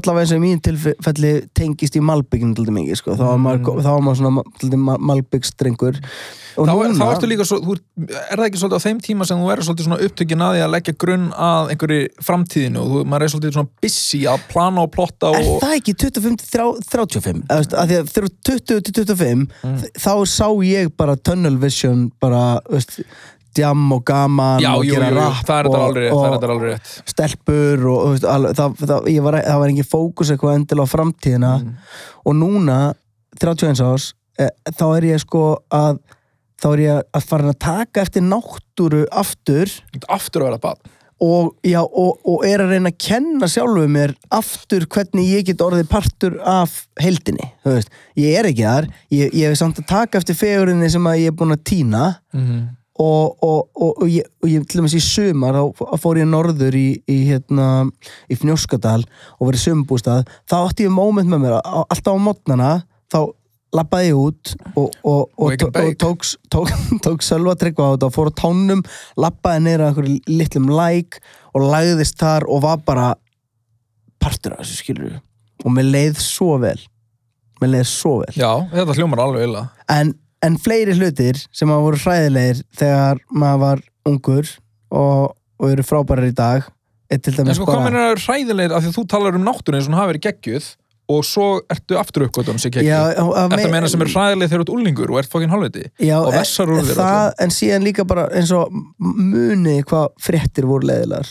allavega 0.00 0.24
eins 0.24 0.34
og 0.34 0.40
í 0.40 0.44
mín 0.44 0.62
tilfelli 0.64 1.32
tengist 1.56 1.96
í 1.96 2.04
malbygginu 2.04 2.56
til 2.58 2.68
mikið 2.74 3.00
sko. 3.00 3.16
þá 3.18 3.24
var 3.32 3.42
maður, 3.46 3.82
var 3.84 4.04
maður 4.04 4.22
svona 4.22 4.36
mal, 4.36 5.00
malbyggsdrengur. 5.12 6.00
Og 6.60 6.70
Mm. 6.70 6.96
Þá, 6.98 7.04
er, 7.06 7.14
ertu 7.14 7.28
líka 7.30 7.46
svo, 7.46 7.58
þú, 7.64 7.76
er 8.10 8.40
það 8.40 8.46
ekki 8.46 8.60
svolítið 8.60 8.80
á 8.80 8.84
þeim 8.84 9.00
tíma 9.04 9.26
sem 9.28 9.40
þú 9.40 9.48
verður 9.50 9.66
svolítið 9.68 9.86
svona 9.88 10.00
upptökin 10.06 10.44
að 10.44 10.54
því 10.56 10.62
að 10.64 10.72
leggja 10.74 10.94
grunn 11.00 11.26
að 11.32 11.70
einhverju 11.74 12.04
framtíðinu 12.26 12.82
og 12.82 12.90
þú, 12.92 13.00
maður 13.10 13.24
er 13.26 13.32
svolítið 13.32 13.56
svona 13.56 13.70
busy 13.84 14.20
að 14.30 14.44
plana 14.52 14.84
og 14.86 14.92
plotta 14.94 15.32
Er 15.34 15.48
og 15.54 15.58
það 15.64 15.74
ekki 15.78 15.94
25 16.04 16.38
til 16.40 16.48
35? 16.92 17.42
Eða, 17.48 17.58
veist, 17.60 17.74
að 17.80 17.90
því 17.92 17.98
að 18.00 18.12
þegar 18.14 18.28
þú 18.30 18.54
ert 18.54 18.70
20 18.70 18.80
til 18.90 18.94
25 19.04 19.46
Mm. 19.64 19.76
þá 20.04 20.12
sá 20.26 20.46
ég 20.64 20.92
bara 20.96 21.16
tunnel 21.16 21.56
vision 21.62 22.10
bara, 22.20 22.60
veist, 22.70 23.00
djam 23.56 23.90
og 23.92 24.04
gaman 24.06 24.60
já, 24.62 24.70
og 24.76 24.84
jú, 24.86 24.94
gera 24.94 25.08
rapp 25.10 25.40
það 25.46 25.58
er 25.58 25.64
þetta 25.66 25.78
og- 25.80 25.96
það 25.96 26.44
er 26.44 26.50
og- 26.54 26.62
rétt 26.62 26.90
stelpur 27.10 27.86
og 27.90 28.18
það, 28.22 28.76
það, 28.78 29.08
ég 29.10 29.22
var, 29.26 29.34
það 29.42 29.58
var 29.64 29.68
engin 29.72 29.88
fókus 29.90 30.30
eitthvað 30.30 30.54
endil 30.60 30.80
á 30.80 30.86
framtíðina 30.86 31.52
Mm. 31.58 31.74
og 32.26 32.34
núna 32.38 32.78
31 33.40 33.80
árs 33.82 34.12
e, 34.38 34.46
þá 34.70 34.84
er 34.96 35.02
ég 35.14 35.20
sko 35.20 35.58
að 35.70 35.98
þá 36.60 36.70
er 36.70 36.84
ég 36.84 37.04
að 37.16 37.28
fara 37.32 37.52
að 37.52 37.60
taka 37.66 38.04
eftir 38.04 38.24
náttúru 38.26 39.04
aftur 39.10 39.72
aftur 40.08 40.44
að 40.44 40.50
vera 40.50 40.64
bann 40.68 40.96
og, 41.20 41.52
og, 41.60 42.10
og 42.24 42.44
er 42.48 42.62
að 42.64 42.74
reyna 42.74 42.90
að 42.92 43.00
kenna 43.04 43.48
sjálfu 43.50 43.84
mér 43.92 44.14
aftur 44.32 44.86
hvernig 44.90 45.28
ég 45.28 45.46
get 45.50 45.62
orðið 45.64 45.88
partur 45.92 46.38
af 46.48 46.86
heldinni, 47.00 47.50
ég 48.16 48.38
er 48.40 48.48
ekki 48.48 48.64
þar. 48.64 48.88
Ég, 49.12 49.32
ég 49.36 49.50
hef 49.50 49.58
samt 49.60 49.82
að 49.82 49.88
taka 49.90 50.20
eftir 50.20 50.38
fegurinni 50.38 50.88
sem 50.92 51.08
að 51.10 51.24
ég 51.24 51.32
er 51.32 51.36
búin 51.36 51.52
að 51.52 51.64
týna 51.68 52.04
og, 53.00 53.36
og, 53.44 53.68
og, 53.76 53.90
og, 54.02 54.06
ég, 54.08 54.24
og 54.42 54.48
ég 54.48 54.64
til 54.68 54.80
dæmis 54.80 54.96
í 54.96 55.02
sumar 55.04 55.56
þá 55.76 55.96
fór 56.00 56.20
ég 56.20 56.28
norður 56.28 56.76
í, 56.76 56.88
í, 57.08 57.18
hérna, 57.28 57.68
í 58.28 58.36
Fnjóskadal 58.40 59.02
og 59.38 59.50
verið 59.50 59.66
sumbústað, 59.66 60.24
þá 60.48 60.56
átti 60.62 60.88
ég 60.88 60.94
moment 60.94 61.28
með 61.28 61.44
mér 61.44 61.60
alltaf 61.60 62.16
á 62.16 62.20
mótnana 62.20 62.72
þá 63.12 63.20
lappaði 63.76 64.12
út 64.18 64.52
og, 64.74 64.86
og, 65.06 65.30
og, 65.38 65.52
og, 65.64 65.96
tók, 66.00 66.26
tók, 66.50 66.70
tók 67.06 67.24
sölva 67.24 67.54
tryggva 67.58 67.90
á 67.90 67.94
þetta 67.94 68.08
og 68.08 68.14
fór 68.16 68.30
á 68.30 68.34
tánum 68.42 68.84
lappaði 69.20 69.64
neyra 69.66 69.90
einhverju 69.90 70.16
litlum 70.30 70.70
læk 70.74 71.20
og 71.54 71.66
lagðist 71.70 72.18
þar 72.20 72.48
og 72.50 72.64
var 72.66 72.80
bara 72.86 73.10
partur 74.20 74.56
af 74.56 74.64
þessu 74.64 74.80
skilur 74.82 75.20
og 75.64 75.76
mér 75.76 75.90
leið 75.92 76.18
svo 76.24 76.56
vel. 76.62 76.78
Mér 77.60 77.74
leið 77.74 77.86
svo 77.90 78.14
vel. 78.22 78.32
Já, 78.38 78.50
þetta 78.72 78.96
hljómar 78.96 79.22
alveg 79.26 79.46
illa. 79.48 79.66
En, 79.92 80.14
en 80.44 80.56
fleiri 80.60 80.96
hlutir 80.96 81.40
sem 81.52 81.70
að 81.72 81.84
voru 81.84 82.00
hræðilegir 82.00 82.62
þegar 82.80 83.20
maður 83.28 83.62
var 83.64 83.82
ungur 84.08 84.52
og, 84.88 85.34
og 85.60 85.66
eru 85.68 85.84
frábærar 85.84 86.30
í 86.30 86.36
dag 86.36 86.68
er 87.10 87.20
til 87.20 87.34
en 87.42 87.52
sko, 87.54 87.66
hvað 87.68 87.84
mennir 87.88 88.06
að 88.06 88.22
hræðilegir? 88.24 88.74
Af 88.74 88.84
því 88.84 88.92
að 88.92 88.96
þú 88.96 89.06
talar 89.12 89.36
um 89.36 89.46
náttúrun 89.46 89.78
eins 89.78 89.88
og 89.88 89.92
hún 89.92 90.00
hafi 90.00 90.12
verið 90.14 90.26
geggjuð 90.28 90.70
og 91.10 91.24
svo 91.26 91.48
ertu 91.74 91.98
aftur 92.00 92.26
uppgötunum 92.28 92.60
að- 92.62 93.18
að 93.18 93.50
Þetta 93.50 93.60
me- 93.66 93.74
meina 93.74 93.88
sem 93.90 94.02
er 94.06 94.10
hræðileg 94.14 94.48
þegar 94.52 94.62
þú 94.62 94.66
ert 94.68 94.74
úlingur 94.78 95.10
og 95.14 95.18
ert 95.24 95.30
fokkin 95.32 95.50
hálfviti 95.52 95.84
og 96.20 96.32
vessar 96.38 96.70
úr 96.70 96.78
en, 96.80 96.88
þér 96.90 96.98
það, 97.02 97.32
en 97.46 97.54
síðan 97.58 97.86
líka 97.88 98.06
bara 98.06 98.28
eins 98.30 98.52
og 98.54 98.70
munið 99.02 99.84
hvað 99.90 100.08
fréttir 100.22 100.68
voru 100.70 100.86
leiðilegar 100.90 101.28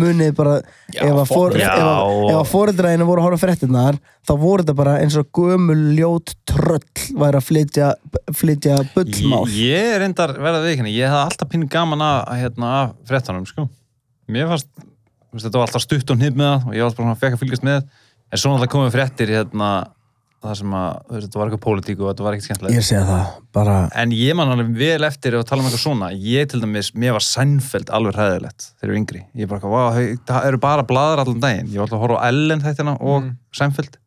munið 0.00 0.34
bara 0.38 0.52
Já, 0.94 1.00
ef 1.02 1.16
að 1.18 1.26
for- 1.26 1.56
já. 1.58 1.66
ef 1.66 1.80
að- 1.82 2.28
ef 2.30 2.36
að 2.40 2.50
fóreldræðinu 2.52 3.06
voru 3.08 3.20
að 3.20 3.26
horfa 3.26 3.38
á 3.40 3.44
fréttirnar 3.44 3.96
þá 4.28 4.32
voru 4.38 4.62
þetta 4.62 4.76
bara 4.78 4.92
eins 5.02 5.16
og 5.18 5.26
gömul 5.34 5.80
ljót 5.98 6.34
tröll 6.46 7.08
væri 7.18 7.40
að 7.40 7.46
flytja, 7.48 7.88
flytja 8.30 8.76
bullmál 8.94 9.48
Ég, 9.50 9.66
ég 9.66 9.94
er 9.96 10.00
reyndar 10.04 10.36
verða 10.38 10.62
við 10.62 10.76
ekki, 10.76 10.94
ég 10.94 11.10
hef 11.10 11.24
alltaf 11.26 11.50
pínu 11.50 11.68
gaman 11.68 11.98
að, 12.06 12.20
að, 12.30 12.38
hérna, 12.44 12.70
af 12.84 12.94
fréttanum, 13.10 13.46
sko. 13.50 13.66
Mér 14.30 14.46
fannst, 14.52 14.68
þetta 15.34 15.58
var 15.58 15.66
alltaf 15.66 15.82
stutt 15.82 16.10
og 16.14 16.16
hnið 16.22 16.38
með 16.38 16.50
það 16.54 16.66
og 16.70 16.74
ég 16.78 16.82
var 16.86 16.94
bara 16.94 17.02
svona 17.02 17.16
að 17.16 17.22
fekk 17.24 17.34
að 17.34 17.42
fylgjast 17.42 17.66
með. 17.66 17.82
En 18.30 18.38
svo 18.38 18.52
náttúrulega 18.52 18.72
komið 18.74 18.92
fréttir, 18.94 19.32
hérna, 19.34 19.70
það 20.40 20.54
sem 20.60 20.74
að, 20.78 20.90
þú 21.06 21.14
veist, 21.16 21.26
þetta 21.26 21.40
var 21.40 21.48
eitthvað 21.50 21.62
pólitík 21.66 22.00
og 22.00 22.10
þetta 22.12 22.24
var 22.26 22.36
ekkert 22.36 22.46
skemmtilegt. 22.48 22.76
ég 22.78 22.86
segja 22.86 23.00
það, 23.08 23.32
bara 23.56 23.76
En 24.00 24.12
ég 24.16 24.36
man 24.38 24.52
alveg 24.54 24.70
vel 24.78 25.06
eftir 25.08 25.36
að 25.36 25.46
tala 25.50 25.64
um 25.64 25.68
eitthvað 25.68 25.82
svona. 25.84 26.10
Ég 26.14 26.48
til 26.52 26.60
dæmis, 26.62 26.92
mér 26.94 27.16
var 27.18 27.26
Seinfeld 27.26 27.90
alveg 27.90 28.14
hræðilegt 28.16 28.68
þegar 28.78 28.86
ég 28.86 28.94
var 28.94 29.00
yngri. 29.02 29.24
Ég 29.36 29.50
bara, 29.50 29.82
hei, 29.98 30.06
það 30.30 30.46
eru 30.52 30.62
bara 30.62 30.86
bladar 30.86 31.24
allan 31.24 31.42
daginn. 31.42 31.68
Ég 31.74 31.80
var 31.82 31.88
alltaf 31.88 31.98
að 31.98 32.06
horfa 32.06 32.22
á 32.22 32.26
Ellen 32.30 32.64
þættina 32.64 32.96
og 33.00 33.20
Mm. 33.26 33.34
Seinfeld. 33.52 33.98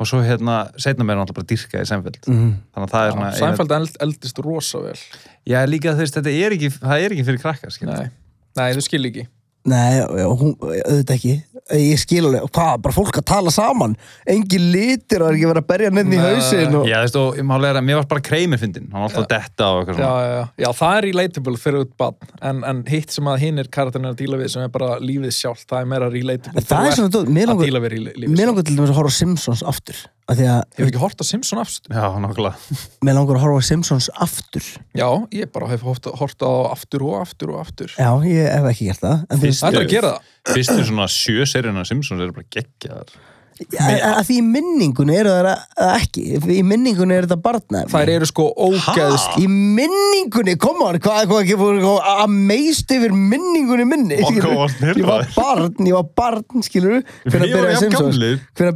Og 0.00 0.08
svo 0.08 0.22
hérna, 0.24 0.70
setna 0.80 1.04
mér 1.04 1.18
alltaf 1.20 1.36
bara 1.36 1.48
dyrka 1.50 1.80
í 1.82 1.88
Seinfeld. 1.88 2.20
mm, 2.24 2.52
Þannig 2.72 2.86
að 2.86 2.92
það 2.94 3.08
er 3.08 3.12
svona... 3.12 3.32
Sænfeld 3.36 3.72
eld, 3.76 3.96
eldist 4.00 4.38
rosa 4.38 4.78
vel 4.80 4.96
Já, 5.44 5.58
líka 5.68 5.92
þú 5.92 6.04
veist, 6.04 6.16
þetta 6.16 6.32
er 6.32 6.54
ekki, 6.56 6.70
er. 6.70 7.84
Nei, 7.90 8.08
Nei 8.56 8.72
þú 8.78 8.84
skil 8.86 9.04
ekki 9.10 9.26
nei, 9.68 9.98
já, 10.00 10.24
hún, 10.40 10.54
auðvitað 10.56 11.14
ekki 11.18 11.34
ég 11.78 12.00
skil 12.00 12.24
alveg, 12.26 12.46
hvað, 12.50 12.80
bara 12.84 12.94
fólk 12.96 13.20
að 13.20 13.26
tala 13.30 13.52
saman? 13.54 13.96
Engin 14.30 14.66
litir 14.72 15.22
og 15.22 15.30
er 15.30 15.38
ekki 15.38 15.50
verið 15.50 15.62
að 15.62 15.68
berja 15.70 15.92
nefn 15.94 16.14
í 16.14 16.18
Nei. 16.18 16.24
hausinn 16.26 16.78
og... 16.80 16.88
Já, 16.90 16.96
þú 16.98 17.04
veist, 17.06 17.18
og 17.20 17.48
málega 17.50 17.74
er 17.74 17.80
að 17.80 17.86
mér 17.88 18.00
var 18.00 18.08
bara 18.10 18.24
kreimir 18.30 18.62
fyndin, 18.62 18.88
hann 18.92 19.04
var 19.04 19.08
alltaf 19.08 19.24
að 19.24 19.30
detta 19.34 19.70
og 19.70 19.82
eitthvað 19.82 20.00
svona. 20.00 20.10
já, 20.10 20.30
já. 20.30 20.64
já, 20.64 20.70
það 20.80 20.96
er 20.96 21.08
relatable 21.08 21.62
fyrir 21.64 21.84
út 21.86 21.92
bann 22.00 22.32
en, 22.50 22.62
en 22.70 22.84
hitt 22.90 23.10
sem 23.16 23.30
að 23.30 23.42
hinn 23.44 23.62
er 23.62 23.70
karakterin 23.78 24.10
að 24.10 24.18
díla 24.22 24.40
við 24.40 24.54
sem 24.54 24.66
er 24.66 24.72
bara 24.74 24.90
lífið 25.02 25.36
sjálft, 25.36 25.66
það 25.70 25.84
er 25.84 25.92
meira 25.94 26.10
relatable 26.12 26.66
það 26.70 26.88
er 26.90 26.98
svona, 26.98 27.24
mér 27.38 27.54
að 27.54 27.64
langar 28.50 28.66
til 28.66 28.76
dæmis 28.76 28.90
að 28.90 28.98
horfa 28.98 29.14
Simpsons 29.14 29.62
aftur. 29.66 29.98
að 30.00 30.19
Ég 30.30 30.46
hef 30.78 30.86
ekki 30.86 31.00
hort 31.02 31.18
á 31.18 31.24
Simpson 31.26 31.58
aftur 31.62 31.90
Já, 31.96 32.04
nákvæmlega. 32.22 32.54
mér 33.06 33.16
langar 33.18 33.38
að 33.40 33.42
horfa 33.46 33.62
á 33.62 33.68
Simpsons 33.70 34.06
aftur 34.14 34.62
Já, 34.94 35.08
ég 35.34 35.50
bara 35.50 35.66
hef 35.72 35.82
hort, 35.82 36.06
hort 36.20 36.44
á 36.46 36.52
aftur 36.70 37.02
og 37.08 37.16
aftur 37.24 37.50
og 37.56 37.60
aftur 37.64 37.90
já, 37.98 38.10
ég 38.30 38.46
hef 38.54 38.68
ekki 38.70 38.86
gert 38.92 39.02
það 39.02 39.16
en 39.26 39.26
þú 39.26 39.40
Fyrst- 39.40 39.48
veist, 39.48 39.64
Það 39.66 39.74
er 39.80 39.82
að 39.86 39.92
gera 39.96 40.12
það 40.14 40.54
Fyrstu 40.54 40.84
svona 40.92 41.08
sjö 41.10 41.46
seríuna 41.50 41.84
Simpsons 41.88 42.22
eru 42.24 42.32
bara 42.36 42.46
geggjaðar. 42.56 43.10
Að, 43.60 43.94
að 44.10 44.22
því 44.28 44.36
í 44.40 44.44
minningunni 44.46 45.16
eru 45.20 45.32
það 45.34 45.48
að 45.50 45.92
ekki. 45.96 46.24
Í 46.54 46.62
minningunni 46.66 47.16
er 47.16 47.26
þetta 47.26 47.38
barna 47.44 47.82
þær 47.90 48.12
eru 48.14 48.28
sko 48.30 48.46
ógeðst 48.56 49.38
í 49.40 49.46
minningunni, 49.50 50.56
koma 50.60 50.90
hann 50.90 51.00
hvað, 51.02 51.30
hvað 51.30 52.00
að 52.14 52.34
meist 52.34 52.94
yfir 52.96 53.14
minningunni 53.16 53.86
minni? 53.88 54.20
Ég 54.30 55.04
var 55.06 55.26
barn, 55.34 55.76
ég 55.86 55.94
var 55.94 56.08
barn 56.16 56.64
skilur 56.64 57.00
hvernig 57.26 57.52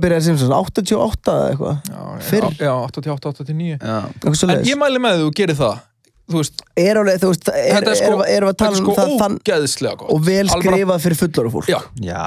byrjaði 0.03 0.29
Simpsons? 0.29 0.53
88 0.55 1.35
eða 1.35 1.49
eitthvað? 1.51 1.90
Fyrr, 2.29 2.49
já, 2.59 2.73
88, 2.88 3.35
89 3.44 3.75
Já. 3.75 3.97
eitthvað 4.11 4.38
svo 4.40 4.51
en 4.55 4.64
ég 4.68 4.79
mæli 4.81 5.03
með 5.03 5.25
þú 5.25 5.35
gerir 5.38 5.59
það 5.59 5.83
þú 6.31 6.41
veist, 6.41 6.65
er 6.81 7.01
alveg, 7.01 7.21
þú 7.21 7.31
veist, 7.33 7.51
er, 7.53 7.69
þetta 7.77 7.93
er 7.93 8.01
sko, 8.01 8.17
að 8.25 8.57
tala 8.63 8.71
er 8.71 8.81
um 8.81 8.81
sko 8.81 8.97
það 8.97 9.15
þann, 9.21 9.37
ógeðslega 9.43 10.01
gott. 10.01 10.11
Og 10.15 10.25
vel 10.25 10.47
skrifað 10.53 11.05
fyrir 11.05 11.21
fullor 11.21 11.53
fólk. 11.53 11.71
Já, 11.71 11.79
Já. 12.01 12.19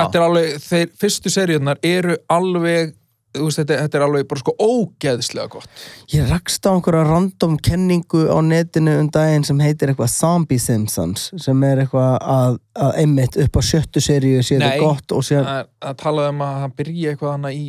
þetta 0.00 0.20
er 0.20 0.26
alveg, 0.28 0.60
þeir 0.64 0.92
fyrstu 1.04 1.34
seríunar 1.34 1.82
eru 1.94 2.18
alveg 2.34 2.94
veist, 3.34 3.58
þetta, 3.58 3.78
þetta 3.84 3.98
er 3.98 4.04
alveg 4.06 4.26
bara 4.30 4.42
sko 4.42 4.54
ógeðslega 4.62 5.52
gott. 5.54 5.84
Ég 6.12 6.26
rakst 6.30 6.66
á 6.66 6.70
einhverja 6.72 7.04
random 7.08 7.56
kenningu 7.62 8.24
á 8.30 8.38
netinu 8.44 8.96
um 9.02 9.08
daginn 9.14 9.46
sem 9.46 9.62
heitir 9.62 9.92
eitthvað 9.92 10.12
Zombie 10.14 10.62
Simpsons 10.62 11.30
sem 11.42 11.64
er 11.66 11.84
eitthvað 11.84 12.18
að, 12.20 12.58
að 12.78 13.00
einmitt 13.02 13.38
upp 13.44 13.58
á 13.58 13.62
sjöttu 13.66 14.02
seríu 14.04 14.42
sé 14.42 14.58
þetta 14.58 14.82
gott 14.82 15.16
og 15.16 15.24
síðan 15.26 15.48
það, 15.50 15.72
það 15.86 15.96
talaði 16.04 16.34
um 16.34 16.44
að 16.46 16.60
það 16.60 16.76
byrja 16.82 17.14
eitthvað 17.14 17.34
hana 17.36 17.54
í 17.54 17.64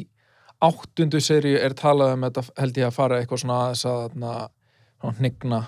áttundu 0.66 1.22
seríu 1.22 1.58
er 1.62 1.76
talað 1.78 2.16
um 2.16 2.28
þetta 2.28 2.46
held 2.62 2.78
ég 2.80 2.90
að 2.90 2.96
fara 2.96 3.20
eitthvað 3.22 3.42
svona 3.44 3.62
aðeins 3.66 3.86
að 3.90 4.06
svona 5.06 5.18
hnigna 5.22 5.64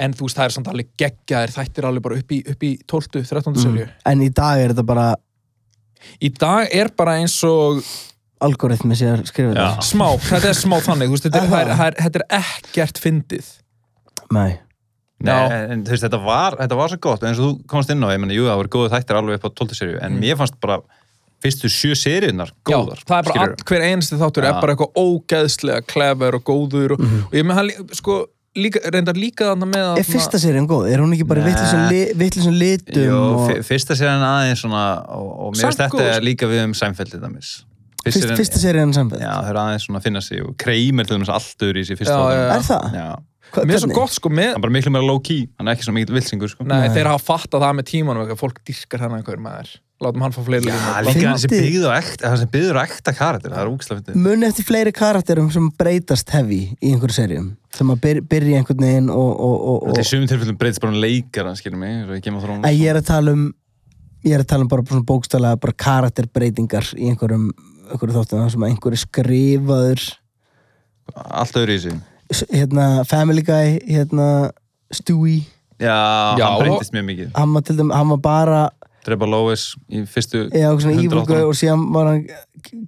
en 0.00 0.14
þú 0.16 0.26
veist 0.28 0.38
það 0.38 0.46
er 0.48 0.54
samt 0.56 0.68
alveg 0.72 0.88
geggjaðir 1.00 1.52
þættir 1.58 1.86
alveg 1.90 2.02
bara 2.06 2.18
upp 2.22 2.32
í, 2.32 2.40
upp 2.54 2.62
í 2.64 2.72
12. 2.88 3.22
13. 3.28 3.52
Mm. 3.52 3.62
seríu 3.64 3.88
en 4.12 4.22
í 4.24 4.30
dag 4.32 4.60
er 4.64 4.72
þetta 4.74 4.86
bara 4.88 5.06
í 6.20 6.30
dag 6.36 6.68
er 6.74 6.90
bara 6.96 7.18
eins 7.20 7.36
og 7.48 7.80
algoritmi 8.44 8.96
að 8.96 9.22
skrifa 9.28 9.54
Já. 9.54 9.68
þetta 9.76 9.86
smá, 9.88 10.06
þetta 10.20 10.48
er 10.50 10.58
smá 10.58 10.76
þannig 10.84 11.08
þú 11.12 11.16
veist, 11.16 11.28
þetta, 11.28 11.42
er, 11.42 11.48
það 11.52 11.60
er, 11.60 11.72
það 11.78 11.86
er, 11.86 11.98
þetta 12.04 12.20
er 12.22 12.26
ekkert 12.40 13.00
fyndið 13.04 13.52
Nei, 14.34 14.50
Nei, 15.24 15.36
en 15.72 15.84
þú 15.86 15.92
veist, 15.94 16.04
þetta 16.04 16.20
var, 16.24 16.56
þetta 16.60 16.76
var 16.80 16.92
svo 16.92 16.98
gott 17.06 17.24
eins 17.28 17.38
og 17.40 17.46
þú 17.46 17.68
komast 17.70 17.92
inn 17.94 18.02
á, 18.04 18.08
ég 18.12 18.20
menna, 18.20 18.34
jú, 18.36 18.44
það 18.48 18.60
voru 18.60 18.72
góðu 18.74 18.92
þættir 18.96 19.18
alveg 19.20 19.38
upp 19.38 19.46
á 19.48 19.50
12. 19.62 19.78
serju, 19.78 19.98
en 20.04 20.18
mér 20.20 20.36
fannst 20.40 20.56
bara 20.64 20.80
fyrstu 21.44 21.68
sjö 21.72 21.92
seríunar 21.96 22.50
góðar 22.66 23.00
Já, 23.00 23.06
það 23.08 23.16
er 23.20 23.28
bara 23.30 23.44
all, 23.46 23.54
hver 23.68 23.84
einasti 23.84 24.18
þáttur 24.20 24.46
Já. 24.46 24.50
er 24.50 24.60
bara 24.64 24.74
eitthvað 24.74 25.00
ógeðslega 25.04 25.84
klefur 25.92 26.38
og 26.40 26.44
góður 26.50 26.96
og, 26.96 27.04
Mhm. 27.04 27.22
og 27.28 27.36
ég 27.38 27.44
með 27.48 27.58
hann 27.60 27.72
sko, 28.00 28.18
líka, 28.58 28.80
reyndar 28.94 29.18
líka 29.18 29.50
þarna 29.50 29.68
með 29.70 29.84
að 29.90 30.00
er 30.02 30.08
fyrsta 30.08 30.40
serían 30.42 30.66
góð? 30.70 30.88
Er 30.92 31.02
hún 31.02 31.12
ekki 31.16 31.26
bara 31.28 31.44
vittlisum 31.44 31.84
li, 31.90 32.00
vittlisum 32.20 32.56
litum 32.60 33.02
Jú, 33.08 33.18
og 33.18 33.44
fyr- 33.50 33.62
fyrsta 33.66 33.96
serían 33.98 34.24
aðeins 34.28 34.62
svona 34.64 34.82
og, 35.10 35.28
og 35.48 35.54
mér 35.56 35.66
finnst 35.68 35.82
þetta 35.84 36.08
er 36.16 36.26
líka 36.26 36.48
við 36.50 36.64
um 36.68 36.74
Seinfeld 36.78 37.14
þetta 37.16 37.30
mis 37.34 37.52
fyrst, 38.04 38.26
fyrsta 38.38 38.60
serían 38.62 38.92
samfæð? 38.96 39.22
Já, 39.24 39.32
þau 39.42 39.52
eru 39.54 39.62
aðeins 39.66 39.86
svona 39.88 40.02
að 40.02 40.08
finna 40.08 40.24
sig 40.24 40.42
og 40.44 40.56
kreimir 40.60 41.08
til 41.08 41.16
dæmis 41.18 41.32
allt 41.34 41.64
öðru 41.68 41.82
í 41.82 41.86
sig 41.88 42.00
fyrsta 42.00 42.18
Já, 42.18 42.34
já, 42.34 42.42
já. 42.42 42.50
Er 42.58 42.66
það? 42.68 42.98
Já, 43.00 43.08
Hva, 43.54 43.62
mér 43.68 43.76
er 43.78 43.82
svo 43.84 43.94
gott 43.94 44.14
sko 44.16 44.30
með 44.34 44.48
hann 44.50 44.58
er 44.58 44.62
bara 44.64 44.74
miklu 44.74 44.90
meira 44.94 45.06
low 45.08 45.18
key 45.24 45.44
hann 45.60 45.68
er 45.70 45.76
ekki 45.76 45.86
svo 45.88 45.94
mikið 45.94 46.16
vilsingur 46.18 46.50
sko 46.52 46.66
Nei, 46.66 46.78
Nei. 46.86 46.92
þeir 46.96 47.10
hafa 47.12 47.22
fattað 47.28 47.64
það 47.66 47.74
með 47.80 47.88
tímanum 47.90 48.24
eitthvað, 48.24 48.40
fólk 48.40 48.62
dyrkar 48.66 49.04
hann 49.04 49.14
einhver 49.18 49.42
maður 49.44 49.74
látum 50.04 50.24
hann 50.26 50.34
fá 50.34 50.40
fleiri 50.44 50.68
Já, 50.68 50.74
línur. 50.74 51.10
líka 51.14 51.28
það 51.30 51.42
sem 52.42 52.50
byggður 52.50 52.76
á 52.76 52.82
ekta 52.82 53.12
karakter, 53.14 53.52
það 53.54 53.62
er 53.62 53.70
úkslega 53.70 54.00
fyndið 54.00 54.18
Muni 54.24 54.48
eftir 54.48 54.66
fleiri 54.68 54.92
karakterum 54.96 55.52
sem 55.54 55.68
breytast 55.78 56.32
heavy 56.34 56.62
í 56.82 56.90
einhverju 56.96 57.14
seríum 57.20 57.46
sem 57.74 57.90
að 57.90 58.00
byr, 58.04 58.20
byrja 58.30 58.60
einhvern 58.60 58.84
veginn 58.86 59.10
og, 59.10 59.30
og, 59.40 59.54
og, 59.54 59.76
og 59.82 59.92
Þetta 59.92 60.04
í 60.04 60.10
sumum 60.12 60.28
tilfellum 60.30 60.58
breytist 60.60 60.80
bara 60.84 60.92
um 60.94 61.00
leikara, 61.02 61.54
skilur 61.58 61.80
mig, 61.80 61.94
svo 62.06 62.14
ég 62.18 62.24
kemur 62.24 62.44
þróun 62.44 62.66
að 62.68 62.78
ég 62.78 62.90
er 62.92 63.00
að 63.00 63.06
tala 63.10 63.34
um 63.34 63.44
ég 64.24 64.34
er 64.38 64.44
að 64.44 64.50
tala 64.54 64.64
um 64.64 64.70
bara 64.72 64.86
svona 64.88 65.04
bókstælega 65.10 65.60
bara 65.60 65.76
karakterbreytingar 65.84 66.90
í 66.96 67.10
einhverjum, 67.10 67.48
einhverju 67.90 68.14
þáttum 68.16 68.46
sem 68.54 68.62
að 68.64 68.70
einhverju 68.72 69.00
skrifaður. 69.02 70.04
Allt 71.14 71.58
öðru 71.60 71.74
í 71.76 71.82
sig 71.82 71.98
s- 72.32 72.46
hérna 72.50 73.04
Family 73.06 73.42
Guy 73.44 73.78
hérna 73.90 74.28
Stewie. 74.94 75.42
Já, 75.78 76.38
Já, 76.38 76.46
hann 76.46 76.54
og- 76.54 76.62
breytist 76.62 76.92
mjög 76.94 77.04
mikið. 77.10 77.30
Hann 77.34 77.52
var 77.52 77.60
til 77.62 77.76
dæmis, 77.76 77.94
hann 77.96 78.08
var 78.08 78.16
bara 78.16 78.70
Drepa 79.04 79.26
Lois 79.28 79.74
í 79.92 80.00
fyrstu 80.08 80.46
eða 80.48 80.80
svona 80.80 80.94
100 80.96 81.04
evil 81.04 81.24
guy 81.28 81.42
og 81.44 81.52
síðan 81.58 81.92
var 81.92 82.06
hann 82.06 82.22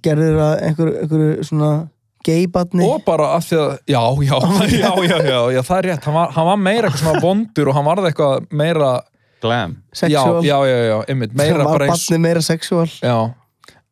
gerður 0.01 0.39
að 0.41 0.63
einhverju, 0.65 0.93
einhverju 1.03 1.43
svona 1.45 1.89
gay-batni 2.27 2.83
og 2.85 3.01
bara 3.07 3.31
að 3.37 3.47
því 3.47 3.57
að, 3.63 3.71
já, 3.93 4.01
já, 4.29 4.37
já, 4.67 4.91
já, 5.07 5.17
já, 5.31 5.39
já, 5.55 5.61
það 5.71 5.77
er 5.79 5.89
rétt. 5.91 6.07
Hann 6.09 6.17
var, 6.19 6.35
hann 6.35 6.49
var 6.51 6.61
meira 6.67 6.91
eitthvað 6.91 7.03
svona 7.05 7.23
vondur 7.23 7.71
og 7.71 7.77
hann 7.79 7.87
varði 7.87 8.11
eitthvað 8.11 8.47
meira, 8.63 8.91
Glam. 9.41 9.75
Já, 9.93 9.99
sexual. 10.01 10.39
Já, 10.45 10.55
já, 10.65 10.77
já, 10.91 10.95
einmitt, 11.13 11.33
hann 11.35 11.41
meira 11.43 11.63
var 11.63 11.75
bara 11.77 11.89
eins 11.91 12.05
batni 12.07 12.21
meira 12.27 12.41
sexual. 12.45 12.87
Já, 13.05 13.17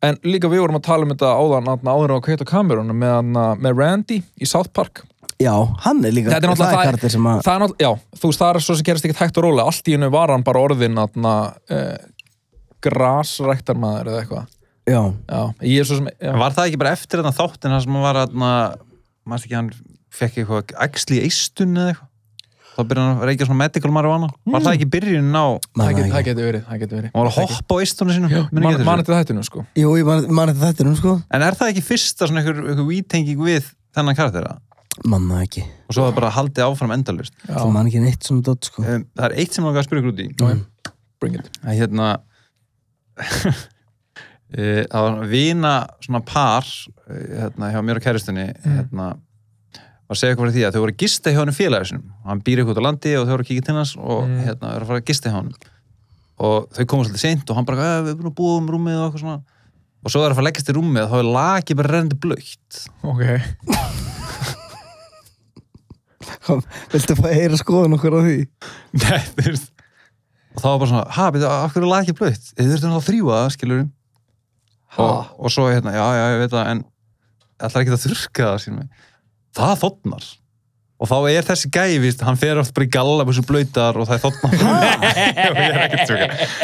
en 0.05 0.17
líka 0.25 0.49
við 0.51 0.63
vorum 0.65 0.79
að 0.79 0.87
tala 0.87 1.05
um 1.07 1.11
þetta 1.15 1.33
áðan, 1.39 1.67
áðan 1.73 1.91
áður 1.95 2.13
á 2.17 2.19
Kate 2.25 2.45
og 2.45 2.49
Cameron 2.49 2.89
með, 2.93 3.13
hann, 3.19 3.35
með 3.61 3.77
Randy 3.81 4.17
í 4.41 4.49
South 4.49 4.71
Park. 4.73 5.03
Já, 5.41 5.51
hann 5.83 5.99
er 6.07 6.13
líka 6.15 6.31
Þetta 6.31 6.47
er 6.47 6.51
náttúrulega- 6.53 6.71
það 6.71 6.81
er 6.81 6.89
karakter 6.89 7.11
sem 7.11 7.25
að 7.27 7.39
það 7.43 7.55
er 7.55 7.61
náttúrulega, 7.65 7.85
já, 7.85 8.19
þú 8.21 8.29
veist, 8.29 8.41
það 8.41 8.51
er 8.55 8.63
svo 8.65 8.75
sem 8.79 8.85
gerast 8.87 9.05
ekkert 9.09 9.21
hægt 9.25 9.39
og 9.41 9.43
rólega, 9.45 9.65
allt 9.67 9.89
í 9.91 9.95
hennu 9.97 10.09
var 10.13 10.31
hann 10.31 10.45
bara 10.47 10.61
orðin 10.63 11.01
atna, 11.01 11.33
uh, 11.75 11.97
grasræktarmaður 12.85 14.11
eða 14.11 14.21
eitthvað 14.23 14.45
já, 14.89 15.01
já, 15.11 15.41
ég 15.65 15.83
er 15.83 15.87
svo 15.89 15.99
sem. 15.99 16.09
Var 16.41 16.57
það 16.57 16.67
ekki 16.69 16.81
bara 16.81 16.95
eftir 16.95 17.21
þetta 17.21 17.35
þáttin 17.39 17.75
þar 17.75 17.85
sem 17.85 17.95
hann 17.97 18.05
var 18.05 18.19
að 18.23 18.35
maður 18.41 19.39
ekki 19.47 19.57
hann 19.57 19.71
fekk 20.15 20.43
eitthvað 20.43 20.75
æxli 20.87 21.19
í 21.19 21.23
eistun 21.29 21.79
eða 21.79 21.93
eitthvað? 21.93 22.11
Þá 22.75 22.81
byrjaði 22.89 23.07
hann 23.07 23.21
að 23.21 23.29
reykja 23.29 23.45
svona 23.47 23.59
medical 23.61 23.91
marijuana. 23.95 24.27
Var 24.51 24.63
það 24.65 24.73
ekki 24.75 24.87
byrjunin 24.91 25.37
á 25.39 25.45
hann 25.47 25.59
það, 25.79 25.91
það 25.95 26.09
það 26.11 26.25
getur 26.27 26.47
verið, 26.49 26.63
það 26.67 26.81
verið. 26.91 27.11
Var 27.15 27.29
að 27.29 27.37
hoppa 27.37 27.77
á 27.79 27.81
eistunum 27.85 28.15
sínum 28.17 28.33
ekki 28.33 28.57
man, 28.59 28.73
eftir 28.73 28.89
þetta 28.89 29.19
þættinu 29.21 29.45
sko. 29.47 29.63
Jú, 29.79 29.93
ég 29.95 30.09
man, 30.09 30.25
man 30.35 30.51
þetta 30.51 30.71
þetta 30.73 30.87
nú 30.89 30.95
sko. 30.99 31.13
En 31.31 31.45
er 31.47 31.55
það 31.55 31.71
ekki 31.71 31.83
fyrsta 31.87 32.27
svona 32.27 32.43
einhver, 32.43 32.59
einhver 32.65 32.89
vítenging 32.89 33.45
við 33.47 33.69
þennan 33.95 34.19
karaktera? 34.19 34.57
man 35.03 35.27
það 35.27 35.41
ekki, 35.43 35.63
Og 35.89 35.95
svo 35.97 36.07
er 36.07 36.15
bara 36.15 36.31
haldið 36.33 36.65
áfram 36.65 36.93
endalust 36.95 37.35
það 37.43 37.71
man 37.75 37.89
ekki 37.89 38.01
neitt 38.03 38.27
svona 38.27 38.45
dot 38.47 38.69
sko. 38.69 38.83
Um, 38.85 39.03
Það 39.15 39.27
er 39.27 39.37
eitt 39.41 39.55
sem 39.55 39.63
ég 39.63 39.67
langar 39.67 39.83
að 39.83 39.87
spyrja 39.89 40.03
ykkur 40.03 40.13
út 40.13 40.21
í. 40.23 40.27
Já, 40.39 40.93
bring 41.21 41.39
it. 41.39 41.49
Að 41.63 41.79
hérna 41.81 42.07
eh, 43.19 43.63
það 44.55 45.05
var 45.05 45.25
vina 45.31 45.71
svona 46.05 46.21
par 46.25 46.65
eh, 47.09 47.39
hérna, 47.41 47.71
hjá 47.73 47.79
mér 47.83 47.99
og 47.99 48.05
kæristunni 48.05 48.45
hérna, 48.63 49.07
var 50.05 50.15
að 50.15 50.19
segja 50.21 50.31
eitthvað 50.35 50.45
fyrir 50.45 50.55
því 50.55 50.65
að 50.67 50.73
þau 50.75 50.81
voru 50.83 50.93
að 50.93 51.01
gista 51.01 51.33
hjá 51.33 51.41
sinum 51.89 52.05
og 52.23 52.29
hann 52.29 52.43
býr 52.45 52.61
eitthvað 52.61 52.79
á 52.79 52.87
landi 52.87 53.15
og 53.17 53.25
þau 53.25 53.33
voru 53.35 53.43
að 53.45 53.49
kíkja 53.49 53.65
til 53.65 53.75
hans 53.79 53.95
og 53.97 54.21
Mm. 54.25 54.39
hérna, 54.45 54.75
eru 54.75 54.83
að 54.85 54.89
fara 54.91 55.01
að 55.01 55.09
gista 55.09 55.29
hjá 55.29 55.35
hann 55.39 55.51
og 56.37 56.69
þau 56.75 56.85
komast 56.85 57.09
svolítið 57.09 57.23
seint 57.25 57.49
og 57.49 57.55
hann 57.55 57.65
bara, 57.65 57.77
"Eh, 57.81 58.01
við 58.03 58.09
erum 58.11 58.21
búin 58.21 58.31
að 58.31 58.39
búa 58.39 58.57
um 58.59 58.67
rúmið 58.69 58.97
og 58.99 59.05
eitthvað 59.13 59.23
svona. 59.23 59.41
Og 60.05 60.11
svo 60.11 60.19
er 60.21 60.29
að 60.29 60.35
fara 60.35 60.45
að 60.45 60.49
leggast 60.51 60.69
í 60.69 60.73
rúmið 60.75 61.03
og 61.03 61.09
þá 61.09 61.17
er 61.19 61.33
lagið 61.33 61.75
bara 61.75 61.89
rennandi 61.89 62.17
blöitt 62.21 62.73
ok, 63.01 63.21
viltu 66.93 67.15
að 67.15 67.33
heyra 67.33 67.57
skoðun 67.59 67.95
okkur 67.97 68.17
á 68.17 68.21
því? 68.25 68.37
Nei, 69.01 69.21
þú 69.35 69.45
veist. 69.49 69.71
Og 70.55 70.61
þá 70.61 70.67
var 70.69 70.79
bara 70.79 70.89
svona, 70.91 71.05
ha, 71.17 71.25
betur, 71.33 71.49
af 71.51 71.73
hverju 71.73 71.85
er 71.87 71.91
lagið 71.91 72.17
blöitt? 72.19 72.45
Þið 72.55 72.69
þurftum 72.71 72.95
að 72.99 73.07
þrjúa 73.09 73.39
það, 73.41 73.49
skilur 73.55 73.81
og, 75.01 75.35
og 75.37 75.53
svo 75.53 75.67
hérna, 75.71 75.95
já, 75.95 76.05
já, 76.19 76.25
ég 76.35 76.41
veit 76.43 76.55
það 76.55 76.71
en 76.71 76.81
ætlar 77.59 77.83
ekki 77.83 77.95
að 77.95 78.03
þurrka 78.07 78.49
það 78.49 78.63
sínum 78.65 78.89
það 79.55 79.77
þotnar. 79.83 80.33
Og 80.95 81.09
þá 81.11 81.15
er 81.27 81.43
þessi 81.43 81.67
gæi, 81.75 81.97
víst, 81.99 82.21
hann 82.23 82.37
fer 82.39 82.55
oft 82.61 82.71
bara 82.75 82.85
í 82.87 82.91
galla 82.93 83.25
þessu 83.27 83.41
blöytar 83.43 83.97
og 83.99 84.05
það 84.07 84.15
er 84.15 84.21
þotnar 84.23 84.53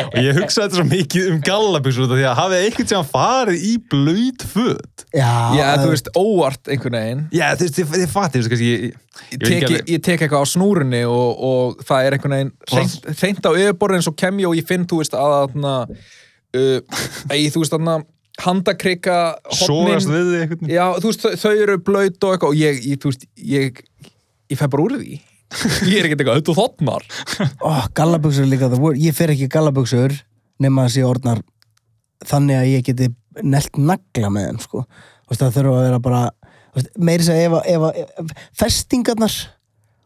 og 0.05 0.15
ég 0.15 0.29
er 0.31 0.37
hugsaði 0.37 0.63
þetta 0.63 0.77
svo 0.77 0.85
mikið 0.87 1.27
um 1.33 1.41
gallabusur 1.49 2.07
því 2.13 2.23
að 2.29 2.37
hafið 2.39 2.63
einhvern 2.69 2.89
sem 2.93 3.09
farið 3.09 3.65
í 3.67 3.73
blöyt 3.91 4.45
föt? 4.53 5.03
Já, 5.11 5.33
já, 5.57 5.65
þú 5.81 5.89
veist, 5.91 6.07
óvart 6.15 6.71
einhvern 6.71 6.95
veginn. 6.95 7.25
Já, 7.35 7.43
þú 7.59 7.67
veist, 7.67 7.75
þið, 7.81 7.91
þið 7.97 8.13
fatið, 8.13 8.47
þú 8.47 8.53
veist, 8.53 8.63
ég, 8.63 8.87
ég, 8.87 8.95
ég 8.95 9.35
ég 9.35 9.43
veit 9.43 9.49
tek, 9.49 9.57
ekki 9.59 9.75
ég, 9.75 9.83
ég 9.91 10.05
tek 10.07 10.23
eitthvað 10.23 10.47
á 10.47 10.51
snúrunni 10.53 11.03
og, 11.11 11.43
og 11.51 11.83
það 11.91 12.07
er 12.07 12.15
einhvern 12.15 12.37
veginn 12.37 12.55
hreint, 12.71 13.11
hreint 13.19 13.43
á 13.43 13.51
yfirborðin 13.51 14.07
svo 14.07 14.15
kem 14.23 14.39
ég 14.39 14.47
og 14.47 14.55
ég 14.55 14.71
finn, 14.71 14.87
þú 14.87 15.03
veist, 15.03 15.19
að 15.19 15.35
þarna 15.35 15.75
uh, 15.91 16.79
að 17.33 17.35
ég, 17.35 17.51
þú 17.51 17.65
veist, 17.65 17.75
þarna 17.75 17.99
handakrika 18.39 19.17
sógast 19.53 20.07
við 20.09 20.31
einhvern 20.41 20.61
veginn. 20.63 20.71
Já, 20.73 20.85
veist, 21.03 21.21
þau, 21.25 21.35
þau 21.41 21.51
eru 21.65 21.77
blöyt 21.83 22.23
og 22.23 22.33
eitthvað 22.35 22.49
og 22.53 22.57
ég, 22.61 22.79
ég, 22.87 23.01
veist, 23.03 23.25
ég 23.37 23.81
ég 24.51 24.59
fæ 24.59 24.65
bara 24.71 24.85
úr 24.87 24.97
því. 25.01 25.19
Ég 25.91 25.97
er 25.99 26.05
ekkert 26.07 26.21
eitthvað, 26.23 26.43
þú 26.47 26.53
þotnar. 26.55 27.03
Ó, 27.59 27.69
gallabuxur 27.97 28.45
er 28.45 28.51
líka 28.53 28.69
the 28.71 28.77
word 28.79 28.95
ég 29.03 29.11
fer 29.17 29.33
ekki 29.33 29.49
í 29.49 29.51
gallabuxur 29.51 30.13
nema 30.63 30.85
að 30.87 30.93
sé 30.95 31.03
orðnar 31.03 31.41
þannig 32.29 32.55
að 32.61 32.69
ég 32.71 32.85
geti 32.87 33.09
nelt 33.43 33.75
nagla 33.81 34.29
með 34.31 34.45
þeim 34.47 34.61
sko. 34.63 34.85
Það 35.31 35.51
þurfa 35.57 35.73
að 35.75 35.83
vera 35.89 35.99
bara 36.07 36.21
þú 36.71 36.79
veist, 36.79 36.89
meiri 37.03 37.27
segja 37.27 37.49
ef, 37.49 37.57
að- 37.59 37.67
ef, 37.75 38.15
að- 38.23 38.31
festingarnar 38.63 39.35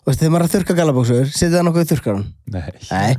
þú 0.05 0.11
veist, 0.11 0.19
þegar 0.21 0.31
maður 0.35 0.43
er 0.43 0.45
að 0.45 0.53
þurrka 0.55 0.73
gallabuxur 0.77 1.29
setja 1.33 1.49
það 1.55 1.63
nokkuð 1.65 1.81
í 1.81 1.89
þurrkaran 1.91 2.25
Nei. 2.45 2.65
Nei, 2.91 3.13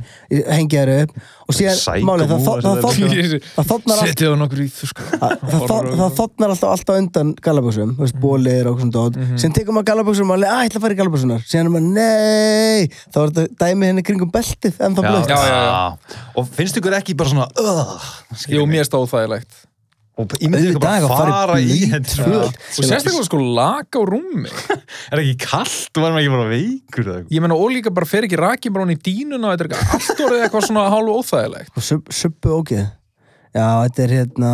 hengi 0.55 0.77
þær 0.79 0.91
upp 0.93 1.11
og 1.47 1.55
síðan, 1.57 1.75
málið, 2.07 2.29
það, 2.31 2.39
move, 2.39 2.47
það, 2.47 2.61
það, 2.63 2.77
þessi 2.87 3.01
það, 3.03 3.47
það 3.57 3.67
þotnar 3.71 3.97
allt 3.97 4.11
setja 4.11 4.29
það 4.31 4.39
nokkur 4.41 4.61
í 4.63 4.67
sko 4.71 5.07
það, 5.11 5.33
það, 5.51 5.89
það 5.99 6.15
þotnar 6.21 6.53
alltaf, 6.53 6.71
alltaf 6.77 7.01
undan 7.01 7.33
gallabuxum 7.43 7.91
þú 7.97 8.05
veist, 8.05 8.17
bólir 8.23 8.71
og 8.71 8.79
svona 8.81 8.95
dót. 8.97 9.19
Síðan 9.35 9.55
tekur 9.59 9.75
maður 9.77 9.89
gallabuxum 9.91 10.25
og 10.25 10.31
maður, 10.31 10.47
að, 10.47 10.63
ég 10.63 10.71
ætla 10.71 10.79
að 10.79 10.85
fara 10.87 10.95
í 10.95 10.99
gallabuxunar 11.01 11.45
síðan 11.47 11.67
er 11.67 11.75
maður, 11.75 11.87
nei! 11.99 12.81
Þá 13.11 13.19
er 13.21 13.35
þetta 13.35 13.45
dæmi 13.65 13.91
henni 13.91 14.07
kringum 14.07 14.31
beltið 14.33 14.79
en 14.87 14.97
þá 14.97 15.01
blöð 15.07 15.27
Já, 15.27 15.37
já, 15.43 15.59
já. 15.67 16.19
og 16.39 16.51
finnst 16.55 16.79
ykkur 16.79 16.97
ekki 17.01 17.17
bara 17.19 17.35
svona 17.35 17.47
og 20.17 20.33
ekki 20.33 20.49
bara 20.49 20.61
Auðvitað 20.63 21.05
að 21.05 21.11
fara 21.13 21.57
í 21.61 21.77
hendur 21.91 22.23
föt. 22.25 22.55
og 22.57 22.87
sérstaklega 22.87 23.25
sko 23.27 23.41
lag 23.57 23.85
á 23.93 24.01
rúmi. 24.09 24.49
Er 25.13 25.21
ekki 25.21 25.35
kallt, 25.45 25.99
var 26.01 26.15
maður 26.15 26.23
ekki 26.23 26.33
bara 26.33 26.49
veikur 26.53 27.11
ég 27.35 27.43
meina 27.43 27.59
og 27.59 27.69
líka 27.75 27.93
bara 27.93 28.09
fer 28.09 28.25
ekki 28.25 28.39
rakibrón 28.41 28.95
í 28.95 28.97
dínuna 28.97 29.53
þetta 29.53 29.67
er 29.67 29.71
eitthvað 29.77 29.95
allt 29.99 30.25
orðið 30.25 30.47
eitthvað 30.47 30.67
svona 30.71 30.87
hálfu 30.93 31.19
óþægilegt. 31.21 31.71
Og 31.77 31.85
sub, 31.85 32.11
subbu 32.23 32.57
ógeð 32.61 32.83
já, 32.87 33.67
þetta 33.85 34.05
er 34.07 34.15
hérna 34.17 34.51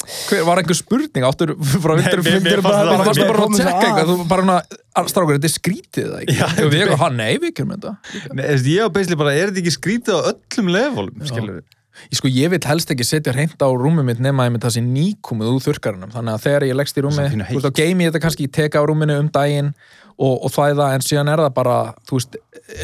hver 0.00 0.44
var 0.48 0.60
einhver 0.60 0.76
spurning? 0.78 1.24
Áttur 1.28 1.52
frá 1.60 1.92
vildur 1.98 2.22
fannst 2.24 2.64
bara 2.64 2.84
bara 2.88 3.04
varstu 3.04 3.26
bara 3.28 3.44
að 3.44 3.56
tjekka 3.58 3.72
að. 3.74 3.82
eitthvað 3.84 4.10
þú 4.10 4.28
bara 4.30 4.46
hana 4.46 5.10
strákur 5.12 5.36
þetta 5.36 5.48
er 5.50 5.54
skrítið 5.54 6.06
það 6.08 6.22
ekki 6.24 6.64
og 6.64 6.70
við 6.72 6.78
eitthvað 6.80 7.02
hann 7.04 7.20
nei 7.20 7.34
við 7.42 7.52
þetta 7.60 7.92
Nei, 8.32 8.40
þú 8.40 8.54
veist, 8.54 8.70
ég 8.72 8.86
og 8.86 8.94
beisli 8.96 9.18
bara, 9.20 9.34
er 9.36 9.50
þetta 9.50 9.62
ekki 9.64 9.74
skrítið 9.76 10.16
á 10.16 10.20
öllum 10.32 10.72
levelum, 10.72 11.26
skilur 11.28 11.58
við? 11.58 11.68
Ég 12.10 12.18
sko, 12.20 12.28
ég 12.32 12.50
vil 12.54 12.60
helst 12.70 12.90
ekki 12.94 13.04
setja 13.06 13.32
hreint 13.36 13.60
á 13.60 13.68
rúmið 13.68 14.06
mitt 14.08 14.20
nema 14.24 14.46
ég 14.48 14.54
með 14.56 14.64
það 14.66 14.74
sé 14.76 14.82
nýkomið 14.86 15.50
úr 15.54 15.64
þurrkaranum. 15.66 16.12
Þannig 16.14 16.34
að 16.38 16.44
þegar 16.46 16.66
ég 16.70 16.78
leggst 16.80 16.96
í 17.00 17.04
rúmi, 17.04 17.16
Svona 17.18 17.30
pínu 17.34 17.48
þú 17.50 17.58
veist, 17.60 17.66
þá 17.68 17.80
geimi 17.82 18.04
ég 18.06 18.12
þetta 18.12 18.22
kannski 18.26 18.46
í 18.48 18.52
teka 18.60 18.80
á 18.80 18.84
rúminu 18.88 19.18
um 19.20 19.28
daginn 19.34 19.72
og, 20.20 20.34
og 20.44 20.50
þvæða 20.54 20.90
en 20.96 21.04
síðan 21.06 21.32
er 21.32 21.42
það 21.46 21.54
bara, 21.60 21.78
þú 22.08 22.18
veist, 22.20 22.36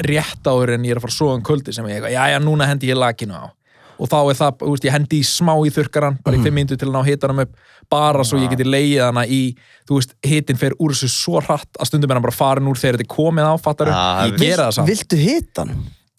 rétt 0.09 0.51
áður 0.51 0.75
en 0.77 0.85
ég 0.89 0.95
er 0.97 1.01
að 1.01 1.07
fara 1.07 1.15
að 1.15 1.21
sofa 1.21 1.37
um 1.39 1.45
kvöldi 1.47 1.75
sem 1.77 1.89
ég, 1.93 2.11
já, 2.13 2.23
já, 2.33 2.39
núna 2.43 2.69
hendi 2.69 2.91
ég 2.93 2.99
lakinu 3.01 3.37
á. 3.39 3.47
Og 3.97 4.11
þá 4.13 4.17
er 4.29 4.37
það, 4.37 4.57
þú 4.61 4.73
veist, 4.75 4.85
ég 4.85 4.93
hendi 4.93 5.19
í 5.23 5.25
smá 5.25 5.55
í 5.65 5.71
þurrkaran 5.73 6.19
bara 6.25 6.37
í 6.37 6.43
fimm 6.45 6.59
minntu 6.59 6.77
til 6.77 6.91
að 6.91 6.97
ná 6.99 7.07
hitanum 7.07 7.39
upp 7.47 7.55
bara 7.89 8.25
svo 8.27 8.37
ég 8.43 8.51
geti 8.53 8.67
leið 8.67 8.99
hana 9.07 9.23
í 9.25 9.55
þú 9.89 9.97
veist, 10.01 10.13
hitin 10.27 10.59
fer 10.61 10.75
úr 10.83 10.93
þessu 10.93 11.09
svo 11.15 11.41
hratt 11.41 11.79
að 11.81 11.89
stundum 11.89 12.11
er 12.13 12.19
hann 12.19 12.27
bara 12.27 12.35
farin 12.37 12.69
úr 12.69 12.77
þegar 12.77 12.99
þetta 12.99 13.07
er 13.07 13.15
komið 13.15 13.47
á, 13.49 13.55
fattar 13.63 13.93
Ah, 13.95 14.27
ég 14.29 14.37
gera 14.43 14.67
það 14.67 14.75
samt. 14.77 14.91
viltu 14.91 15.21
hitan? 15.23 15.73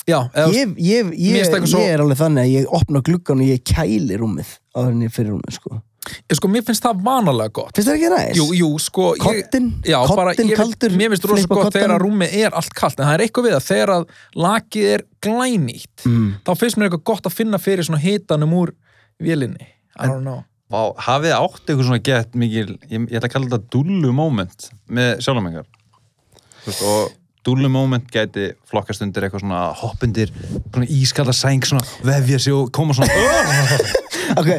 Já, 0.08 0.20
eða, 0.34 0.47
ég, 0.55 0.72
ég, 0.80 1.12
Mér 1.12 1.43
ég, 1.43 1.51
finnst 1.51 1.68
ég, 1.68 1.74
svo- 1.76 1.84
er 1.84 1.99
alveg 2.05 2.18
þannig 2.22 2.43
að 2.47 2.53
ég 2.55 2.72
opna 2.80 3.01
gluggan 3.03 3.43
og 3.43 3.51
ég 3.51 3.62
kæli 3.68 4.18
rúmið 4.22 4.55
en 4.78 5.01
ég 5.05 5.12
fyrir 5.14 5.34
rúmið 5.36 5.58
sko. 5.60 5.82
Ég, 6.08 6.38
sko, 6.39 6.47
mér 6.47 6.64
finnst 6.64 6.86
það 6.86 7.01
vanalega 7.03 7.51
gott. 7.58 7.74
Finnst 7.76 7.89
það 7.89 7.97
ekki 7.97 8.10
næst? 8.14 8.38
Jú, 8.39 8.45
jú, 8.55 8.68
sko 8.80 9.08
ég- 9.18 9.26
Koddinn? 9.26 9.66
Já, 9.84 9.97
bara, 10.16 10.32
Koddinn 10.32 10.51
ég, 10.53 10.55
kaldur, 10.62 10.93
Mér 10.95 11.10
finnst 11.12 11.26
rosa 11.28 11.41
flippa 11.43 11.55
gott 11.60 11.74
þegar 11.76 11.93
að 11.97 12.03
rúmið 12.05 12.36
er 12.45 12.55
allt 12.55 12.74
kalt 12.80 12.99
En 13.01 13.05
það 13.10 13.14
er 13.18 13.24
eitthvað 13.26 13.47
við 13.49 13.55
að 13.58 13.66
þegar 13.68 13.91
að 13.97 14.05
lakið 14.45 14.86
er 14.93 15.03
glænýtt 15.28 16.05
Mm. 16.08 16.30
Þá 16.47 16.51
finnst 16.62 16.78
mér 16.80 16.88
eitthvað 16.88 17.03
gott 17.12 17.28
að 17.28 17.36
finna 17.36 17.58
fyrir 17.60 17.84
svona 17.84 17.99
hitanum 17.99 18.53
úr 18.55 18.72
vélinni. 19.20 19.68
I 19.99 20.08
don't 20.08 20.22
know. 20.24 20.45
Vá, 20.72 20.93
hafið 20.95 21.34
átt 21.36 21.66
eitthvað 21.68 21.86
svona 21.89 22.03
gett 22.03 22.34
mikil, 22.36 22.78
ég, 22.88 23.03
ég 23.10 23.18
ætla 23.20 23.28
að 23.28 23.34
kalla 23.36 23.47
þetta 23.51 23.70
dullu 23.76 24.14
moment 24.14 24.70
með 24.89 25.20
sjálfmengar 25.24 25.66
og 26.68 27.12
dullu 27.48 27.70
moment 27.72 28.10
gæti 28.12 28.52
flokkast 28.68 29.06
undir 29.06 29.28
eitthvað 29.28 29.45
svona 29.45 29.62
hoppundir, 29.80 30.34
svona 30.68 30.89
ískalla 30.91 31.36
sæng 31.36 31.66
svona 31.68 31.86
vefja 32.06 32.41
sig 32.43 32.56
og 32.56 32.72
koma 32.76 32.95
svona 32.98 33.08
ok, 34.41 34.52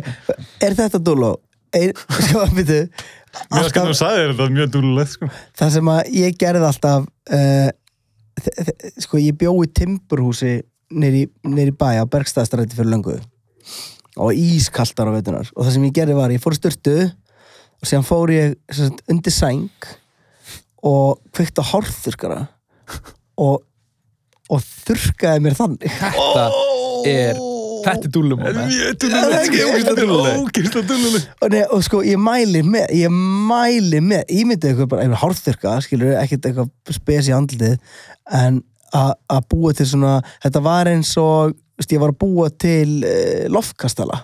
er 0.65 0.79
þetta 0.79 1.03
dúló? 1.05 1.37
Sko, 1.69 2.47
veitu 2.57 2.87
Mér 3.53 3.65
finnst 3.65 3.77
hvernig 3.77 3.93
þú 3.93 3.99
sagði 3.99 4.25
þetta 4.31 4.47
mjög 4.55 4.71
dullulegt 4.73 5.13
sko. 5.13 5.29
Það 5.59 5.73
sem 5.75 5.91
að 5.93 6.11
ég 6.17 6.37
gerði 6.41 6.67
alltaf 6.69 7.07
uh, 7.37 7.69
sko 9.05 9.21
ég 9.21 9.37
bjó 9.39 9.53
í 9.65 9.71
timburhúsi 9.77 10.55
nýri 10.89 11.75
bæ 11.77 12.01
á 12.01 12.05
Bergstaðstræti 12.09 12.79
fyrir 12.79 12.93
löngu. 12.95 13.19
Og 14.19 14.35
ískaltar 14.35 15.11
á 15.11 15.15
veitunar 15.15 15.51
og 15.53 15.65
það 15.65 15.75
sem 15.77 15.89
ég 15.89 15.97
gerði 16.01 16.19
var, 16.19 16.35
ég 16.35 16.43
fór 16.43 16.57
styrtu 16.57 16.97
og 17.05 17.87
síðan 17.87 18.07
fór 18.09 18.33
ég 18.35 18.57
sem 18.73 18.89
sagt, 18.89 19.05
undir 19.13 19.35
sæng 19.35 19.91
og 20.89 21.21
kveikti 21.35 21.63
á 21.63 21.71
hárþurkara 21.71 22.41
og, 23.39 23.61
og 24.49 24.65
þurkaði 24.89 25.45
mér 25.45 25.59
þannig. 25.59 25.99
Þetta 25.99 26.47
er, 27.09 27.43
þetta 27.85 28.09
er 28.09 28.15
er 30.83 30.89
dullulegt 30.89 31.29
og, 31.41 31.53
nei, 31.53 31.63
og 31.75 31.85
sko 31.87 32.01
ég 32.07 32.21
mæli 32.21 32.63
með 32.67 32.95
ég 32.99 33.13
mæli 33.13 34.01
með, 34.05 34.25
ég 34.35 34.49
myndi 34.49 34.71
eitthvað 34.71 34.91
bara 34.93 35.05
einhver 35.05 35.23
hárþurka, 35.23 35.77
skilur, 35.85 36.17
ekkert 36.21 36.49
eitthvað 36.51 36.97
spes 36.97 37.31
í 37.31 37.37
andlitið 37.37 37.79
en 38.39 38.63
að 38.97 39.13
að 39.37 39.47
búa 39.53 39.75
til 39.77 39.87
svona, 39.91 40.17
þetta 40.43 40.65
var 40.65 40.91
eins 40.91 41.13
og 41.21 41.55
veist, 41.79 41.93
ég 41.93 42.03
var 42.03 42.15
að 42.15 42.21
búa 42.25 42.49
til 42.55 42.99
uh, 43.05 43.47
loftkastala 43.53 44.23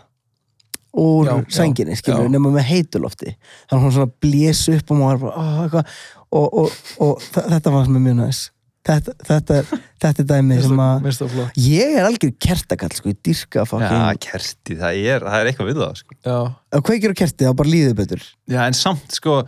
úr 0.95 1.27
Já, 1.27 1.35
sænginni, 1.57 1.97
skilur, 1.99 2.29
já. 2.29 2.31
nema 2.31 2.53
með 2.55 2.69
heitulofti 2.69 3.33
þannig 3.35 3.75
að 3.75 3.83
hún 3.83 3.95
svona 3.97 4.13
blés 4.23 4.61
upp 4.71 4.93
og 4.95 5.01
maður 5.01 5.25
bara, 5.25 5.41
oh, 5.41 5.57
eitthvað, 5.65 5.97
og, 6.35 6.59
og, 6.65 6.77
og, 7.05 7.25
þetta 7.35 7.73
var 7.75 7.87
sem 7.89 7.97
er 7.99 8.05
mjög 8.09 8.19
næs. 8.21 8.43
Þetta, 8.85 9.15
þetta, 9.25 9.59
er- 9.63 9.83
þetta 10.03 10.21
er 10.21 10.27
dæmi 10.29 10.57
sem 10.61 10.81
að 10.85 11.07
það 11.17 11.61
ég 11.65 11.95
er 11.97 12.05
algjör 12.05 12.33
kertakall, 12.47 12.93
sko, 12.93 13.13
ég 13.15 13.21
dyrka 13.25 13.63
Já, 13.63 13.69
fucking, 13.71 14.19
kerti, 14.27 14.77
það 14.77 14.99
er, 15.15 15.25
það 15.25 15.37
er 15.39 15.51
eitthvað 15.51 15.71
við 15.71 15.79
það 15.81 15.95
sko. 16.03 16.17
Já, 16.19 16.35
að 16.77 16.83
kveikir 16.91 17.15
á 17.15 17.21
kerti, 17.23 17.47
þá 17.49 17.55
bara 17.63 17.73
líður 17.73 17.95
betur. 18.03 18.27
Já, 18.53 18.61
en 18.67 18.77
samt 18.77 19.17
sko, 19.17 19.39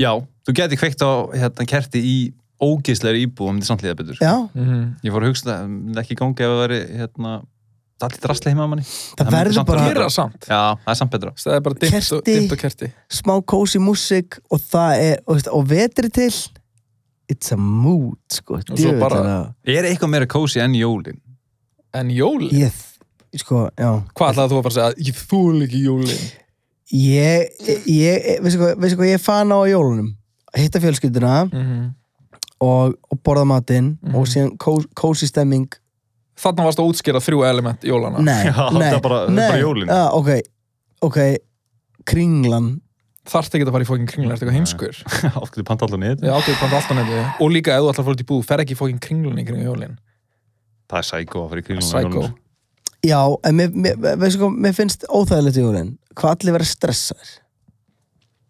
já, 0.00 0.10
þú 0.42 0.56
geti 0.58 0.80
kveikt 0.80 1.06
á 1.06 1.12
hérna, 1.38 1.68
kerti 1.70 2.02
í 2.02 2.16
ógeðslegri 2.64 3.28
íbú 3.28 3.46
um 3.46 3.60
þetta 3.60 3.70
samt 3.70 3.86
líða 3.86 4.00
betur. 4.00 4.18
já, 4.18 4.34
mhm. 4.54 4.82
Ég 5.06 5.14
fór 5.14 5.22
að 5.22 5.30
hugsa 5.30 5.50
það, 5.52 5.70
myndi 5.70 6.02
ekki 6.02 6.18
gangi 6.18 6.48
ef 6.48 7.14
það 7.94 8.04
hérna, 8.04 8.08
allir 8.08 8.20
drastli 8.24 8.50
heima 8.52 8.64
á 8.66 8.68
manni. 8.68 8.84
það 8.84 9.24
myndi 9.24 9.36
verður 9.36 9.64
bara 9.68 9.84
Gera 9.88 10.04
það 10.04 10.14
samt. 10.14 10.46
Já, 10.48 10.60
það 10.84 10.90
er 10.94 10.98
samt 11.00 11.10
betra. 11.14 11.30
Það 11.38 11.54
er 11.54 11.60
bara 11.60 11.74
dimmt 11.84 12.12
og, 12.12 12.22
dimmt 12.24 12.52
og 12.52 12.58
kerti. 12.58 12.88
smá 13.08 13.34
kósi 13.54 13.78
músík 13.80 14.38
og 14.50 14.60
það 14.60 14.92
er, 15.04 15.16
og, 15.26 15.40
og 15.52 15.68
vetri 15.70 16.10
til 16.10 16.30
it's 17.32 17.52
a 17.52 17.56
mood 17.56 18.18
sko, 18.30 18.58
svo 18.60 18.74
djöfull 18.76 19.00
bara- 19.00 19.20
er 19.20 19.24
það- 19.24 19.76
Er 19.78 19.84
eitthvað 19.90 20.10
meira 20.10 20.26
kósi 20.26 20.60
enn 20.60 20.74
jólin? 20.74 21.20
En 21.94 22.08
jólin, 22.10 22.50
ég, 22.50 22.72
sko, 23.36 23.70
já. 23.78 24.02
Hvað 24.14 24.32
ætlaði 24.34 24.50
þú 24.50 24.58
að 24.58 24.62
fara 24.62 24.74
að 24.74 24.78
segja? 24.78 25.04
Ég 25.06 25.14
þúl 25.30 25.62
ekki 25.64 25.84
jólin. 25.84 26.24
Ég, 26.92 27.48
ég, 27.88 28.26
veistu 28.44 28.58
hvað, 28.60 28.74
veistu 28.82 28.98
hvað 28.98 29.08
ég 29.14 29.20
fan 29.24 29.48
á 29.54 29.58
jólunum? 29.70 30.10
Hitta 30.54 30.80
fjölskylduna 30.80 31.44
mm 31.52 31.92
og, 32.64 32.94
og 33.10 33.18
borða 33.26 33.44
matinn 33.44 33.98
Mhm. 34.00 34.14
og 34.14 34.26
síðan 34.30 34.52
kó- 34.56 34.86
kósi 34.96 35.26
stemming 35.26 35.66
Þarna 36.34 36.64
varst 36.66 36.80
að 36.82 36.88
útskýra 36.90 37.20
þrjú 37.22 37.42
element 37.46 37.84
jólana. 37.86 38.18
Nei, 38.24 38.44
Já, 38.48 38.56
nei, 38.74 38.88
það 38.90 38.96
er 38.96 39.02
bara- 39.04 39.18
það 39.26 39.34
nei, 39.36 39.48
bara 39.48 39.60
jólin. 39.62 39.86
já, 39.92 40.04
ok, 40.18 40.30
ok. 41.08 41.18
Kringlan. 42.04 42.66
Þarft 43.24 43.54
ekki 43.56 43.64
að 43.64 43.72
fara 43.72 43.84
í 43.84 43.88
fókin 43.88 44.08
kringlan, 44.10 44.34
ertu 44.34 44.44
eitthvað 44.44 44.56
heimskur? 44.58 44.96
Allt 45.40 45.54
getur 45.54 45.64
panta 45.64 45.86
í 45.88 45.96
Ég 45.96 46.18
þetta. 46.20 46.32
átöðu 46.36 46.56
bara 46.60 46.76
alltaf 46.80 46.96
nefndi 46.98 47.20
Og 47.40 47.52
líka 47.54 47.72
ef 47.72 47.80
þú 47.80 47.88
ætlar 47.88 48.02
að 48.02 48.08
fara 48.08 48.16
út 48.18 48.24
í 48.24 48.26
búð, 48.28 48.42
fer 48.44 48.62
ekki 48.64 48.74
í 48.74 48.80
fókin 48.82 48.98
kringlun 49.00 49.38
í 49.40 49.44
kring 49.48 49.62
jólin? 49.64 49.94
Það 50.92 50.98
er 51.00 51.06
sækó 51.08 51.44
að 51.44 51.48
fara 51.54 51.62
í 51.62 51.64
kringlum. 51.64 51.88
Psycho. 51.88 52.24
já, 53.04 53.20
en 53.48 53.56
mér, 53.56 53.70
mér, 53.72 53.96
veistu 54.20 54.42
hvað, 54.42 54.58
mér 54.66 54.76
finnst 54.76 55.06
óþægilegt 55.08 55.56
í 55.56 55.64
jólin? 55.64 55.94
Hvað 56.18 56.34
allir 56.36 56.56
verða 56.58 56.68
stressaðir? 56.74 57.32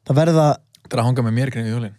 Það 0.08 0.18
verða 0.24 0.48
Það 0.84 0.96
er 0.98 1.00
að 1.04 1.06
hanga 1.08 1.22
með 1.28 1.36
mér 1.38 1.48
í 1.48 1.54
kring 1.54 1.70
jólin 1.70 1.94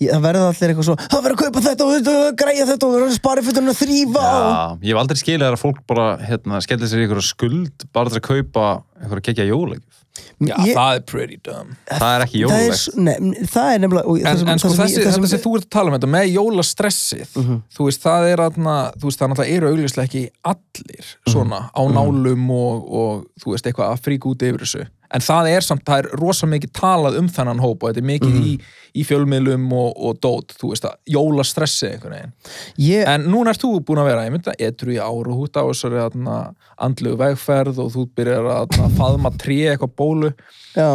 Ég- 0.00 0.12
það 0.12 0.24
verða 0.26 0.46
allir 0.50 0.72
eitthvað 0.72 0.88
svo 0.88 0.96
það 1.00 1.24
verður 1.24 1.36
að 1.36 1.42
kaupa 1.44 1.64
þetta 1.66 1.86
og 1.86 1.92
þetta 1.96 2.14
og 2.20 2.38
græja 2.42 2.68
þetta 2.70 2.86
og 2.86 2.94
verður 2.96 3.10
að 3.10 3.16
spara 3.16 3.44
fyrir 3.46 3.78
þrýfa 3.80 4.24
og... 4.26 4.46
Já, 4.50 4.62
ég 4.82 4.92
hef 4.92 5.02
aldrei 5.02 5.20
skilið 5.22 5.46
að 5.48 5.58
fólk 5.60 5.82
bara 5.90 6.06
hérna, 6.24 6.62
skellir 6.64 6.90
sér 6.90 7.02
í 7.02 7.06
einhverja 7.06 7.28
skuld 7.30 7.86
bara 7.94 8.12
til 8.12 8.20
að 8.20 8.26
kaupa 8.30 8.66
einhverja 9.00 9.22
kekja 9.30 9.44
jólegjöf. 9.48 9.96
Já, 10.40 10.56
Ég- 10.66 10.74
það 10.76 10.96
er 10.96 11.00
pretty 11.06 11.36
dumb 11.44 11.76
Það 11.88 12.12
er 12.16 12.22
ekki 12.26 12.40
það 12.42 12.50
er, 12.50 12.64
jólegt. 12.66 12.74
s- 12.74 12.96
nei, 12.96 13.14
það 13.46 13.68
er 13.74 13.78
nefnilega 13.78 14.06
og 14.10 14.18
það 14.18 14.26
En, 14.30 14.38
sem- 14.38 14.48
en 14.48 14.58
sko 14.58 14.68
það 14.68 14.74
sem 14.76 14.84
þessi, 14.84 14.90
ég- 14.90 15.04
það 15.04 15.10
þetta 15.10 15.12
sem- 15.14 15.26
sem 15.30 15.40
þú 15.44 15.52
ert 15.56 15.64
að 15.64 15.70
tala 15.70 15.86
um 15.90 15.96
þetta 15.96 16.10
með 16.10 16.32
jólastressið 16.34 17.36
Mhm. 17.36 17.62
þú 17.76 17.84
veist, 17.86 18.02
það 18.02 18.32
er 18.32 18.38
aðna 18.50 18.76
þú 18.98 19.04
veist, 19.08 19.18
það 19.20 19.28
náttúrulega 19.30 19.56
eru 19.56 19.68
augljóslega 19.70 20.08
ekki 20.08 20.30
allir 20.44 21.06
Mhm. 21.06 21.32
svona 21.32 21.70
á 21.72 21.82
nálum 21.94 22.50
og, 22.50 22.92
og 22.92 23.26
þú 23.40 23.52
veist, 23.54 23.64
eitthvað 23.66 23.92
að 23.94 24.00
fríka 24.02 24.28
út 24.34 24.42
yfir 24.42 24.58
þessu 24.66 24.86
en 25.12 25.20
það 25.20 25.48
er 25.56 25.60
samt, 25.60 25.84
það 25.84 25.98
er 26.04 26.18
rosa 26.20 26.46
mikið 26.46 26.70
talað 26.72 27.16
um 27.18 27.28
þennan 27.28 27.58
hóp 27.60 27.82
og 27.82 27.90
þetta 27.94 27.98
er 27.98 28.10
mikið 28.18 28.34
Mhm. 28.34 28.44
í, 28.44 28.60
í 28.96 29.04
fjölmiðlum 29.06 29.72
og, 29.72 29.92
og 29.96 30.20
dót, 30.20 30.48
þú 30.58 30.70
veist, 30.70 30.84
að 30.84 30.94
jólastressið 31.08 31.92
einhvern 31.94 32.12
veginn 32.14 32.32
ég, 32.78 33.06
En 33.06 33.22
núna 33.26 33.50
ert 33.50 33.60
þú 33.62 33.80
búin 33.84 33.98
að 33.98 34.06
vera, 34.06 34.24
ég 34.26 34.32
myndi 34.32 34.50
að 34.50 34.60
etru 34.68 34.92
í 34.94 34.98
ár 34.98 35.26
og 35.30 35.34
þú 35.38 35.44
ert 35.44 35.56
á 35.56 35.62
þessari 35.70 36.10
aðna, 36.10 36.54
andlu 36.78 37.16
vegferð 37.16 37.78
og 37.78 37.92
þú 37.92 38.08
byrjar 38.14 38.46
að 38.46 38.68
aðna, 38.90 38.98
faðma 38.98 39.32
trí 39.38 39.58
eitthvað 39.70 39.94
bólu. 39.96 40.32
já, 40.76 40.90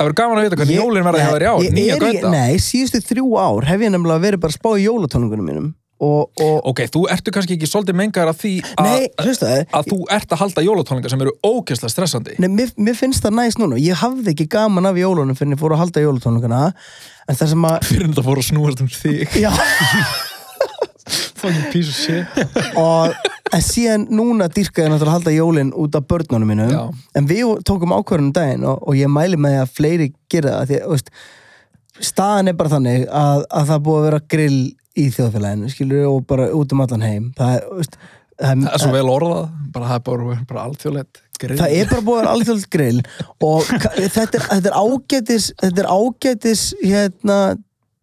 Það 0.00 0.06
verður 0.08 0.16
gaman 0.16 0.38
að 0.38 0.44
vita 0.46 0.56
hvernig 0.56 0.72
Ég- 0.72 0.80
jólinn 0.80 1.04
verða 1.04 1.20
hjá 1.20 1.32
þér 1.34 1.42
í 1.44 1.48
ár, 1.50 1.58
ég 1.60 1.72
nýja 1.76 1.92
er 1.92 2.00
ekki- 2.00 2.20
gauta. 2.22 2.30
nei, 2.32 2.54
síðustu 2.56 3.00
þrjú 3.04 3.26
ár 3.36 3.64
hef 3.68 3.80
ég 3.84 3.90
nefnilega 3.92 4.22
verið 4.24 4.40
bara 4.40 4.52
að 4.54 4.56
spá 4.56 4.70
í 4.80 4.84
jólatónungunum 4.88 5.44
mínum 5.50 5.74
og, 6.00 6.30
og 6.40 6.64
Ok, 6.70 6.80
þú 6.88 7.02
ertu 7.12 7.30
kannski 7.30 7.58
ekki 7.58 7.68
svolítið 7.68 7.98
mengar 8.00 8.30
að 8.32 8.38
því 8.40 8.52
að, 8.80 8.86
nei, 8.88 9.08
hlusta 9.20 9.44
það 9.50 9.66
að 9.76 9.90
þú 9.92 9.98
ert 10.16 10.32
að 10.32 10.38
halda 10.40 10.62
jólatónlingar 10.64 11.10
sem 11.12 11.20
eru 11.20 11.34
ógeðslega 11.44 11.92
stressandi. 11.92 12.38
Nei, 12.40 12.48
mér, 12.48 12.72
mér 12.80 12.96
finnst 12.96 13.20
það 13.22 13.36
næst 13.36 13.58
núna 13.60 13.76
ég 13.76 13.92
hafði 14.00 14.32
ekki 14.32 14.48
gaman 14.48 14.86
af 14.88 14.96
jólunum 14.96 15.36
fyrir 15.36 15.52
ég 15.52 15.60
fór 15.60 15.76
að 15.76 15.82
halda 15.84 16.00
jólatónunguna 16.00 16.62
en 17.28 17.36
það 17.36 17.48
sem 17.52 17.62
að 17.68 17.84
Fyrir 17.84 18.04
en 18.08 18.14
það 18.16 18.24
fór 18.24 18.40
að 18.40 18.48
snúast 18.48 18.80
um 18.80 18.88
þig. 18.88 19.28
já, 19.36 19.52
Fucking 21.08 21.72
piece 21.72 21.88
of 21.88 21.96
shit. 21.96 22.26
og 22.80 23.14
en 23.54 23.64
síðan 23.64 24.06
núna 24.14 24.48
dýrka 24.52 24.84
ég 24.84 24.90
náttúrulega 24.92 25.10
að 25.10 25.16
halda 25.16 25.34
jólin 25.34 25.72
út 25.74 25.96
af 25.98 26.06
börnunum 26.10 26.50
mínum 26.52 26.72
Já. 26.72 26.82
en 27.18 27.28
við 27.30 27.54
tókum 27.66 27.94
ákvörðunum 27.96 28.34
daginn 28.36 28.66
og, 28.68 28.82
og 28.86 28.98
ég 28.98 29.10
mæli 29.10 29.38
með 29.40 29.60
að 29.62 29.72
fleiri 29.78 30.10
gera 30.30 30.58
það 30.60 30.70
því 30.70 30.80
að 30.80 30.92
veist, 30.94 31.10
staðan 32.10 32.52
er 32.52 32.58
bara 32.58 32.74
þannig 32.74 33.08
að, 33.08 33.46
að 33.48 33.72
það 33.72 33.82
búið 33.88 34.00
að 34.00 34.06
vera 34.08 34.22
grill 34.34 34.60
í 35.00 35.08
þjóðfélaginu 35.16 35.72
skilur 35.72 36.06
og 36.10 36.22
bara 36.30 36.50
út 36.56 36.74
um 36.74 36.84
allan 36.84 37.06
heim 37.06 37.26
það 37.38 37.56
er, 37.56 37.66
veist, 37.80 37.98
það, 38.36 38.68
er 38.70 38.84
svo 38.84 38.92
vel 38.94 39.08
orðað, 39.16 39.42
bara 39.74 39.90
það 39.90 39.98
er 39.98 40.06
bara, 40.10 40.38
bara 40.52 40.68
alþjóðlegt 40.68 41.24
grill. 41.40 41.58
það 41.60 41.74
er 41.78 41.90
bara 41.94 42.06
vera 42.10 42.36
alþjóðlegt 42.36 42.72
grill 42.76 43.02
og 43.50 43.72
þetta 43.96 44.28
er, 44.28 44.46
þetta 44.46 44.72
er 44.72 44.78
ágætis 44.78 45.50
þetta 45.64 45.84
er 45.84 45.90
ágætis 45.90 46.64
hérna 46.82 47.40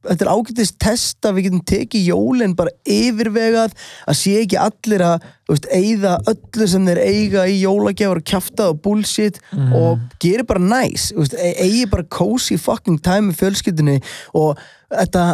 þetta 0.07 0.25
er 0.25 0.31
ágætis 0.33 0.71
test 0.79 1.27
að 1.27 1.37
við 1.37 1.47
getum 1.47 1.63
tekið 1.71 2.07
jólin 2.11 2.55
bara 2.57 2.73
yfirvegað 2.87 3.75
að 4.07 4.19
sé 4.21 4.35
ekki 4.41 4.59
allir 4.61 5.03
að 5.07 5.27
veist, 5.51 5.67
eyða 5.71 6.15
öllu 6.31 6.67
sem 6.71 6.87
þeir 6.89 7.01
eiga 7.03 7.45
í 7.47 7.59
jólagjafur 7.61 8.23
kjafta 8.31 8.69
og 8.71 8.81
bullshit 8.85 9.39
og 9.75 9.99
gera 10.23 10.47
bara 10.47 10.63
næs 10.63 11.11
veist, 11.17 11.37
e- 11.37 11.55
eigi 11.65 11.85
bara 11.91 12.07
cozy 12.17 12.57
fucking 12.57 13.01
time 13.03 13.31
með 13.31 13.41
fjölskyldunni 13.43 13.99
og 14.37 14.57
þetta, 14.91 15.27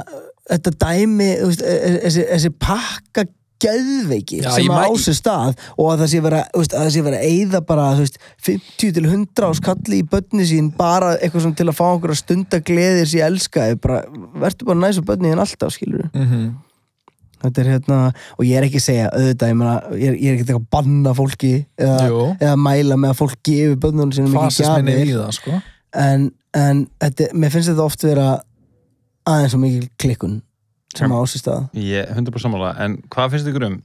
þetta 0.49 0.75
dæmi 0.85 1.31
e- 1.33 1.53
e- 1.53 1.95
þessi, 2.07 2.27
þessi 2.33 2.53
pakka 2.59 3.27
geðveiki 3.63 4.41
Já, 4.43 4.49
sem 4.55 4.65
ég 4.67 4.73
að 4.75 4.83
á 4.85 4.91
sér 5.03 5.17
stað 5.19 5.53
og 5.77 5.87
að 5.93 6.03
það 6.03 6.11
sé 6.13 6.21
vera, 6.27 6.41
veist, 6.57 6.75
að 6.75 6.83
það 6.85 6.91
sé 6.97 7.05
vera 7.07 7.21
að 7.21 7.29
eyða 7.31 7.61
bara 7.71 7.87
veist, 8.01 8.19
50 8.49 8.93
til 8.97 9.05
100 9.07 9.47
á 9.47 9.51
skalli 9.61 10.01
í 10.01 10.07
börni 10.13 10.45
sín 10.49 10.69
bara 10.77 11.15
eitthvað 11.19 11.47
sem 11.47 11.55
til 11.59 11.69
að 11.71 11.77
fá 11.79 11.85
einhverja 11.93 12.19
stunda 12.19 12.59
gleðir 12.67 13.09
sér 13.09 13.25
elska. 13.29 13.65
Bara, 13.83 14.03
verður 14.43 14.69
bara 14.69 14.81
næs 14.83 14.99
og 15.01 15.07
börni 15.09 15.31
þín 15.33 15.43
alltaf 15.45 15.73
skilur 15.75 16.09
Mhm. 16.13 16.53
þetta 17.43 17.59
er 17.59 17.67
hérna, 17.73 17.97
og 18.39 18.45
ég 18.47 18.55
er 18.55 18.63
ekki 18.63 18.79
að 18.79 18.85
segja 18.85 19.07
auðvitað, 19.11 19.49
ég, 19.51 19.55
meina, 19.59 19.73
ég, 19.99 20.07
er, 20.07 20.13
ég 20.15 20.29
er 20.31 20.37
ekki 20.37 20.53
að 20.55 20.67
banna 20.71 21.11
fólki 21.17 21.49
eða, 21.75 22.37
eða 22.39 22.55
mæla 22.55 22.95
með 22.95 23.11
að 23.11 23.17
fólk 23.19 23.41
gefi 23.43 23.75
börnunum 23.83 24.13
sínum 24.15 24.37
ekki 24.39 25.17
það, 25.17 25.33
sko. 25.35 25.57
en, 26.05 26.29
en 26.55 26.87
þetta, 27.03 27.27
mér 27.35 27.51
finnst 27.51 27.69
þetta 27.73 27.83
oft 27.83 28.05
vera 28.07 28.29
aðeins 29.27 29.57
og 29.57 29.63
mikil 29.65 29.89
klikkun 29.99 30.37
sem 30.97 31.11
á 31.13 31.19
sér 31.25 31.41
stað 31.43 31.67
Ég, 31.79 32.09
100% 32.13 32.43
sammála, 32.45 32.73
en 32.85 32.97
hvað 33.09 33.31
finnst 33.33 33.49
ykkur 33.51 33.67
um 33.71 33.77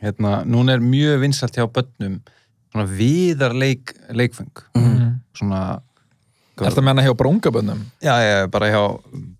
hérna, 0.00 0.40
núna 0.48 0.72
er 0.78 0.80
mjög 0.84 1.20
vinsalt 1.26 1.56
hjá 1.58 1.66
börnum 1.68 2.20
svona 2.72 2.86
viðar 2.88 3.54
leik, 3.56 3.94
leikfeng 4.14 4.64
Mm. 4.76 5.20
svona 5.36 5.80
Er 6.60 6.74
það 6.76 6.84
menna 6.84 7.02
hjá 7.02 7.14
bróngabönnum? 7.16 7.84
já, 8.04 8.14
já, 8.20 8.46
bara 8.52 8.66
hjá 8.68 8.82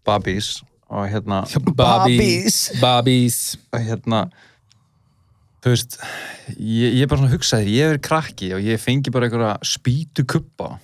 Babys 0.04 0.62
og 0.90 1.06
hérna, 1.08 1.44
Babys. 1.76 2.70
Babys. 2.80 3.56
hérna 3.72 4.30
þú 5.62 5.70
veist 5.74 5.98
ég, 6.56 6.94
ég 6.96 7.02
er 7.04 7.06
bara 7.10 7.20
svona 7.20 7.28
að 7.30 7.34
hugsa 7.36 7.58
þér, 7.60 7.68
ég 7.76 7.90
verið 7.92 8.02
krakki 8.08 8.48
og 8.56 8.60
ég 8.64 8.80
fengi 8.80 9.12
bara 9.12 9.28
einhverja 9.28 9.58
spýtu 9.62 10.24
kuppa 10.26 10.78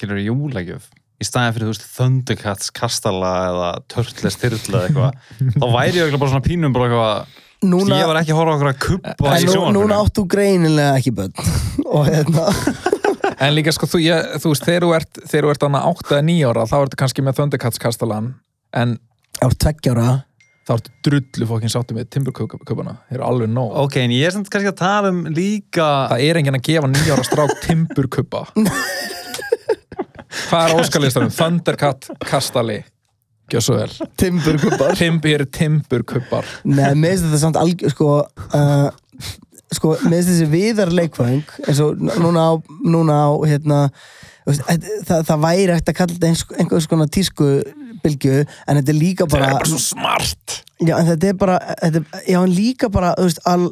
hérna 0.00 0.16
í 0.20 0.24
jólagjöf 0.30 0.88
í 1.20 1.26
staðin 1.28 1.54
fyrir, 1.56 1.68
þú 1.68 1.74
veist, 1.74 1.86
Thundercats 1.94 2.72
kastala 2.74 3.32
eða 3.50 3.70
Turtles 3.92 4.36
Tyrtla 4.40 4.82
eða 4.82 4.90
eitthvað 4.90 5.58
þá 5.60 5.66
væri 5.76 6.02
ég 6.02 6.18
bara 6.18 6.32
svona 6.34 6.46
pínum 6.46 6.74
bara 6.76 6.90
eitthvað 6.90 7.40
Núna, 7.64 7.96
ég 7.96 8.08
var 8.10 8.18
ekki 8.20 8.34
að 8.34 8.38
horfa 8.42 8.52
á 8.52 8.56
okkur 8.58 8.68
að 8.68 8.80
kuppa 8.82 9.28
en 9.30 9.38
í 9.40 9.46
nú, 9.46 9.52
sjónvarpinu. 9.54 9.78
núna 9.78 10.00
áttu 10.02 10.24
greinilega 10.28 10.98
ekki 10.98 11.14
börn 11.16 11.32
og 11.96 12.10
hérna 12.10 12.48
En 13.40 13.54
líka, 13.56 13.72
sko, 13.72 13.88
þú, 13.88 13.98
ég, 14.04 14.26
þú 14.42 14.50
veist, 14.52 14.66
þegar 14.66 14.84
þú 14.84 14.90
ert, 14.98 15.18
þegar 15.30 15.46
þú 15.46 15.52
ert 15.54 15.64
annað 15.66 15.86
8 15.94 16.12
eða 16.12 16.24
9 16.28 16.44
ára, 16.50 16.64
þá 16.68 16.74
ertu 16.76 16.98
kannski 17.00 17.24
með 17.24 17.38
Thundercats 17.38 17.80
kastalan, 17.82 18.28
en 18.76 18.92
ár 19.42 19.56
tveggjára 19.64 20.08
þá 20.68 20.72
ertu 20.76 20.92
drullu 21.08 21.48
fókin 21.48 21.72
sáttu 21.72 21.96
með 21.96 22.10
timburköpuna. 22.14 22.94
Þeir 23.08 23.18
eru 23.18 23.26
alveg 23.26 23.50
nóg. 23.52 23.74
Ok, 23.82 23.98
en 24.04 24.14
ég 24.14 24.28
er 24.28 24.36
samt 24.36 24.48
kannski 24.52 24.70
að 24.70 24.78
tala 24.80 25.10
um 25.12 25.24
líka 25.34 25.88
Það 26.12 26.24
er 26.28 26.40
enginn 26.40 26.60
að 26.60 26.64
gefa 26.68 26.92
9 26.92 27.12
ára 27.16 27.26
strák 27.26 27.56
timburköpa. 27.64 28.44
Hvað 30.48 30.66
er 30.68 30.80
óskalistarum? 30.82 31.30
Thundercat 31.34 32.10
kastali. 32.28 32.80
Gjör 33.52 33.60
svo 33.60 33.74
vel. 33.76 33.90
timburkubbar 34.16 34.94
Timbir 34.96 35.44
timburköpar. 35.52 36.46
Nei, 36.64 36.94
mér 36.96 37.12
finnst 37.12 37.26
þetta 37.26 37.40
samt 37.42 37.58
algjör 37.60 37.92
sko, 37.92 38.06
uh, 38.56 38.88
sko 39.74 39.90
mér 40.08 40.14
finnst 40.22 40.30
þessi 40.32 40.48
viðar 40.54 40.92
leikfæðing 40.96 41.44
eins 41.68 41.80
og 41.84 42.00
núna 42.00 42.46
á, 42.48 42.52
núna 42.88 43.18
á 43.28 43.30
hérna, 43.44 43.80
þetta- 44.48 44.96
það, 45.10 45.22
það 45.28 45.44
væri 45.44 45.76
hægt 45.76 45.92
að 45.92 45.98
kalla 46.00 46.16
þetta 46.16 46.58
einhvers 46.64 46.88
konar 46.88 47.12
tísku 47.12 47.50
bylgju, 48.04 48.40
en 48.68 48.80
þetta 48.80 48.92
er 48.94 49.00
líka 49.00 49.24
Það 49.28 49.32
bara 49.36 49.46
er 49.52 49.52
bara 49.60 49.70
svo 49.74 49.78
smart. 49.80 50.58
já, 50.80 50.96
en 50.98 51.06
þetta 51.12 51.28
er 51.28 51.38
bara, 51.44 51.58
þetta, 51.84 52.04
já, 52.28 52.38
en 52.42 52.52
líka 52.56 52.90
bara 52.92 53.14
þú 53.18 53.28
veist, 53.28 53.40
al, 53.48 53.70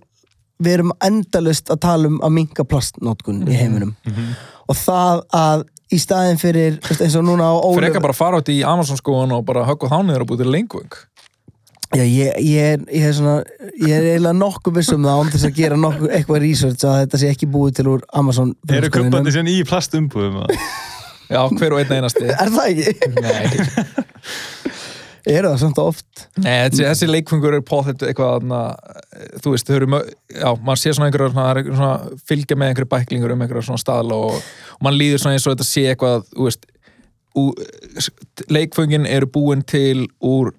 við 0.62 0.72
erum 0.78 0.92
endalust 1.04 1.72
að 1.72 1.80
tala 1.88 2.08
um 2.12 2.20
að 2.22 2.32
minka 2.36 2.64
plastnótkun 2.64 3.40
í 3.48 3.56
heiminum 3.56 3.96
og 4.68 4.76
það 4.78 5.24
að 5.34 5.64
í 5.92 6.00
staðin 6.00 6.40
fyrir, 6.40 6.78
eins 6.92 7.16
og 7.18 7.26
núna 7.26 7.52
á 7.52 7.54
Fyrir 7.60 7.86
Ólöf 7.86 7.88
ekki 7.90 8.04
bara 8.04 8.16
fara 8.16 8.42
út 8.42 8.52
í 8.52 8.60
Amazon 8.66 9.00
skóan 9.00 9.34
og 9.36 9.44
bara 9.48 9.66
högg 9.68 9.86
og 9.86 9.92
þániður 9.92 10.24
og 10.24 10.30
búið 10.32 10.44
til 10.44 10.54
lengvöng. 10.54 11.00
Já, 11.92 12.06
ég, 12.08 12.38
ég, 12.40 12.56
er, 12.72 12.84
ég, 12.88 13.02
er 13.04 13.12
svona, 13.12 13.34
ég 13.76 13.92
er 13.92 14.06
eiginlega 14.14 14.32
nokkuð 14.38 14.78
viss 14.78 14.94
um 14.94 15.04
það 15.04 15.18
án 15.20 15.32
þess 15.34 15.48
að 15.50 15.58
gera 15.58 15.76
nokkuð, 15.76 16.12
eitthvað 16.16 16.40
research 16.46 16.86
að 16.88 17.00
þetta 17.02 17.20
sé 17.20 17.32
ekki 17.34 17.48
búið 17.52 17.74
til 17.78 17.86
úr 17.92 18.06
Amazon 18.16 18.54
Eru 18.72 18.88
kuppandi 18.94 19.34
síðan 19.34 19.50
í 19.52 19.58
plastumbúðum? 19.68 20.38
Já, 21.32 21.42
hver 21.52 21.76
og 21.76 21.82
einn 21.82 21.92
einasti. 21.98 22.24
Er 22.42 22.52
það 22.52 22.70
ekki? 22.72 23.12
Nei. 23.20 24.70
Er 25.28 25.46
það 25.46 25.58
samt 25.60 25.78
oft? 25.78 26.24
Nei, 26.42 26.64
þessi, 26.66 26.82
þessi 26.88 27.08
leikfungur 27.10 27.54
er 27.54 27.64
póð 27.66 27.92
þetta 27.92 28.08
eitthvað 28.08 28.32
þarna, 28.36 28.62
þú 29.44 29.52
veist, 29.54 29.68
þau 29.68 29.76
eru 29.76 29.88
já, 29.92 30.48
maður 30.58 30.80
sé 30.82 30.94
svona 30.96 31.08
einhverja 31.08 31.30
svona, 31.30 31.44
það 31.44 31.50
er 31.52 31.60
einhverja 31.60 31.80
svona 31.82 32.22
fylgja 32.30 32.58
með 32.58 32.72
einhverju 32.72 32.90
bæklingur 32.94 33.34
um 33.34 33.44
einhverja 33.44 33.66
svona 33.68 33.82
staðla 33.82 34.18
og, 34.26 34.40
og 34.74 34.86
mann 34.86 34.98
líður 34.98 35.22
svona 35.22 35.38
eins 35.38 35.46
og 35.46 35.54
þetta 35.54 35.68
sé 35.68 35.84
eitthvað 35.92 36.26
þú 36.32 36.48
veist, 36.48 36.66
ú, 37.38 37.44
leikfungin 38.50 39.06
eru 39.10 39.30
búin 39.30 39.62
til 39.62 40.08
úr 40.18 40.50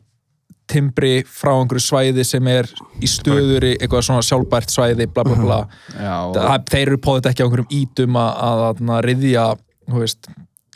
timbri 0.72 1.12
frá 1.28 1.52
einhverju 1.58 1.84
svæði 1.84 2.24
sem 2.28 2.48
er 2.48 2.70
í 3.04 3.10
stöðuri 3.12 3.74
eitthvað 3.76 4.08
svona 4.08 4.24
sjálfbært 4.24 4.72
svæði, 4.72 5.10
bla 5.12 5.28
bla 5.28 5.42
bla 5.42 5.60
Já, 6.08 6.16
og... 6.24 6.40
það, 6.40 6.66
þeir 6.72 6.86
eru 6.86 7.04
póð 7.04 7.20
þetta 7.20 7.34
ekki 7.34 7.44
á 7.44 7.46
einhverjum 7.50 7.78
ítum 7.82 8.20
að, 8.24 8.32
að, 8.48 8.66
að, 8.70 8.84
að 8.96 9.06
riðja, 9.10 9.46
þú 9.92 10.06
veist 10.06 10.32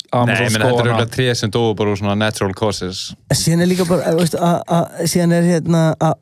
Nei, 0.08 0.22
Amazon 0.22 0.44
menn 0.46 0.52
þetta 0.54 0.68
er 0.68 0.72
skóana 0.72 0.94
auðvitað 0.94 1.14
tré 1.18 1.26
sem 1.36 1.52
dóu 1.52 1.76
bara 1.76 1.92
úr 1.92 2.00
svona 2.00 2.16
natural 2.16 2.54
causes. 2.56 3.02
Síðan 3.36 3.62
er 3.66 3.68
líka 3.68 3.86
bara, 3.90 4.14
síðan 5.04 5.34
er 5.36 5.44
hérna 5.44 5.82
að- 6.00 6.16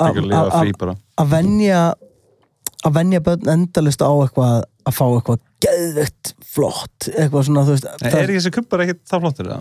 Ekki 1.26 1.70
að 2.86 2.94
venja 3.00 3.22
börn 3.26 3.50
endalust 3.50 4.04
á 4.06 4.10
eitthvað 4.14 4.64
að 4.86 4.94
fá 4.94 5.06
eitthvað 5.08 5.40
geðvegt 5.66 6.32
flott 6.46 7.08
eitthvað 7.10 7.48
svona, 7.48 7.64
þú 7.66 7.74
veist 7.74 7.88
Nei, 7.90 8.10
er 8.12 8.18
ekki 8.28 8.38
þessi 8.38 8.54
kuppar 8.54 8.84
ekkert 8.86 9.02
það 9.10 9.24
flottur 9.24 9.50
eða? 9.50 9.60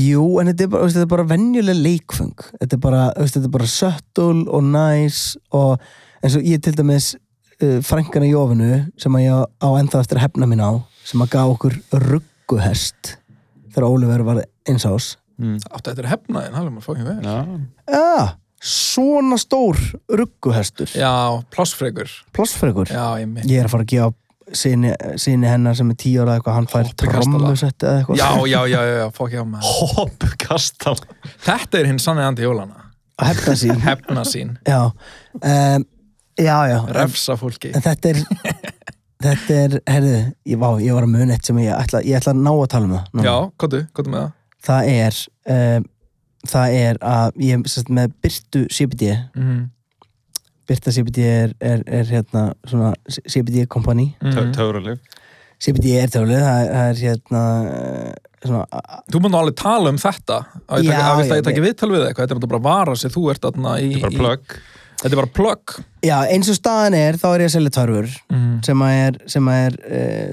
Jú, 0.00 0.24
en 0.42 0.50
þetta 0.50 0.66
er 0.66 0.72
bara, 0.72 0.88
þetta 0.90 1.04
er 1.04 1.10
bara 1.12 1.26
venjuleg 1.30 1.78
leikfeng 1.84 2.46
þetta 2.58 2.76
er 2.78 2.82
bara, 2.82 3.02
þetta 3.20 3.44
er 3.44 3.54
bara 3.54 3.70
subtle 3.70 4.46
og 4.50 4.66
nice 4.66 5.38
og 5.54 5.84
eins 6.24 6.38
og 6.40 6.48
ég 6.50 6.62
til 6.64 6.74
dæmis 6.80 7.12
uh, 7.14 7.78
frænkana 7.86 8.30
Jófinu 8.30 8.72
sem 9.00 9.18
að 9.20 9.26
ég 9.28 9.46
á 9.62 9.68
ennþá 9.70 10.02
eftir 10.02 10.22
hefna 10.24 10.50
mín 10.50 10.64
á 10.64 10.72
sem 11.06 11.22
að 11.22 11.32
gaf 11.36 11.54
okkur 11.54 11.78
rugguhest 12.08 13.14
þegar 13.70 13.88
Ólífer 13.88 14.24
var 14.28 14.42
eins 14.68 14.86
ás 14.88 15.10
áttu 15.40 15.90
þetta 15.90 16.02
er 16.04 16.08
hefnaðin, 16.10 16.52
það 16.56 16.66
er 16.66 16.72
maður 16.74 16.84
fókin 16.84 17.06
vel. 17.08 17.36
Já, 17.88 18.24
svona 18.60 19.38
stór 19.40 19.78
rugguhestur 20.20 20.90
já, 20.92 21.12
plássfregur 21.54 22.10
plossfregur 22.36 22.92
já, 22.92 23.04
ég 23.22 23.30
mynd 23.30 23.48
Ég 23.48 23.62
er 23.62 23.70
að 23.70 23.72
fara 23.72 23.86
að 23.86 23.94
gefa 23.94 24.12
sinni, 24.60 24.90
sinni 25.22 25.48
hennar 25.48 25.78
sem 25.78 25.88
er 25.94 25.96
tíu 26.02 26.20
ára 26.20 26.34
eða 26.34 26.40
eitthvað, 26.40 26.58
hann 26.58 26.68
fær 26.72 26.92
trommusett 26.98 27.86
eða 27.86 28.02
eitthvað. 28.02 28.20
Já, 28.20 28.28
já, 28.50 28.60
já, 28.66 28.80
já, 28.82 28.94
já, 28.98 29.08
fokk 29.16 29.36
já 29.38 29.42
með. 29.46 29.72
Hoppukastal 29.94 30.96
Þetta 31.46 31.80
er 31.80 31.90
hinn 31.92 32.02
sannig 32.02 32.26
andi 32.26 32.44
jólana 32.44 32.90
hefna 33.20 33.56
sín. 33.56 33.80
Hefna 33.84 34.24
sín, 34.24 34.54
Já, 34.66 34.90
um, 35.34 35.84
já, 36.40 36.56
já. 36.70 36.78
Refsa 36.96 37.36
fólki. 37.36 37.72
En 37.76 37.84
þetta 37.84 38.14
er 38.14 38.22
þetta 39.24 39.56
er, 39.64 39.78
herðu, 39.90 40.14
ég, 40.48 40.66
ég 40.84 40.96
var 40.96 41.06
að 41.06 41.14
muna 41.14 41.36
eitt 41.36 41.48
sem 41.48 41.58
ég 41.62 41.74
ætla, 41.76 42.02
ég 42.06 42.20
ætla 42.20 42.34
að 42.34 42.44
ná 42.44 42.52
að 42.52 42.68
tala 42.74 42.88
um 42.88 42.94
það 42.96 43.10
núna. 43.12 43.26
Já, 43.26 43.34
kottu, 43.60 43.82
kottu 43.96 44.14
með 44.14 44.22
það. 44.22 44.30
Það 44.68 44.90
er 44.94 45.20
um, 45.56 45.88
það 46.50 46.78
er 46.80 47.00
að 47.10 47.44
ég 47.44 47.68
sérst, 47.68 47.92
með 47.92 48.16
Byrtu 48.24 48.64
CBD 48.72 49.12
mm 49.36 49.60
Byrta 50.70 50.92
CBD 50.94 51.24
er, 51.26 51.52
er, 51.58 51.80
er 51.90 52.04
hérna 52.06 52.42
svona 52.62 52.92
CBD 53.26 53.64
company 53.66 54.12
-hmm. 54.22 54.52
Töfraleg 54.54 55.00
CBD 55.60 55.96
er 56.00 56.08
tölið, 56.08 56.40
það, 56.40 56.60
er- 56.60 56.70
það 56.74 56.90
er 56.90 57.00
hérna 57.04 57.42
eh, 57.70 58.12
svona 58.46 58.82
Þú 59.12 59.20
múin 59.20 59.34
alveg 59.36 59.56
tala 59.60 59.90
um 59.92 59.98
þetta. 60.00 60.38
Að 60.68 60.84
ég 60.86 60.94
að 60.94 61.24
ég- 61.50 61.64
viðtal 61.66 61.90
við 61.90 62.04
eitthvað. 62.06 62.28
Þetta 62.30 62.36
er 62.38 62.52
bara 62.54 62.62
vara 62.64 62.94
sem 62.96 63.10
þú 63.10 63.24
ert 63.30 63.42
þarna 63.44 63.74
í, 63.80 63.90
Þetta 63.92 63.96
er 63.96 64.00
bara 64.00 64.14
í 64.14 64.20
plugg 64.20 64.56
Þetta 65.00 65.14
er 65.14 65.20
bara 65.22 65.32
plugg 65.32 65.74
já, 66.04 66.16
eins 66.28 66.48
og 66.52 66.56
staðan 66.58 66.96
er, 66.98 67.16
þá 67.20 67.26
er 67.30 67.42
ég 67.44 67.48
að 67.48 67.54
selja 67.54 67.72
törfur 67.72 68.08
mm. 68.32 68.50
sem 68.66 68.82
er 68.84 69.16
er, 69.54 69.78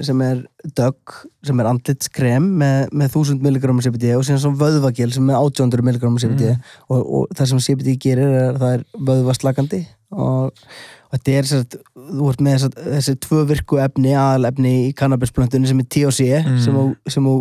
sem 0.04 0.20
er 0.26 0.42
dögg 0.76 1.14
sem 1.48 1.60
er 1.62 1.68
andlitskrem 1.70 2.50
með, 2.60 2.90
með 2.92 3.16
1000 3.16 3.40
mg 3.48 3.72
CBD 3.86 4.10
og 4.18 4.26
síðan 4.28 4.42
svona 4.42 4.60
vöðvagil 4.60 5.08
sem 5.14 5.30
er 5.32 5.40
800 5.40 5.84
mg 5.88 6.12
CBD 6.24 6.50
og, 6.52 6.98
og 7.00 7.32
það 7.38 7.50
sem 7.52 7.62
CBD 7.68 7.96
gerir 8.02 8.28
er 8.28 8.48
að 8.52 8.60
það 8.62 8.74
er 8.78 8.84
vöðvaslagandi 9.10 9.80
og, 10.12 10.64
og 11.08 11.16
þetta 11.16 11.36
er 11.38 11.48
sér 11.48 11.64
þú 11.72 12.28
ert 12.32 12.42
með 12.44 12.58
þess, 12.58 12.82
þessi 12.98 13.14
tvö 13.24 13.44
virku 13.48 13.80
efni 13.84 14.12
aðalefni 14.16 14.74
í 14.88 14.90
kannabisplöntunni 14.98 15.70
sem 15.70 15.80
er 15.84 15.88
THC 15.96 16.28
Mm. 16.44 16.60
sem, 16.64 16.76
þú- 16.76 17.12
sem 17.16 17.24
þú 17.24 17.38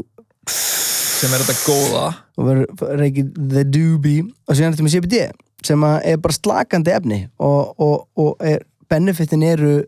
sem 1.17 1.33
er 1.33 1.43
þetta 1.43 1.57
góða 1.65 2.05
og 2.37 2.47
verður 2.47 2.95
reykið 3.01 3.29
the 3.51 3.63
doobie 3.67 4.23
og 4.47 4.55
síðan 4.55 4.71
ertu 4.75 4.85
með 4.85 4.95
CBD 4.95 5.21
sem 5.65 5.83
er 5.83 6.19
bara 6.21 6.35
slakandi 6.35 6.93
efni 6.93 7.19
og, 7.39 7.73
og, 7.81 8.07
og 8.17 8.43
er 8.45 8.65
benefitin 8.89 9.43
eru 9.43 9.81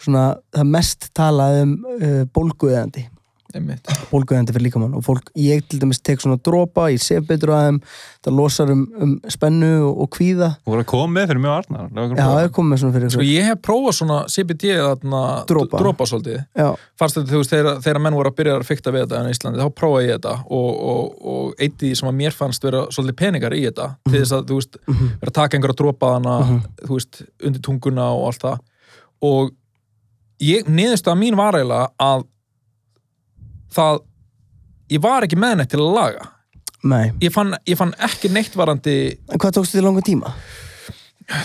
svona 0.00 0.36
það 0.54 0.72
mest 0.74 1.08
talað 1.16 1.62
um 1.62 1.76
uh, 1.96 2.22
bólguðandi. 2.36 3.06
Bólguðandi 4.10 4.54
fyrir 4.54 4.66
líkamann 4.66 4.96
og 4.98 5.04
fólk, 5.06 5.30
ég 5.40 5.64
til 5.68 5.80
dæmis 5.82 6.00
tek 6.04 6.22
svona 6.22 6.38
dropa, 6.42 6.88
ég 6.92 7.02
sef 7.02 7.24
betur 7.28 7.52
að 7.56 7.64
þeim 7.66 7.80
það 8.26 8.36
losar 8.36 8.72
um, 8.72 8.82
um 9.02 9.14
spennu 9.32 9.70
og, 9.86 10.00
og 10.04 10.10
kvíða. 10.16 10.48
Þú 10.64 10.72
voru 10.74 10.84
að 10.84 10.88
koma 10.92 11.08
með 11.16 11.28
fyrir 11.30 11.42
mjög 11.44 11.56
Arnar 11.56 11.86
já, 11.86 12.06
prófa. 12.16 12.44
ég 12.44 12.54
kom 12.56 12.70
með 12.72 12.82
svona 12.82 12.96
fyrir 12.96 13.14
Sko 13.16 13.26
ég 13.26 13.48
hef 13.50 13.60
prófað 13.66 13.96
svona 14.00 14.18
CBD 14.32 14.72
þarna, 14.80 15.22
Dropa. 15.50 15.80
dropa 15.82 16.08
svolítið. 16.10 16.40
Já, 16.58 16.68
fannst 16.98 17.20
þetta 17.20 17.34
þú 17.34 17.42
veist 17.42 17.54
þegar, 17.54 17.82
þegar 17.86 18.02
menn 18.06 18.18
voru 18.18 18.32
að 18.32 18.38
byrja 18.40 18.56
að 18.58 18.66
fykta 18.70 18.94
við 18.94 19.06
þetta 19.06 19.22
í 19.26 19.34
Íslandi, 19.36 19.62
þá 19.62 19.76
prófaði 19.82 20.08
ég 20.10 20.18
þetta 20.18 20.34
og, 20.58 20.70
og, 20.92 21.20
og 21.34 21.60
eitt 21.66 21.76
í 21.76 21.90
því 21.90 22.00
sem 22.00 22.10
að 22.10 22.18
mér 22.22 22.36
fannst 22.36 22.66
vera 22.66 22.82
svolítið 22.94 23.18
peningar 23.22 23.56
í 23.56 23.62
þetta 23.66 23.90
til 24.08 24.16
þess 24.16 24.34
að 24.36 24.48
þú 24.50 24.58
veist, 24.60 24.80
vera 24.86 25.30
að 25.32 25.36
taka 25.38 25.58
einhverja 25.58 25.78
dropa 25.82 26.12
hana 26.16 26.36
þú 26.82 26.92
veist, 26.96 27.22
undir 27.46 27.62
tunguna 27.64 28.08
og 28.16 28.26
allt 28.30 28.46
það. 28.46 28.64
Og 29.26 29.52
ég, 30.42 30.66
niðurst 30.68 31.08
að 31.08 31.20
mín 31.22 31.38
var 31.38 31.56
eiginlega 31.56 31.92
að 32.02 32.26
það 33.74 34.00
ég 34.94 35.02
var 35.02 35.26
ekki 35.26 35.38
með 35.40 35.56
neitt 35.60 35.70
til 35.72 35.80
að 35.82 35.94
laga. 35.96 36.28
Nei. 36.86 37.10
Ég 37.24 37.32
fann, 37.34 37.56
ég 37.66 37.78
fann 37.78 37.94
ekki 38.06 38.30
neitt 38.30 38.54
varandi 38.54 38.96
en 39.32 39.40
hvað 39.42 39.56
tókstu 39.58 39.78
þið 39.80 39.86
langa 39.88 40.04
tíma? 40.06 40.34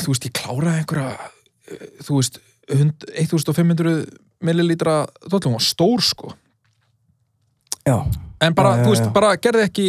þú 0.03 0.11
veist, 0.13 0.25
ég 0.27 0.33
kláraði 0.37 0.83
einhverja 0.83 1.13
eh, 1.17 1.85
þú 2.05 2.19
veist, 2.19 2.35
hund- 2.69 3.05
1500 3.17 3.95
millilítra 4.45 4.99
dollum 5.25 5.55
var 5.57 5.63
stór 5.65 6.03
sko. 6.05 6.35
Já, 7.87 7.95
en 8.41 8.53
bara, 8.53 8.75
Já, 8.75 8.77
já, 8.77 8.83
þú 8.85 8.93
veist, 8.93 9.07
bara 9.15 9.31
gerði 9.41 9.63
ekki 9.65 9.87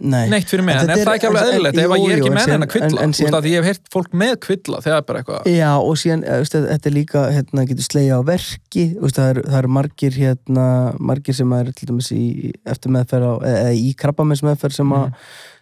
nei. 0.00 0.28
Neitt 0.32 0.48
fyrir 0.48 0.64
mig, 0.64 0.74
En 0.76 0.84
en, 0.86 0.90
er 0.90 0.96
það 1.04 1.10
er- 1.12 1.18
ekki 1.18 1.28
alveg 1.30 1.48
eðlilegt? 1.50 1.78
ef 1.82 1.90
að 1.94 2.00
ég 2.04 2.12
er 2.14 2.20
ekki 2.22 2.32
með 2.34 2.48
henn 2.50 2.64
að 2.66 2.70
kvilla, 2.72 2.86
en- 2.90 2.98
en 2.98 3.12
þú 3.12 3.12
veist, 3.12 3.20
síðan- 3.20 3.38
að 3.40 3.48
ég 3.50 3.56
hef 3.60 3.64
heyrt 3.70 3.90
fólk 3.94 4.10
með 4.22 4.34
kvilla 4.46 4.80
þegar 4.84 4.96
er 4.96 5.06
bara 5.10 5.22
eitthvað 5.22 5.50
Já, 5.56 5.70
og 5.76 5.96
síðan, 6.00 6.24
eh, 6.24 6.38
veist, 6.40 6.52
þetta 6.52 6.86
er 6.86 6.96
líka 6.96 7.20
hérna, 7.32 7.66
getur 7.68 7.86
slegja 7.88 8.16
á 8.16 8.22
verki 8.24 8.84
veist, 9.00 9.16
það, 9.20 9.28
er, 9.36 9.42
það 9.50 9.58
eru 9.58 9.68
margir 9.68 10.12
hérna, 10.20 10.66
margir 10.98 11.34
sem 11.34 11.52
er 11.52 11.72
til 11.72 11.86
dæmis 11.92 12.10
í 12.12 12.52
eftir 12.66 12.90
meðferð 12.90 13.26
á, 13.28 13.34
eða 13.44 13.74
í 13.76 13.94
krabbamins 13.94 14.42
meðferð 14.42 14.72
sem, 14.72 14.86
Mhm. 14.86 15.04
mm. 15.06 15.14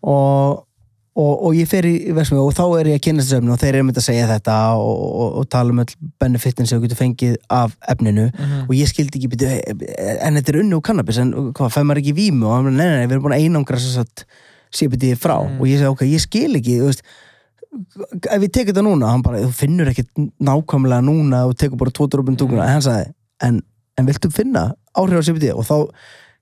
og, 0.00 0.66
og, 1.18 1.32
og 1.46 1.56
ég 1.58 1.68
fer 1.68 1.86
í 1.88 1.94
verksmiðuna 2.16 2.46
og 2.48 2.56
þá 2.56 2.80
er 2.80 2.90
ég 2.92 3.00
að 3.00 3.04
kynast 3.06 3.28
þessu 3.28 3.38
efni 3.40 3.54
og 3.54 3.60
þeir 3.60 3.72
eru 3.72 3.86
myndið 3.88 4.02
að 4.02 4.06
segja 4.08 4.28
þetta 4.30 4.58
og, 4.80 5.00
og, 5.28 5.48
tala 5.52 5.74
um 5.74 5.82
öll 5.84 5.94
benefitin 6.22 6.68
sem 6.68 6.78
þú 6.78 6.86
getur 6.86 7.00
fengið 7.00 7.38
af 7.52 7.74
efninu. 7.92 8.28
Mhm. 8.30 8.60
og 8.68 8.76
ég 8.76 8.90
skildi 8.90 9.20
ekki 9.20 9.32
byrju, 9.34 9.80
en 10.26 10.38
þetta 10.38 10.54
er 10.54 10.60
unni 10.62 10.78
og 10.78 10.84
kannabis 10.86 11.20
en 11.22 11.34
hvað, 11.56 11.74
fæ 11.74 11.82
maður 11.82 12.04
ekki 12.04 12.16
vímu? 12.16 12.46
Og 12.48 12.56
hann, 12.56 12.70
nei, 12.70 12.86
nei, 12.86 13.00
nei, 13.00 13.08
við 13.08 13.18
erum 13.18 13.26
búin 13.26 13.36
að 13.36 13.48
einangra 13.48 13.80
þess 13.80 14.04
að 14.04 14.24
CBD 14.70 15.16
frá. 15.18 15.34
Mm. 15.42 15.58
og 15.58 15.66
ég 15.66 15.80
segi, 15.80 15.90
ok, 15.90 16.06
ég 16.06 16.22
skil 16.22 16.54
ekki 16.60 16.78
þú 16.78 16.92
veist, 16.92 17.02
ef 18.30 18.44
ég 18.44 18.52
tek 18.52 18.70
þetta 18.70 18.84
núna 18.86 19.10
hann 19.12 19.24
bara, 19.24 19.42
þú 19.44 19.50
finnur 19.54 19.90
ekkert 19.90 20.10
nákvæmlega 20.42 21.04
núna 21.06 21.44
og 21.48 21.56
tekur 21.58 21.78
bara 21.80 21.94
tvo 21.94 22.08
drópin 22.10 22.38
tunguna 22.38 22.66
en 22.66 22.76
hann 22.78 22.86
sagði, 22.86 23.12
en, 23.46 23.60
en 23.98 24.08
viltu 24.08 24.30
finna 24.34 24.70
áhrif 24.98 25.22
á 25.22 25.26
CBD 25.28 25.52
og 25.54 25.66
þá 25.68 25.76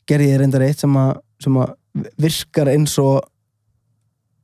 gerði 0.08 0.30
ég 0.30 0.40
reyndar 0.40 0.64
eitt 0.64 0.80
sem 0.80 0.94
að, 0.96 1.18
sem 1.42 1.58
að 1.60 1.74
virkar 2.20 2.70
eins 2.72 2.96
og 3.02 3.20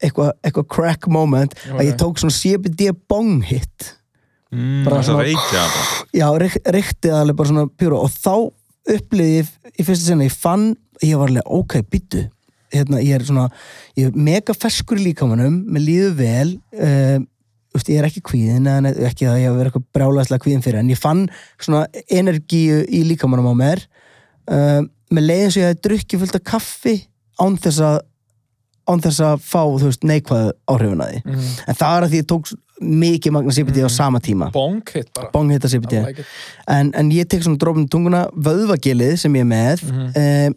eitthvað 0.04 0.32
eitthva 0.44 0.64
crack 0.76 1.08
moment 1.10 1.54
að 1.72 1.84
ég 1.88 1.96
tók 2.00 2.20
svona 2.20 2.36
CBD 2.36 2.90
bong 3.10 3.42
hit. 3.48 3.94
Mm, 4.54 4.84
Bara 4.86 5.00
svona- 5.02 5.24
reykja 5.26 5.64
bara. 5.66 6.06
já, 6.14 6.28
reik- 6.38 6.62
reykti 6.76 7.10
alveg 7.10 7.36
bara 7.36 7.48
svona 7.50 7.66
pjúra 7.74 7.98
og 8.04 8.10
þá 8.12 8.34
upplýði 8.94 9.40
ég 9.40 9.48
í 9.80 9.84
fyrsta 9.88 10.04
sinna, 10.12 10.24
ég 10.28 10.32
fann, 10.36 10.76
ég 11.02 11.16
var 11.18 11.28
alveg, 11.32 11.42
ok, 11.46 11.78
byttu 11.90 12.28
hérna, 12.74 13.00
ég 13.02 13.14
er 13.16 13.24
svona, 13.26 13.48
ég 13.96 14.06
er 14.10 14.16
mega 14.18 14.54
ferskur 14.54 14.98
í 14.98 15.08
líkamanum, 15.12 15.60
mér 15.70 15.82
líður 15.86 16.14
vel 16.18 16.52
uh, 16.78 17.18
veist, 17.74 17.88
ég 17.90 17.98
er 17.98 18.06
ekki 18.08 18.22
kvíðin 18.28 18.66
en 18.70 18.86
ekki 18.90 19.26
að 19.26 19.40
ég 19.40 19.48
hef 19.48 19.56
verið 19.58 19.70
eitthvað 19.72 19.86
brjálæðslega 19.96 20.42
kvíðin 20.44 20.62
fyrir 20.66 20.78
en 20.82 20.90
ég 20.92 20.98
fann 21.00 21.24
svona 21.58 21.86
energíu 22.10 22.80
í 22.86 23.02
líkamanum 23.08 23.50
á 23.50 23.54
mér 23.58 23.82
uh, 24.50 24.82
með 25.14 25.26
leiðin 25.28 25.50
sem 25.54 25.62
ég 25.64 25.70
hefði 25.72 25.82
drukkið 25.88 26.22
fullt 26.24 26.38
af 26.38 26.44
kaffi 26.52 26.96
án 27.42 27.58
þess 27.62 27.80
að 27.82 28.00
án 28.88 29.00
þess 29.04 29.20
að 29.24 29.40
fá, 29.40 29.62
þú 29.64 29.88
veist, 29.88 30.04
neikvæð 30.04 30.52
áhrifin 30.68 31.00
að 31.04 31.10
því. 31.14 31.22
Mhm. 31.24 31.48
en 31.68 31.74
það 31.74 31.96
er 31.96 32.02
að 32.06 32.10
því 32.12 32.20
ég 32.22 32.28
tók 32.32 32.52
mikið 32.84 33.32
magna 33.32 33.52
CBD 33.54 33.84
á 33.86 33.90
sama 33.90 34.18
tíma. 34.20 34.50
Bong 34.52 34.82
hit 34.92 35.08
bara. 35.14 35.30
Bong 35.32 35.50
hitta 35.52 35.68
CBD 35.70 35.92
I 35.94 36.04
like 36.08 36.24
en, 36.68 36.90
en 36.94 37.10
ég 37.14 37.28
tek 37.30 37.40
svona 37.46 37.56
drófum 37.56 37.86
tunguna 37.88 38.24
vöðvagilið 38.34 39.16
sem 39.18 39.32
ég 39.34 39.40
er 39.40 39.50
með 39.52 39.82
Mhm. 39.84 40.10
mm 40.14 40.54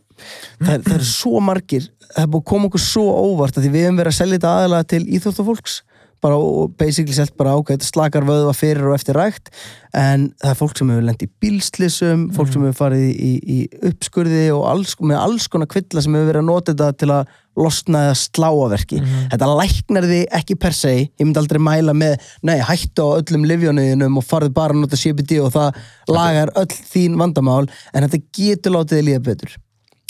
það, 0.66 0.82
það 0.82 0.96
er 0.98 1.04
svo 1.06 1.40
margir 1.40 1.84
það 2.16 2.24
er 2.24 2.28
búið 2.34 2.42
að 2.42 2.46
koma 2.50 2.68
okkur 2.72 2.82
svo 2.82 3.04
óvart 3.06 3.58
að 3.60 3.64
því 3.68 3.70
við 3.76 3.84
hefum 3.86 4.00
verið 4.02 4.12
að 4.14 4.18
selja 4.18 4.38
þetta 4.40 4.54
aðalega 4.58 4.88
til 4.88 5.04
íþjóttafólks 5.06 5.76
bara 6.24 6.38
basically 6.80 7.16
selt 7.16 7.36
bara 7.38 7.56
ákveð 7.58 7.86
slakar 7.86 8.26
vöðva 8.28 8.54
fyrir 8.58 8.90
og 8.90 8.96
eftir 8.98 9.18
rækt 9.18 9.52
en 9.98 10.28
það 10.42 10.52
er 10.52 10.60
fólk 10.60 10.78
sem 10.78 10.92
hefur 10.92 11.06
lent 11.08 11.26
í 11.26 11.30
bílslisum 11.44 12.24
fólk 12.36 12.54
sem 12.54 12.64
hefur 12.66 12.78
farið 12.78 13.06
í, 13.08 13.32
í, 13.38 13.58
uppskurði 13.90 14.46
og 14.56 14.64
alls, 14.72 14.96
með 15.02 15.20
alls 15.22 15.50
konar 15.52 15.70
kvilla 15.72 16.04
sem 16.04 16.18
hefur 16.18 16.32
verið 16.32 16.44
að 16.44 16.50
nota 16.50 16.74
þetta 16.74 17.02
til 17.02 17.12
að 17.16 17.36
losna 17.58 18.04
eða 18.06 18.18
slá 18.20 18.48
á 18.54 18.66
verki. 18.70 19.00
Þetta 19.32 19.48
læknar 19.58 20.06
því 20.06 20.20
ekki 20.40 20.58
per 20.62 20.76
se 20.78 20.94
ég 21.00 21.24
myndi 21.24 21.42
aldrei 21.42 21.62
mæla 21.64 21.96
með, 21.98 22.28
nei, 22.46 22.60
hættu 22.62 23.02
á 23.02 23.18
öllum 23.18 23.48
livjónuðinum 23.50 24.20
og 24.22 24.26
farðu 24.28 24.54
bara 24.54 24.76
að 24.76 24.84
nota 24.84 25.00
CBD 25.00 25.40
og 25.42 25.54
það 25.56 25.80
lagar 26.14 26.54
öll 26.62 26.70
þín 26.92 27.18
vandamál 27.18 27.66
en 27.66 28.06
þetta 28.06 28.22
getur 28.38 28.78
látið 28.78 29.00
þið 29.00 29.08
líða 29.10 29.24
betur. 29.26 29.58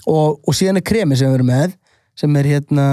Og, 0.08 0.42
og 0.44 0.56
síðan 0.56 0.82
er 0.82 0.88
kremi 0.88 1.16
sem 1.20 1.32
við 1.32 1.40
erum 1.40 1.52
með 1.54 1.78
sem 2.18 2.34
er 2.40 2.48
hérna 2.50 2.86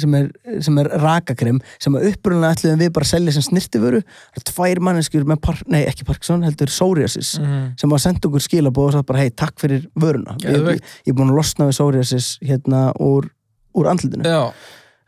sem 0.00 0.14
er, 0.16 0.28
sem 0.64 0.78
er 0.80 0.88
rakakrem 1.02 1.58
sem 1.82 1.96
að 1.98 2.06
upprunlega 2.14 2.56
ætluðum 2.56 2.80
við 2.80 2.92
bara 2.96 3.04
að 3.06 3.10
selja 3.12 3.34
sem 3.36 3.44
snirtiföru 3.50 4.00
það 4.06 4.40
er 4.40 4.46
tvær 4.50 4.80
manneskjur 4.88 5.26
með, 5.28 5.40
par, 5.44 5.58
nei 5.68 5.82
ekki 5.90 6.06
Parkinson 6.08 6.46
heldur 6.48 6.72
psoriasis 6.72 7.34
Mhm. 7.40 7.62
sem 7.80 7.92
að 7.96 8.02
senda 8.06 8.28
okkur 8.30 8.44
skilabóð 8.46 8.86
og 8.88 8.92
sagt 8.98 9.06
bara 9.12 9.18
hei 9.24 9.30
takk 9.30 9.54
fyrir 9.60 9.84
vöruna. 10.00 10.36
Ég, 10.40 10.56
ég, 10.80 10.80
er 11.06 11.12
búin 11.18 11.30
að 11.32 11.36
losna 11.42 11.68
við 11.68 11.76
psoriasis 11.76 12.30
hérna 12.40 12.86
úr, 12.98 13.28
úr 13.76 13.90
andlutinu 13.92 14.24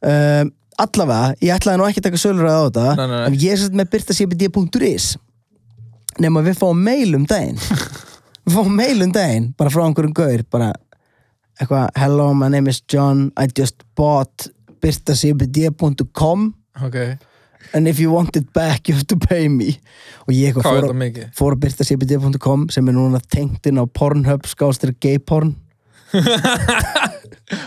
um, 0.03 0.53
allavega, 0.83 1.35
ég 1.41 1.57
ætlaði 1.57 1.79
nú 1.81 1.89
ekki 1.89 2.01
að 2.03 2.07
taka 2.11 2.21
sölur 2.23 2.49
á 2.49 2.61
þetta 2.67 2.87
Nei, 2.97 3.07
nei, 3.07 3.17
nei. 3.17 3.27
en 3.27 3.37
ég 3.41 3.53
er 3.57 3.61
sett 3.65 3.77
með 3.77 3.91
byrtacbd.is 3.97 5.09
nema 6.21 6.43
við 6.45 6.59
fáum 6.61 6.81
mail 6.85 7.15
um 7.17 7.25
daginn. 7.25 7.57
Við 8.45 8.57
fáum 8.57 8.73
mail 8.75 9.05
um 9.07 9.13
daginn 9.15 9.45
bara 9.57 9.71
frá 9.71 9.85
einhverjum 9.87 10.13
gaur 10.19 10.43
bara 10.51 10.73
eitthvað, 11.63 11.91
hello 11.99 12.33
my 12.35 12.49
name 12.53 12.71
is 12.71 12.81
John. 12.91 13.31
I 13.39 13.47
just 13.59 13.85
bought 13.99 14.49
byrtacbd.com 14.83 16.49
ok. 16.83 16.99
And 17.73 17.89
if 17.89 18.01
you 18.03 18.11
want 18.11 18.37
it 18.37 18.53
back 18.53 18.89
you 18.89 18.95
have 18.97 19.07
to 19.07 19.17
pay 19.17 19.49
me. 19.49 19.79
Og 20.27 20.35
ég 20.35 20.51
eitthvað 20.51 20.67
hvað 20.67 20.87
fór, 20.89 20.97
mikið? 21.05 21.29
fór 21.39 21.57
að 21.57 21.65
byrtacbd.com 21.67 22.69
sem 22.75 22.89
er 22.91 22.99
núna 22.99 23.23
tengt 23.33 23.67
inn 23.71 23.81
á 23.81 23.87
Pornhub 23.87 24.49
skástir 24.51 24.95
gayporn. 25.01 25.55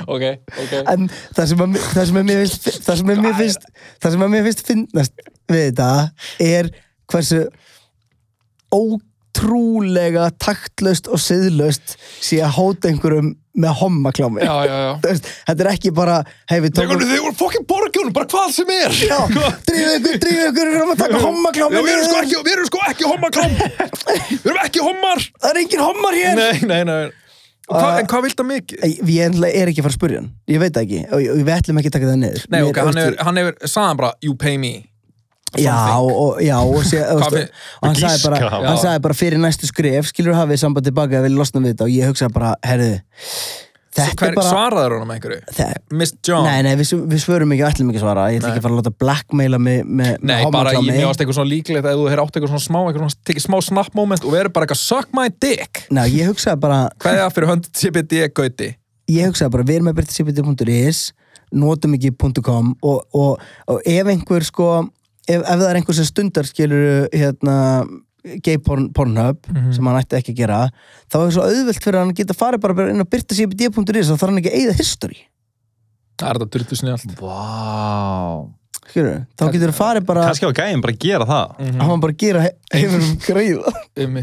Ok, 0.09 0.23
ok. 0.49 0.73
En 0.89 1.07
það 1.35 1.49
sem, 1.51 1.61
að, 1.61 1.75
það 1.93 2.07
sem 2.09 2.19
að 2.19 2.27
mér 2.29 2.39
finnst 2.41 2.67
það 2.85 2.99
sem 2.99 3.09
að 3.11 3.19
mér 3.21 3.35
finnst 3.37 3.65
það 4.01 4.15
sem 4.15 4.23
að 4.25 4.31
mér 4.33 4.45
finnst 4.47 4.63
finnast 4.69 5.25
við 5.51 5.65
þetta 5.67 5.89
er 6.41 6.69
hversu 7.11 7.41
ótrúlega 8.73 10.27
taktlaust 10.41 11.09
og 11.11 11.21
siðlaust 11.21 11.97
sé 12.17 12.41
að 12.41 12.55
hóta 12.57 12.89
einhverjum 12.89 13.35
með 13.55 13.75
hommaklámi. 13.81 14.43
Já, 14.45 14.55
já, 14.67 14.77
já. 14.85 14.93
Þú 15.03 15.11
veist, 15.11 15.27
þetta 15.49 15.65
er 15.65 15.69
ekki 15.71 15.91
bara 15.95 16.15
við 16.51 16.71
tókum 16.77 17.03
Þeir 17.05 17.23
voru 17.25 17.35
fokkin 17.39 17.67
borgjón, 17.69 18.13
bara 18.15 18.29
hvað 18.31 18.55
sem 18.55 18.71
er. 18.75 18.95
Drífið 19.69 19.97
ykkur, 19.99 20.17
drífið 20.23 20.47
ykkur 20.51 20.71
við 20.71 20.79
erum 20.79 20.95
að 20.95 21.03
taka 21.03 21.21
hommaklámi. 21.25 21.83
Við 21.85 21.91
erum 21.95 22.07
sko 22.07 22.23
ekki, 22.23 22.41
erum 22.55 22.71
sko 22.71 22.81
ekki 22.91 23.11
hommaklám. 23.11 23.59
Við 23.59 24.49
erum 24.49 24.63
ekki 24.65 24.87
hommar. 24.87 25.29
Það 25.41 25.51
er 25.53 25.61
engin 25.65 25.85
hommar 25.85 26.19
hér. 26.21 26.41
Nei, 26.41 26.65
nei, 26.71 26.81
nei. 26.89 27.05
Hva, 27.65 27.85
En 27.97 28.09
hvað 28.09 28.27
vilt 28.27 28.37
það 28.37 28.49
mikið? 28.51 28.83
Ég 29.09 29.39
er 29.49 29.71
ekki 29.71 29.81
að 29.81 29.87
fara 29.87 29.93
að 29.93 29.97
spurja 29.97 30.19
hann. 30.21 30.27
Ég 30.51 30.61
veit 30.61 30.75
ekki. 30.83 30.99
Og 31.09 31.23
við 31.39 31.55
ætlum 31.55 31.79
ekki 31.81 31.89
að 31.89 31.95
taka 31.97 32.11
það 32.11 32.19
niður. 32.21 32.43
Nei, 32.45 32.59
Mér- 32.59 32.67
ok, 32.69 32.81
hann 32.83 32.99
hefur, 33.01 33.39
hefur, 33.39 33.55
sagði 33.71 33.87
hann 33.89 34.01
bara 34.03 34.11
You 34.21 34.35
pay 34.37 34.59
me 34.61 34.73
Já, 35.61 35.77
og, 35.99 36.39
já, 36.43 36.57
og, 36.61 36.81
sé, 36.87 37.03
og, 37.13 37.21
og, 37.21 37.37
og 37.81 37.89
hann, 37.89 37.99
sagði 37.99 38.23
bara, 38.29 38.49
hann 38.55 38.81
sagði 38.81 39.03
bara 39.07 39.17
fyrir 39.17 39.41
næstu 39.41 39.69
skref 39.69 40.09
skilur 40.11 40.37
hafið 40.37 40.63
samband 40.63 40.87
tilbaka 40.87 41.19
að 41.19 41.29
vilja 41.29 41.41
losna 41.41 41.63
við 41.63 41.75
þetta 41.75 41.87
og 41.87 41.93
ég 41.95 42.11
hugsaði 42.11 42.35
bara, 42.35 42.55
herðu 42.65 42.91
þetta 43.95 44.15
Hver, 44.19 44.31
er 44.33 44.37
bara 44.37 44.51
svaraður 44.51 44.95
honum 44.97 45.11
einhverju? 45.15 45.41
það, 45.55 45.73
Miss 45.95 46.15
John? 46.25 46.47
Nei, 46.47 46.63
nei, 46.67 46.73
við, 46.79 46.91
við 47.11 47.21
svörum 47.23 47.53
ekki, 47.55 47.65
ætlum 47.69 47.91
ekki 47.91 48.01
að 48.01 48.05
svara 48.05 48.25
Ég 48.33 48.41
Nei. 48.41 48.49
ekki 48.49 48.61
að 48.61 48.65
fara 48.65 48.75
að 48.75 48.81
láta 48.81 48.93
blackmaila 49.03 49.59
með, 49.61 49.81
með, 49.87 50.13
Nei, 50.19 50.33
með 50.33 50.55
bara 50.57 50.73
ég 50.75 51.01
varst 51.07 51.23
eitthvað 51.23 51.39
svona 51.39 51.51
líklegt 51.51 51.87
að 51.87 51.99
þú 51.99 52.07
hefur 52.11 52.23
átt 52.25 52.39
eitthvað 52.39 52.53
svona 52.53 52.65
smá, 52.65 52.79
eitthvað 52.81 53.03
svona, 53.05 53.19
tekið 53.29 53.45
smá 53.45 53.57
snap 53.69 53.99
moment 53.99 54.25
og 54.27 54.35
verið 54.35 54.55
bara 54.57 54.67
eitthvað 54.67 54.81
suck 54.81 55.15
my 55.15 55.29
dick 55.31 55.85
Nei, 55.95 56.05
ég 56.17 56.31
hugsaði 56.31 56.63
bara 56.65 56.81
Hvað 56.99 57.13
er 57.13 57.23
það 57.23 57.37
fyrir 57.37 57.53
hönd 57.53 57.69
CBD 57.71 58.25
gauti? 58.35 58.71
Ég 59.15 59.31
hugsaði 59.31 59.55
bara, 59.55 59.67
við 59.69 59.79
erum 59.79 59.89
með 59.91 60.01
byrtisipiti.is 60.01 61.05
notum 61.55 61.95
ekki 61.95 62.11
.com 62.43 62.73
og, 62.83 63.03
og, 63.15 63.43
og 63.71 63.87
ef 63.87 64.11
einhver 64.11 64.43
sko 64.43 64.69
ef, 65.27 65.39
ef 65.41 65.45
það 65.45 65.69
er 65.69 65.79
einhver 65.79 65.97
sem 65.97 66.09
stundar 66.09 66.49
skilur 66.49 67.07
hérna 67.13 67.55
gay 68.45 68.57
porn, 68.57 68.89
pornhub 68.95 69.45
sem 69.75 69.85
hann 69.85 69.99
ætti 69.99 70.17
ekki 70.17 70.33
að 70.33 70.39
gera 70.39 70.59
þá 71.05 71.17
er 71.19 71.21
það 71.21 71.33
svo 71.35 71.45
auðvelt 71.45 71.83
fyrir 71.83 71.99
hann 72.01 72.13
að 72.13 72.19
geta 72.21 72.37
farið 72.37 72.63
bara 72.65 72.89
inn 72.91 73.05
á 73.05 73.11
byrtisipiti.is 73.13 74.09
þá 74.09 74.15
þarf 74.15 74.29
hann 74.31 74.41
ekki 74.41 74.53
að 74.53 74.59
eigða 74.61 74.77
history. 74.79 75.19
Það 76.15 76.29
er 76.29 76.39
þetta 76.39 76.53
dyrtu 76.55 76.79
snjált 76.79 77.17
Vá. 77.19 77.41
Skilur, 78.89 79.15
þá 79.39 79.43
getur 79.53 79.71
það 79.71 79.77
farið 79.79 80.05
bara 80.07 80.23
Kannski 80.29 80.47
á 80.47 80.57
gæðin 80.59 80.81
bara 80.85 80.93
að 80.95 80.99
gera 81.05 81.25
það. 81.29 81.55
hann 81.79 81.89
var 81.91 82.01
bara 82.05 82.13
að 82.15 82.19
gera 82.23 82.41
he- 82.45 82.53
heiminum 82.75 83.15
greiða 83.27 83.73
um 84.05 84.17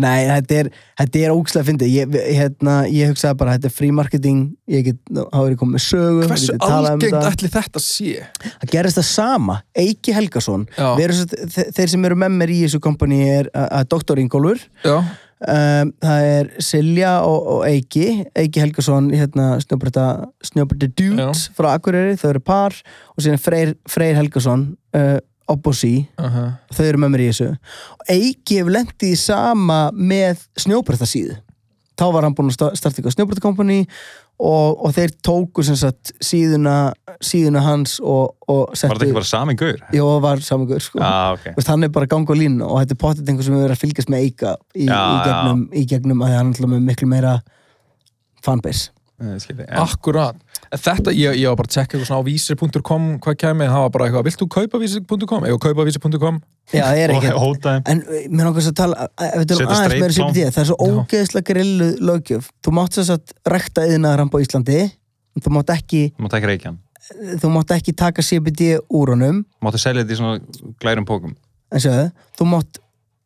Nei, 0.00 0.18
þetta 0.30 0.56
er, 0.62 0.68
þetta 1.00 1.20
er 1.26 1.32
ógslag 1.34 1.66
fyndið. 1.66 1.90
Ég, 1.92 2.14
hérna, 2.38 2.74
ég 2.88 3.10
hugsaði 3.10 3.36
bara, 3.42 3.56
þetta 3.58 3.68
er 3.68 3.74
free 3.76 3.92
marketing 3.92 4.42
ég 4.70 4.84
get, 4.86 5.00
þá 5.12 5.38
er 5.42 5.50
ég 5.52 5.58
komið 5.60 5.74
með 5.76 5.84
sögu 5.86 6.26
Hversu 6.30 6.54
um 6.56 6.66
algengt 6.78 7.06
þetta. 7.08 7.32
ætli 7.34 7.50
þetta 7.56 7.82
sé? 7.84 8.12
það 8.46 8.72
gerist 8.76 9.00
það 9.00 9.08
sama, 9.10 9.58
Eiki 9.84 10.14
Helgason 10.16 10.64
þeir 10.78 11.88
sem 11.94 12.04
eru 12.08 12.16
með 12.22 12.38
mér 12.40 12.54
í 12.54 12.60
þessu 12.64 12.80
kompani 12.84 13.20
er 13.28 13.50
að 13.52 13.68
að 13.80 13.90
Dr. 13.96 14.22
Ingólfur 14.24 14.62
Já, 14.86 14.96
um, 15.46 15.92
það 16.02 16.28
er 16.34 16.50
Silja 16.64 17.14
og, 17.26 17.48
og 17.54 17.64
Eiki. 17.68 18.06
Eiki 18.36 18.62
Helgason, 18.62 19.10
hérna 19.14 19.52
snjóbreyta 19.62 20.06
dudes 20.88 21.48
frá 21.56 21.72
Akureyri 21.74 22.16
þau 22.20 22.30
eru 22.34 22.44
par. 22.44 22.76
Og 23.16 23.24
síðan 23.24 23.42
Freyr, 23.42 23.74
Freyr 23.88 24.18
Helgason 24.20 24.70
uh, 24.96 25.18
Opposi 25.50 26.06
uh 26.14 26.26
-huh. 26.30 26.50
þau 26.70 26.84
eru 26.86 26.98
með 27.02 27.14
mér 27.14 27.20
í 27.20 27.30
þessu. 27.32 27.52
Og 27.98 28.10
Eiki 28.14 28.60
hefur 28.60 28.76
lendið 28.76 29.12
í 29.12 29.16
sama 29.18 29.90
með 29.92 30.46
snjóbreyta 30.56 31.06
síðu 31.06 31.40
þá 32.00 32.06
var 32.14 32.26
hann 32.26 32.36
búinn 32.36 32.50
að 32.50 32.56
sta- 32.56 32.74
starta 32.78 33.00
eitthvað 33.00 33.16
snjóbreyta 33.16 33.44
kompani 33.44 33.80
og, 34.40 34.84
og 34.86 34.94
þeir 34.96 35.12
tóku 35.26 35.64
sem 35.66 35.76
sagt 35.76 36.14
síðuna, 36.24 36.76
síðuna 37.20 37.60
hans 37.64 37.98
og, 38.00 38.36
og 38.48 38.62
Var 38.70 38.78
þetta 38.80 38.94
settu 38.96 39.08
ekki 39.08 39.18
bara 39.18 39.28
sami 39.30 39.56
gaur? 39.60 39.82
Jó, 39.96 40.06
var 40.24 40.40
samangur 40.44 40.84
sko. 40.84 41.02
Ah, 41.04 41.34
ok. 41.36 41.50
Veist, 41.58 41.72
hann 41.72 41.84
er 41.84 41.92
bara 41.92 42.08
gang 42.10 42.24
og 42.24 42.40
línu 42.40 42.64
og 42.64 42.80
þetta 42.80 42.96
er 42.96 43.02
pottet 43.04 43.28
einhver 43.28 43.46
sem 43.46 43.58
verið 43.58 43.76
að 43.76 43.82
fylgjast 43.82 44.12
með 44.12 44.24
Eika 44.28 44.54
í, 44.72 44.86
Já, 44.88 45.00
í, 45.02 45.18
gegnum, 45.28 45.66
í 45.76 45.84
gegnum 45.92 46.24
að 46.24 46.32
hann 46.38 46.54
er 46.54 46.56
alltaf 46.56 46.72
með 46.72 46.88
miklu 46.88 47.10
meira 47.12 47.36
fanbase 48.44 48.94
Eh, 49.20 49.76
Þetta, 50.70 51.10
ég, 51.18 51.34
ég 51.40 51.48
var 51.50 51.56
bara 51.58 51.66
að 51.66 51.74
checka 51.74 51.96
eitthvað 51.96 52.06
svona 52.06 52.22
á 52.22 52.28
vísir.com 52.28 53.06
hvað 53.24 53.36
kemur, 53.42 53.66
það 53.72 53.80
var 53.82 53.90
bara 53.96 54.04
eitthvað, 54.06 54.26
vilt 54.28 54.38
þú 54.38 54.46
kaupa 54.54 54.78
vísir.com? 54.78 55.46
Eða 55.48 55.58
kaupa 55.64 55.86
vísir.com? 55.88 56.36
Já, 56.70 56.82
það 56.84 57.00
er 57.02 57.10
Og 57.14 57.16
ekki 57.24 57.32
hóta 57.42 57.72
þeim. 57.74 57.82
En 57.90 58.02
mér 58.36 58.46
langast 58.46 58.70
að 58.70 58.76
tala, 58.78 59.08
uh, 59.08 59.24
ef 59.26 59.40
við 59.40 59.54
erum 59.56 59.72
aðeins 59.74 59.94
meira 59.96 60.12
streiklán. 60.14 60.36
CBD, 60.36 60.52
það 60.54 60.62
er 60.62 60.68
svo 60.70 60.76
ógeðslega 60.86 61.48
grillu 61.50 61.88
löggjöf. 62.10 62.50
Þú 62.62 62.74
mátt 62.78 62.98
þess 63.00 63.14
að 63.16 63.34
rekta 63.56 63.86
yðnaðaramp 63.90 64.36
á 64.36 64.38
Íslandi, 64.44 64.78
þú 65.42 65.54
mátt 65.56 65.74
ekki, 65.74 66.04
Þú 66.14 66.26
mátt 66.28 66.38
ekki 66.38 66.50
reykja 66.52 66.70
hann. 66.70 66.78
þú 67.42 67.50
mátt 67.56 67.74
ekki 67.74 67.96
taka 67.98 68.22
CBD 68.22 68.70
úr 68.94 69.10
honum, 69.16 69.42
máttu 69.64 69.80
selja 69.82 70.04
þetta 70.04 70.14
í 70.14 70.20
svona 70.20 70.76
glærum 70.84 71.08
pókum. 71.08 71.34
en 71.74 71.82
sjöðu, 71.82 72.06
þú 72.38 72.46
mátt 72.54 72.78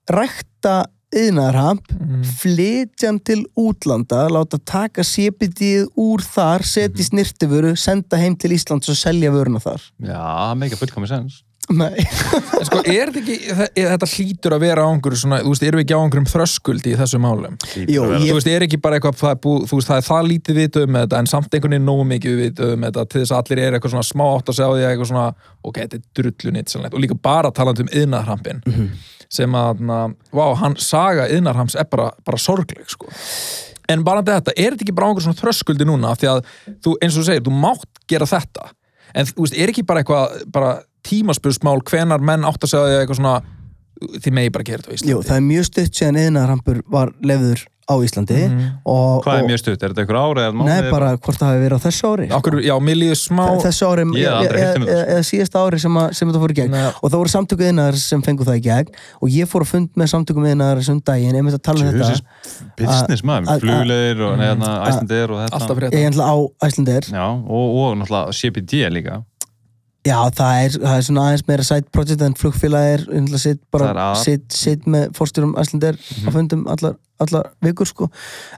rekta 0.09 0.79
yðnaðaramp, 1.15 1.87
Mm. 1.95 2.23
flytja 2.25 3.09
hann 3.09 3.21
til 3.21 3.45
útlanda, 3.57 4.29
láta 4.29 4.59
taka 4.59 5.03
CBD 5.03 5.87
úr 5.97 6.21
þar, 6.21 6.63
setja 6.67 7.01
í 7.01 7.09
snirtifuru, 7.09 7.77
senda 7.79 8.17
heim 8.19 8.37
til 8.37 8.51
Íslands 8.51 8.89
og 8.89 8.97
selja 8.99 9.31
vöruna 9.31 9.61
þar. 9.63 9.81
Já, 10.01 10.19
það 10.19 10.59
meika 10.59 10.77
fullkomi 10.77 11.09
sens. 11.09 11.43
Nei. 11.73 11.95
En 11.97 12.67
sko, 12.69 12.81
er 12.85 13.09
þetta 13.09 13.21
ekki, 13.23 13.37
þe- 13.57 13.85
þetta 13.89 14.09
hlýtur 14.13 14.55
að 14.57 14.61
vera 14.67 14.83
á 14.85 14.89
einhverju 14.93 15.17
svona, 15.23 15.39
þú 15.41 15.53
veist, 15.55 15.63
erum 15.65 15.81
við 15.81 15.85
ekki 15.87 15.97
á 15.97 16.01
einhverjum 16.05 16.27
þröskuldi 16.29 16.91
í 16.93 16.99
þessum 17.01 17.23
málum? 17.25 17.55
Jú, 17.89 18.03
ég- 18.05 18.27
Þú 18.29 18.35
veist, 18.37 18.51
er 18.53 18.65
ekki 18.67 18.81
bara 18.85 18.99
eitthvað, 18.99 19.17
það 19.23 19.31
er, 19.33 19.39
bú, 19.47 19.55
þú 19.71 19.79
veist, 19.81 19.89
það 19.89 20.01
er 20.03 20.07
það 20.11 20.29
lítið 20.29 20.59
vitað 20.61 20.85
um 20.89 20.99
þetta, 21.01 21.19
en 21.25 21.31
samt 21.33 21.57
einhvern 21.57 21.75
veginn 21.77 21.89
nógu 21.89 22.05
mikið 22.13 22.37
vitað 22.43 22.75
um 22.77 22.85
þetta, 22.89 23.07
til 23.09 23.21
þess 23.23 23.33
að 23.33 23.41
allir 23.43 23.63
er 23.65 23.79
eitthvað 23.79 23.95
svona 23.95 24.09
smá 24.11 24.25
átt 24.35 24.53
að 24.53 24.59
segja 24.61 24.69
á 24.69 24.75
því 24.77 24.85
að 24.85 24.93
eitthvað 24.93 25.11
svona, 25.15 25.27
ok, 25.65 25.81
þetta 25.81 25.97
er 25.97 26.05
drullunit 26.21 26.69
sannlegt, 26.75 26.95
og 26.95 27.01
líka 27.07 27.19
bara 27.31 27.51
talandi 27.57 27.87
um 27.89 27.93
yðnarhampin, 28.03 28.63
sem 29.35 29.57
að, 29.59 29.81
na, 29.89 29.99
vá, 30.37 30.47
hann 30.61 30.77
saga 30.77 31.29
yðnarhamps 31.33 31.75
er 31.81 31.89
bara, 31.91 32.11
bara 32.29 32.37
sorgleg, 32.39 32.85
sko. 32.93 33.09
En 33.89 34.05
bara 34.05 34.23
þetta, 34.23 34.53
er 34.57 34.73
þetta 34.77 34.85
ekki 34.85 34.95
bara 34.97 35.09
á 35.09 35.11
einhverjum 35.13 35.33
svona 35.33 35.41
þröskuldi 35.43 35.85
núna, 35.89 36.13
af 36.13 36.21
því 36.21 36.29
að, 36.37 36.45
þú, 36.85 36.95
eins 37.03 37.17
og 37.17 37.25
þú 37.25 37.29
segir, 37.33 37.43
þú 37.49 37.57
mátt 37.65 38.05
gera 38.09 38.29
þetta, 38.29 38.69
en 39.15 39.27
þú 39.33 39.45
veist, 39.49 39.57
er 39.61 39.73
ekki 39.73 39.85
bara 39.89 40.01
eitthvað, 40.05 40.45
bara 40.53 40.71
tímaspursmál, 41.09 41.79
hvenar 41.91 42.25
menn 42.25 42.45
átt 42.49 42.65
að 42.67 42.75
segja 42.75 42.85
á 42.85 42.89
því 42.89 42.97
að 42.97 43.05
eitthvað 43.05 43.21
svona, 43.21 43.37
þið 44.25 44.33
megi 44.41 44.55
bara 44.57 44.69
gera 44.71 44.83
þetta 44.83 44.91
á 44.91 44.97
Íslandi. 44.99 45.13
Jú, 45.15 45.23
það 45.29 45.37
er 45.41 45.47
mjög 45.53 45.71
stutt 45.71 46.01
síðan 46.01 46.21
yðnaðarampur 46.25 46.83
var 46.93 47.15
lefður 47.23 47.63
á 47.85 47.95
Íslandi 48.01 48.37
og, 48.89 49.19
Hvað 49.27 49.39
er 49.43 49.45
mjög 49.45 49.59
stutt? 49.61 49.83
Er 49.85 49.93
þetta 49.93 50.01
einhver 50.07 50.17
ári? 50.17 50.45
Nei, 50.57 50.87
bara 50.89 51.11
hvort 51.21 51.37
það 51.37 51.51
hafi 51.51 51.59
verið 51.61 51.77
á 51.77 51.85
þessu 51.85 52.09
ári 52.15 52.29
Okkur, 52.33 52.55
já, 52.65 52.73
mér 52.81 52.97
líður 52.97 53.19
smá 53.21 53.43
þessu 53.61 53.89
ári, 53.91 54.07
heyrt 54.07 54.09
um 54.09 54.15
eða, 54.17 54.39
þetta. 54.55 54.95
eða, 55.13 55.27
síðasta 55.29 55.65
ári 55.67 55.81
sem, 55.83 55.99
að, 56.01 56.07
sem 56.17 56.31
þetta 56.31 56.41
fór 56.41 56.55
í 56.55 56.57
gegn 56.57 56.73
Nei. 56.73 56.87
og 56.97 57.05
það 57.13 57.19
voru 57.21 57.33
samtöku 57.35 57.67
yðnaðar 57.69 57.99
sem 58.01 58.25
fengu 58.25 58.47
það 58.49 58.57
í 58.57 58.65
gegn 58.65 58.97
og 59.21 59.35
ég 59.37 59.51
fór 59.53 59.67
að 59.67 59.71
fund 59.75 60.01
með 60.01 60.11
samtökum 60.15 60.49
yðnaðar 60.49 60.81
sem 60.89 61.03
daginn, 61.13 61.37
einmitt 61.37 61.59
að 61.59 61.65
tala 61.69 61.85
um 61.85 61.93
þetta 61.93 62.09
business 62.81 63.27
maður, 63.29 63.53
að- 63.53 63.67
flugleðir 63.67 64.25
og 64.31 64.35
neðna 64.41 64.73
Æslandir 64.89 65.29
og 65.29 65.43
þetta. 65.45 65.61
alltaf 65.61 65.77
fyrir 65.77 65.93
ég 65.93 66.09
þetta 66.09 66.15
ætla 66.17 66.25
á 66.33 66.37
Æslandir 66.65 67.13
Já, 70.05 70.19
það 70.37 70.59
er, 70.65 70.75
það 70.83 70.99
er 70.99 71.05
svona 71.07 71.23
aðeins 71.31 71.47
meira 71.49 71.65
side 71.65 71.87
project 71.95 72.21
en 72.27 72.35
flugfélagir, 72.37 73.07
sitt 73.41 73.61
bara 73.73 74.11
sitt, 74.21 74.53
sitt 74.53 74.85
með 74.85 75.15
fórstjórum 75.17 75.55
Æslandir 75.57 75.97
Mhm. 75.97 76.29
á 76.29 76.31
fundum 76.35 76.67
allar, 76.69 76.97
allar 77.25 77.47
vikur 77.65 77.87
sko. 77.89 78.11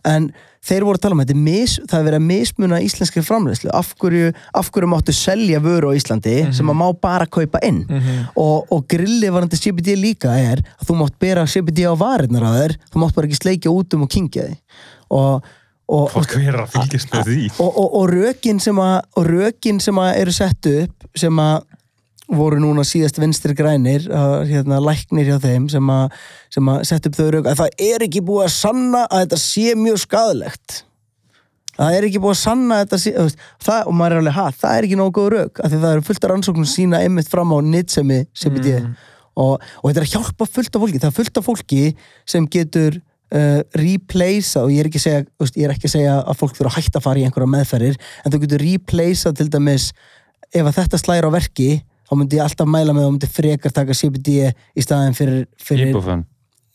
En 0.04 0.32
þeir 0.66 0.82
voru 0.82 0.98
að 0.98 1.02
tala 1.04 1.14
um 1.14 1.20
þetta 1.22 1.36
mis, 1.38 1.76
það 1.86 2.00
er 2.00 2.06
verið 2.08 2.18
að 2.18 2.26
mismuna 2.26 2.80
íslenskri 2.82 3.22
framleiðslu. 3.22 3.70
Af 3.72 3.92
hverju, 4.02 4.32
af 4.58 4.70
hverju 4.74 4.88
máttu 4.90 5.14
selja 5.14 5.60
vöru 5.62 5.92
á 5.94 5.94
Íslandi 5.94 6.52
sem 6.52 6.66
að 6.66 6.74
má 6.80 6.88
bara 7.00 7.26
kaupa 7.26 7.60
inn? 7.62 7.84
Mhm. 7.86 8.26
og, 8.36 8.66
og 8.72 8.88
grillið 8.88 9.30
varandi 9.30 9.56
CBD 9.56 9.94
líka 9.94 10.34
er 10.34 10.58
að 10.80 10.86
þú 10.90 10.96
mátt 10.98 11.14
bera 11.20 11.46
CBD 11.46 11.86
á 11.86 11.94
varirnar 11.94 12.42
á 12.42 12.50
þér 12.58 12.74
þú 12.90 13.04
mátt 13.04 13.14
bara 13.14 13.28
ekki 13.28 13.38
sleikja 13.38 13.70
út 13.70 13.94
um 13.94 14.02
og 14.02 14.10
kingja 14.10 14.48
því. 14.48 14.56
Og, 15.12 15.42
og, 15.86 16.10
Fólk 16.10 16.34
hver 16.34 16.50
er 16.50 16.62
að 16.64 16.74
fylgjast 16.74 17.12
með 17.14 17.30
því? 17.30 17.46
og, 17.62 17.70
og, 17.70 17.96
og 18.00 18.12
rökin 18.12 18.60
sem 18.62 18.78
að 18.82 18.96
og 19.16 19.28
rökin 19.30 19.80
sem 19.82 20.00
að 20.02 20.12
eru 20.22 20.34
sett 20.34 20.70
upp 20.72 21.08
sem 21.18 21.42
að 21.42 21.56
voru 22.26 22.58
núna 22.58 22.82
síðast 22.82 23.20
vinstri 23.22 23.54
grænir 23.54 24.08
að, 24.10 24.48
hérna, 24.50 24.80
læknir 24.82 25.28
hjá 25.28 25.36
þeim 25.44 25.68
sem 25.70 25.92
að, 25.94 26.16
sem 26.50 26.72
að 26.72 26.82
sett 26.90 27.06
upp 27.06 27.18
þau 27.18 27.28
rök 27.36 27.48
að 27.52 27.62
það 27.62 27.86
er 27.86 28.06
ekki 28.08 28.24
búið 28.26 28.48
að 28.48 28.54
sanna 28.56 29.06
að 29.06 29.24
þetta 29.24 29.40
sé 29.44 29.76
mjög 29.78 30.00
skadalegt 30.02 30.80
það 31.76 31.98
er 31.98 32.08
ekki 32.08 32.22
búið 32.24 32.34
að 32.34 32.40
sanna 32.42 32.80
að 32.80 32.86
þetta 32.86 33.02
sé, 33.04 33.12
veist, 33.20 33.44
það, 33.62 33.82
og 33.86 33.98
maður 34.00 34.16
er 34.16 34.24
alveg 34.24 34.38
ha, 34.40 34.46
það 34.64 34.78
er 34.78 34.88
ekki 34.88 34.98
nógu 34.98 35.14
góð 35.20 35.28
rök 35.36 35.60
af 35.62 35.70
því 35.70 35.82
það 35.84 35.92
eru 35.94 36.06
fullt 36.08 36.24
af 36.26 36.32
rannsóknum 36.32 36.70
sína 36.72 37.02
einmitt 37.06 37.30
fram 37.30 37.54
á 37.54 37.58
nýtsemi 37.62 38.24
CBD 38.34 38.80
og, 39.36 39.60
og 39.60 39.90
þetta 39.90 40.00
er 40.00 40.06
að 40.06 40.14
hjálpa 40.14 40.48
fullt 40.48 40.76
af 40.76 40.82
fólki. 40.82 41.00
Það 41.02 41.10
er 41.10 41.16
fullt 41.18 41.40
af 41.40 41.46
fólki 41.46 41.82
sem 42.28 42.48
getur 42.52 42.98
uh, 43.34 43.60
replace 43.74 44.60
og 44.60 44.70
ég 44.70 44.80
er 44.84 44.90
ekki 44.90 45.00
að 45.00 45.06
segja 45.06 45.24
veist, 45.40 45.56
ég 45.58 45.64
er 45.68 45.74
ekki 45.74 45.88
að 45.90 45.94
segja 45.96 46.14
að 46.22 46.38
fólk 46.42 46.54
þurfa 46.58 46.72
að 46.72 46.78
hætta 46.82 46.98
að 47.00 47.06
fara 47.08 47.18
í 47.22 47.26
einhverja 47.26 47.50
meðferðir 47.56 47.96
en 48.24 48.32
þú 48.34 48.42
getur 48.44 48.64
replace 48.66 49.32
til 49.40 49.48
dæmis 49.50 49.90
ef 50.54 50.62
að 50.66 50.76
þetta 50.82 50.98
slæra 51.02 51.28
á 51.28 51.36
verki 51.36 51.70
þá 52.06 52.14
myndi 52.20 52.38
ég 52.38 52.44
alltaf 52.46 52.68
mæla 52.70 52.94
með 52.94 53.02
að 53.02 53.08
þú 53.08 53.16
myndi 53.16 53.32
frekar 53.34 53.72
taka 53.74 53.94
CBD 53.98 54.36
í 54.78 54.84
staðin 54.84 55.14
fyrir, 55.18 55.46
fyrir 55.58 55.90
Íbúfun. 55.94 56.24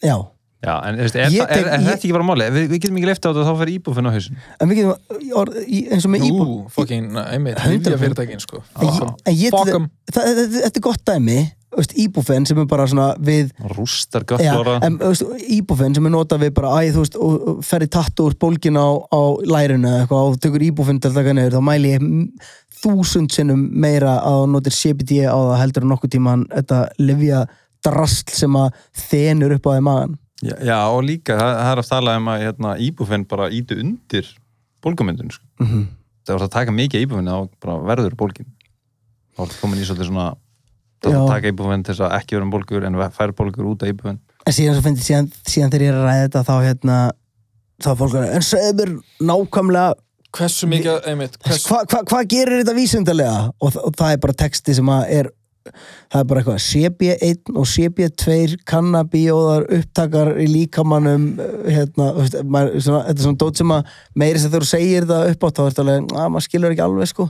já, 0.04 0.18
Já, 0.62 0.76
en 0.86 0.99
er, 1.02 1.08
er, 1.18 1.32
Ég 1.34 1.41
er, 1.41 1.47
tek- 1.49 1.66
er, 1.66 1.72
ég- 1.80 1.86
þetta 1.88 1.93
ekki 1.97 2.10
bara 2.14 2.26
máli? 2.28 2.45
Við, 2.54 2.66
við 2.70 2.82
getum 2.84 2.97
ekki 2.99 3.08
lefta 3.10 3.30
á 3.30 3.34
þetta 3.34 3.45
þá 3.47 3.56
fer 3.64 3.70
íbúfun 3.74 4.06
á 4.06 4.12
hausin. 4.14 4.36
en 4.62 4.70
við 4.70 4.78
getum 4.78 5.32
orð, 5.39 5.56
í, 5.66 5.80
eins 5.89 6.06
og 6.06 6.12
með 6.14 6.26
íbú 6.28 6.43
Ú, 6.45 6.58
fucking, 6.76 7.08
einmitt, 7.18 7.58
100%. 7.58 7.80
lífja 7.82 7.97
fyrirtækin, 8.04 8.43
sko 8.43 8.60
en, 8.62 8.86
ég- 8.86 9.16
en 9.26 9.39
ég, 9.39 9.49
Fuck 9.56 9.72
þetta, 9.72 9.80
'em. 9.80 9.88
þetta, 10.12 10.26
þetta 10.60 10.78
er 10.78 10.86
gott 10.86 11.02
dæmi 11.10 11.39
íbúfen 11.95 12.45
sem 12.47 12.59
er 12.59 12.67
bara 12.69 12.86
svona 12.89 13.11
við 13.24 13.51
Rústar 13.72 14.26
veist, 14.28 15.24
íbúfinn 15.55 15.95
sem 15.95 16.07
er 16.07 16.13
notað 16.13 16.45
við 16.45 16.53
bara, 16.57 16.74
æ, 16.82 16.91
þú 16.91 17.03
veist, 17.03 17.15
og, 17.15 17.61
ferði 17.65 17.88
tattu 17.95 18.28
úr 18.28 18.36
bólgin 18.39 18.80
á, 18.80 18.89
á 19.07 19.22
lærinu 19.47 19.93
eitthvað 20.01 20.34
og 20.34 20.41
tekur 20.43 20.65
íbúfinn 20.67 20.99
til 21.01 21.11
að 21.11 21.22
taka 21.22 21.36
niður, 21.38 21.55
þá 21.55 21.67
mæli 21.69 21.93
ég 21.93 22.05
þúsund 22.82 23.32
sinnum 23.32 23.63
meira 23.72 24.17
að 24.26 24.49
notir 24.51 24.76
CBD 24.76 25.24
á 25.30 25.38
það 25.38 25.61
heldur 25.61 25.88
nokkuð 25.88 26.13
tíman 26.17 26.45
þetta 26.51 26.82
livja 26.99 27.45
drasl 27.86 28.36
sem 28.36 28.59
að 28.59 28.84
þenur 29.07 29.57
upp 29.57 29.72
á 29.72 29.72
því 29.72 29.88
magan. 29.88 30.19
Já, 30.41 30.55
já, 30.65 30.78
og 30.89 31.03
líka, 31.05 31.38
það, 31.38 31.55
það 31.61 31.72
er 31.72 31.82
að 31.84 31.89
tala 31.93 32.13
um 32.17 32.30
að 32.34 32.45
hérna, 32.47 32.76
íbúfinn 32.82 33.28
bara 33.30 33.49
ítu 33.53 33.78
undir 33.78 34.30
bólgumyndun, 34.82 35.30
sko. 35.30 35.45
Mm 35.61 35.67
-hmm. 35.67 35.89
Það 36.26 36.36
var 36.36 36.45
að 36.45 36.55
taka 36.55 36.72
mikið 36.72 37.03
íbúfinn 37.05 37.30
þá 37.30 37.49
bara 37.61 37.78
verður 37.86 38.15
bólgin. 38.17 38.49
Þá 39.38 39.41
er 39.45 39.59
komin 39.61 39.82
í 39.82 39.86
svolítið 39.86 40.09
svona 40.09 40.32
Það. 40.32 40.51
Að 41.10 41.26
taka 41.32 41.52
íbúfinn 41.52 41.84
til 41.86 41.95
þess 41.95 42.06
að 42.06 42.16
ekki 42.20 42.38
vera 42.38 42.45
um 42.45 42.54
bólgur 42.54 42.86
en 42.88 42.99
færa 43.16 43.36
bólgur 43.38 43.72
út 43.72 43.84
af 43.86 43.91
íbúfinn. 43.91 44.22
En 44.45 44.56
síðan, 44.56 44.78
svo 44.78 44.86
fyndi, 44.86 45.04
síðan, 45.06 45.28
síðan 45.47 45.74
þegar 45.74 45.86
ég 45.86 45.91
er 45.91 45.99
að 45.99 46.08
ræða 46.08 46.24
þetta 46.28 46.45
þá 46.47 46.56
hérna 46.68 47.02
þá 47.82 47.91
er 47.91 47.99
fólk 47.99 48.16
að 48.18 48.32
en 48.38 48.45
segðu 48.45 48.78
mér 48.80 48.95
nákvæmlega 49.32 49.91
hversu 50.32 50.70
mikið, 50.72 50.97
einmitt, 51.12 51.38
hversu, 51.43 51.68
hvað 51.68 51.91
hva, 51.91 52.02
hva 52.08 52.24
gerir 52.30 52.62
þetta 52.62 52.76
vísindarlega 52.78 53.38
og, 53.52 53.78
og 53.82 53.95
það 53.99 54.16
er 54.16 54.26
bara 54.26 54.38
texti 54.45 54.76
sem 54.78 54.91
að 54.91 55.14
er 55.20 55.32
það 56.12 56.20
er 56.20 56.28
bara 56.30 56.41
eitthvað 56.41 56.62
CB1 56.66 57.52
og 57.54 57.68
CB2 57.70 58.38
kannabíóðar 58.68 59.68
upptakar 59.78 60.32
í 60.41 60.47
líkamannum 60.49 61.28
hérna, 61.68 62.08
þetta 62.18 62.62
er 62.64 62.82
svona 63.22 63.41
dót 63.43 63.62
sem 63.62 63.74
að 63.76 63.91
meiri 64.18 64.41
sem 64.41 64.54
þú 64.54 64.64
segir 64.68 65.06
það 65.10 65.34
upp 65.36 65.45
átt 65.47 65.60
þá 65.60 65.64
er 65.64 65.74
þetta 65.76 65.86
alveg, 65.86 66.08
að 66.16 66.32
maður 66.34 66.47
skilur 66.47 66.74
ekki 66.74 66.86
alveg 66.88 67.12
sko 67.12 67.28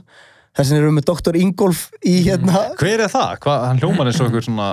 þess 0.58 0.72
vegna 0.72 0.82
erum 0.82 0.92
við 0.92 0.98
með 1.00 1.08
Dr. 1.12 1.40
Ingolf 1.42 1.86
í 2.04 2.18
hérna, 2.28 2.66
Hver 2.80 3.06
er 3.06 3.12
það? 3.14 3.38
Hva, 3.46 3.56
hann 3.70 3.80
hljómar 3.82 4.10
eins 4.12 4.20
og 4.22 4.28
einhver 4.30 4.46
svona 4.48 4.70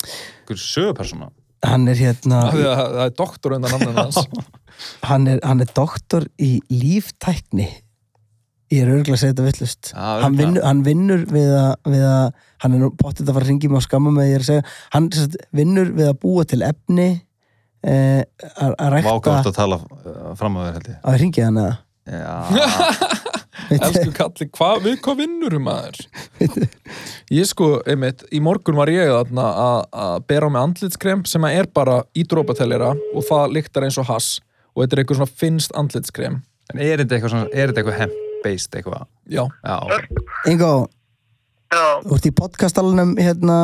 einhver 0.00 0.60
sögupersona. 0.64 1.28
hann 1.66 1.88
er 1.92 1.98
hérna 2.00 2.38
af 2.48 2.54
því 2.56 2.64
að 2.70 2.80
það 2.80 3.04
er 3.04 3.14
doktor 3.20 3.54
undan 3.58 3.74
namnum 3.76 3.98
hans 4.00 4.22
hann 5.10 5.26
er, 5.28 5.40
hann 5.44 5.60
er 5.60 5.72
doktor 5.76 6.24
í 6.40 6.54
líftækni 6.72 7.68
ég 8.70 8.84
er 8.84 8.92
örgulega 8.94 9.16
að 9.18 9.22
segja 9.24 9.34
þetta 9.34 9.48
villust 9.50 9.90
Já, 9.92 10.06
hann, 10.22 10.36
vinnur, 10.38 10.62
hann 10.64 10.80
vinnur 10.86 11.24
við 11.34 11.50
að, 11.58 11.72
við 11.90 12.04
að 12.06 12.26
hann 12.64 12.76
er 12.76 12.82
nú 12.84 12.90
pottið 13.00 13.28
að 13.28 13.36
fara 13.36 13.44
að 13.44 13.50
ringi 13.50 13.68
mig 13.72 13.80
og 13.80 13.84
skamma 13.88 14.12
mig 14.14 14.30
ég 14.30 14.38
er 14.38 14.44
að 14.44 14.48
segja, 14.52 14.64
hann 14.94 15.08
sagt, 15.16 15.36
vinnur 15.60 15.90
við 15.96 16.08
að 16.12 16.18
búa 16.22 16.44
til 16.48 16.60
efni 16.64 17.08
eh, 17.82 18.22
að 18.56 18.90
rækta 18.94 19.14
Vákátt 19.16 19.50
að 19.50 19.56
tala 19.58 19.80
uh, 19.82 20.32
fram 20.38 20.56
á 20.56 20.60
þér 20.68 20.76
held 20.78 20.90
ég. 20.94 20.98
að 21.12 21.18
ringi 21.24 21.44
hann 21.48 21.60
eða 21.64 21.76
Já, 22.10 22.34
elsku 23.78 24.12
kalli, 24.16 24.46
hva, 24.58 24.68
við 24.82 24.96
hvað 25.04 25.18
vinnur 25.22 25.54
um 25.58 25.64
maður? 25.68 26.00
Ég. 27.30 27.46
Sko, 27.46 27.68
einmitt 27.86 28.24
í 28.34 28.40
morgun 28.42 28.74
var 28.78 28.90
ég 28.90 29.10
að- 29.14 29.86
að 29.92 30.26
bera 30.26 30.46
á 30.46 30.50
mig 30.50 30.62
andlitskrem 30.62 31.24
sem 31.26 31.44
er 31.44 31.66
bara 31.72 32.02
í 32.14 32.24
drópateljara 32.26 32.90
og 33.14 33.22
það 33.28 33.52
lyktar 33.54 33.86
eins 33.86 33.98
og 34.02 34.06
hass 34.10 34.40
og 34.74 34.82
þetta 34.84 34.96
er 34.96 35.02
eitthvað 35.04 35.20
svona 35.20 35.36
finnst 35.42 35.72
andlitskrem. 35.78 36.40
En 36.72 36.78
er 36.80 36.98
þetta 36.98 37.16
eitthvað, 37.18 37.30
svona- 37.34 37.52
er 37.54 37.68
þetta 37.70 37.82
eitthvað 37.84 38.00
hemp-based 38.02 38.76
eitthvað? 38.80 39.06
já, 39.30 39.44
Já, 39.64 39.78
Ingo, 40.50 40.88
þú 41.70 42.14
ert 42.16 42.26
í 42.26 42.34
podcastalunum 42.34 43.14
hérna, 43.18 43.56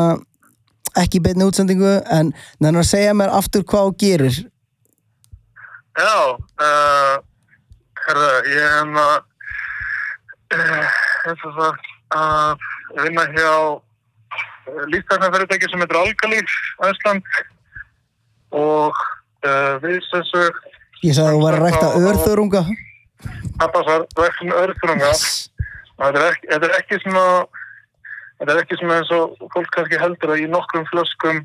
ekki 0.97 1.19
í 1.19 1.23
beinni 1.23 1.45
útsendingu 1.47 2.03
en 2.11 2.33
nefnir 2.61 2.83
að 2.83 2.91
segja 2.91 3.15
mér 3.15 3.33
aftur 3.35 3.63
hvað 3.65 3.91
þú 3.91 3.97
gerir. 3.99 4.37
Já, 5.97 6.37
uh, 6.37 7.17
herra, 8.07 8.29
ég 8.45 8.59
er 8.61 8.75
hérna, 8.77 9.05
sagt, 10.55 11.91
að 12.15 12.65
vinna 13.03 13.27
hjá 13.35 13.53
lífstæknarfyrirtæki 14.93 15.71
sem 15.71 15.83
heitir 15.83 16.01
Algalíf 16.01 16.57
Æsland 16.87 17.23
og 18.57 18.95
uh, 19.47 19.75
við 19.83 20.01
sagt, 20.11 20.61
ég 21.03 21.15
sagði 21.15 21.29
að 21.29 21.37
þú 21.37 21.43
var 21.45 21.59
að 21.59 21.65
rækta 21.67 21.93
örþörunga 22.03 22.63
að 23.63 23.73
passa 23.75 23.99
ræktum 24.19 24.53
örþrunga. 24.53 25.13
Þetta 25.97 26.21
er 26.21 26.25
ekki, 26.29 26.49
þetta 26.51 26.69
er 26.69 26.75
ekki 26.77 26.99
svona, 27.03 27.27
þetta 28.41 28.53
er 28.53 28.63
ekki 28.63 28.79
svona 28.81 28.99
eins 29.01 29.13
og 29.17 29.37
fólk 29.55 29.71
kannski 29.77 30.01
heldur 30.01 30.35
að 30.35 30.43
í 30.45 30.49
nokkrum 30.53 30.89
flöskum 30.91 31.43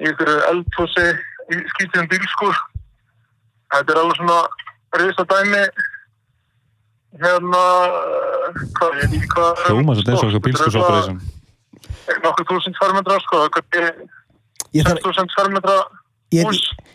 í 0.00 0.10
ykkur 0.10 0.30
eldhúsi 0.50 1.06
í 1.50 1.62
skýtum 1.74 2.10
bílskur. 2.12 2.60
Þetta 3.74 3.94
er 3.94 4.02
alveg 4.02 4.20
svona 4.20 4.38
risa 5.00 5.26
dæmi 5.32 5.64
hérna, 7.18 7.62
hvað, 8.78 8.94
veit 9.00 9.14
ekki 9.18 9.28
hvað. 9.34 9.62
hljómar 9.66 9.96
þetta 10.00 10.12
eins 10.14 10.22
og 10.22 10.28
eitthvað 10.30 10.44
bílskursoperation. 10.48 11.20
Nokkur 12.24 12.46
þúsund 12.50 12.78
fermetra, 12.80 13.16
sko, 13.24 13.40
hvað 13.54 13.80
er 13.80 13.88
ég, 14.74 14.84
þarf, 14.86 15.02
þúsund 15.04 15.34
fermetra 15.36 15.76
ég, 16.34 16.46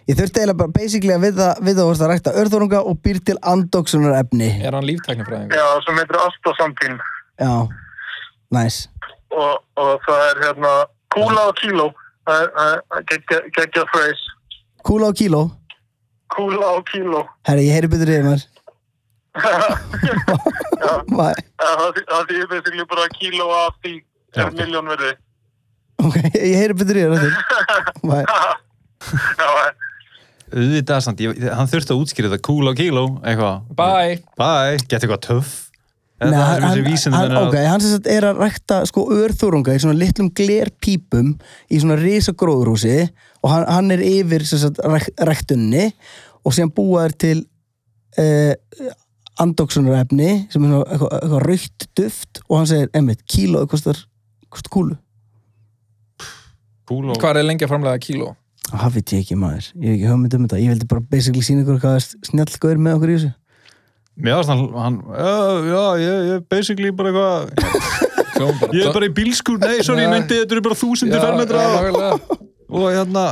ég 0.08 0.16
þurfti 0.20 0.40
eiginlega 0.42 0.60
bara 0.62 0.74
basically 0.76 1.14
að 1.16 1.24
við 1.26 1.38
það 1.42 1.62
við 1.68 1.76
það 1.80 1.90
vorst 1.90 2.04
að 2.06 2.12
rækta 2.14 2.34
örþörunga 2.42 2.82
og 2.92 3.00
býr 3.04 3.20
til 3.28 3.36
andoksunar 3.52 4.16
efni 4.22 4.50
er 4.64 4.76
hann 4.78 4.88
líftæknifræðingur 4.88 5.60
Já, 5.60 5.68
sem 5.86 6.00
heitir 6.00 6.20
Altasampín 6.24 6.98
já, 7.42 7.54
næs 8.56 8.80
og, 9.36 9.60
og 9.76 9.94
það 10.08 10.24
er 10.32 10.42
hérna 10.46 10.74
kúla 11.16 11.48
og 11.50 11.56
kíló. 11.60 11.90
Er- 12.26 12.52
er 12.58 13.04
geggja- 13.12 13.86
phrase. 13.92 14.32
kúla 14.88 15.12
og 15.12 15.16
kíló 15.20 15.44
Kúla 16.36 16.72
og 16.80 16.84
kíló. 16.90 17.26
herri, 17.48 17.68
ég 17.68 17.76
heyri 17.76 17.88
betur 17.92 18.10
í 18.10 18.16
þér 18.16 18.24
Já, 18.24 18.30
maður 18.30 18.46
það 21.60 21.90
þý- 21.96 22.06
það 22.10 22.28
þýðir 22.30 22.48
basically 22.52 22.86
bara 22.92 23.08
kíló 23.16 23.48
af 23.56 23.74
því 23.84 23.94
er 24.36 24.46
ok. 24.50 24.56
miljón 24.60 24.88
verði. 24.94 25.12
ok, 26.06 26.16
ég 26.36 26.56
heyri 26.62 26.78
betur 26.80 27.00
í 27.00 27.04
Já, 29.06 29.50
Auðvitað 30.56 31.00
samt, 31.04 31.20
ég, 31.26 31.40
hann 31.58 31.68
þurfti 31.68 31.92
að 31.92 32.02
útskýra 32.04 32.30
þetta 32.32 32.46
cool 32.46 32.70
á 32.70 32.74
kíló, 32.78 33.04
eitthvað. 33.28 33.56
bye, 33.76 34.20
Bye, 34.40 34.78
gett 34.86 35.02
eitthvað 35.04 35.24
töff. 35.26 35.54
Nei, 36.22 36.30
Þetta 36.30 36.44
er 36.46 36.62
hann, 36.64 36.76
sem 36.96 37.12
þessi 37.12 37.12
hann, 37.18 37.34
ok, 37.42 37.56
hann 37.68 37.82
sem 37.84 37.92
sagt 37.98 38.06
er 38.08 38.24
að 38.30 38.38
rækta 38.40 38.78
sko 38.88 39.04
örþörunga 39.18 39.74
í 39.76 39.82
svona 39.84 39.98
litlum 40.00 40.30
glerpípum 40.38 41.34
í 41.68 41.82
svona 41.82 41.98
risa 42.00 42.32
gróðurhúsi 42.40 43.02
og 43.44 43.50
hann, 43.52 43.66
hann 43.68 43.92
er 43.98 44.00
yfir 44.06 44.46
sem 44.48 44.62
sagt 44.62 44.80
ræk, 44.86 45.10
ræktunni 45.28 45.90
og 46.46 46.56
síðan 46.56 46.72
búa 46.78 47.04
er 47.10 47.18
til 47.20 47.42
eh, 48.22 48.54
andoksunarefni 49.44 50.30
sem 50.54 50.66
er 50.66 50.76
eitthvað, 50.80 51.14
eitthvað 51.20 51.46
raukt 51.50 51.88
duft 52.00 52.42
og 52.46 52.58
hann 52.60 52.70
segir, 52.70 52.92
emmitt, 52.96 53.24
kílóið 53.32 53.68
kostar, 53.74 54.02
kostar 54.54 54.74
kúlu. 54.74 54.98
Og... 56.86 57.16
hvað 57.18 57.42
er 57.42 57.48
lengi 57.48 57.66
að 57.66 57.74
framlega 57.74 58.02
kíló? 58.04 58.34
Það 58.66 58.96
veit 58.96 59.14
ég 59.14 59.26
ekki 59.26 59.38
maður, 59.38 59.68
ég 59.78 59.90
hef 59.92 59.96
ekki 59.96 60.12
hugmynd 60.12 60.38
um 60.38 60.46
þetta. 60.46 60.62
Ég 60.62 60.72
vildi 60.74 60.88
bara 60.90 61.04
basically 61.12 61.44
sína 61.46 61.66
ykkur 61.66 61.82
hvað 61.84 62.00
er 62.00 62.08
snjallgöður 62.30 62.82
með 62.82 62.98
okkur 62.98 63.12
í 63.12 63.18
þessu. 63.18 63.34
Mér 64.16 64.40
varst 64.40 64.52
hann, 64.54 64.98
já, 65.12 65.36
já, 65.68 65.84
ég, 66.00 66.26
ég 66.32 66.44
basically 66.50 66.92
bara 66.96 67.12
eitthvað, 67.12 68.72
ég 68.72 68.86
er 68.88 68.96
bara 68.96 69.10
í 69.10 69.14
bílskur, 69.16 69.60
nei, 69.60 69.82
sorry, 69.84 70.06
ég 70.06 70.14
meinti, 70.14 70.40
þetta 70.40 70.56
eru 70.56 70.64
bara 70.66 70.78
þúsundir 70.80 71.20
Já, 71.20 71.26
fermetra. 71.28 71.66
já. 71.84 72.46
Og 72.70 72.86
hérna, 72.90 73.24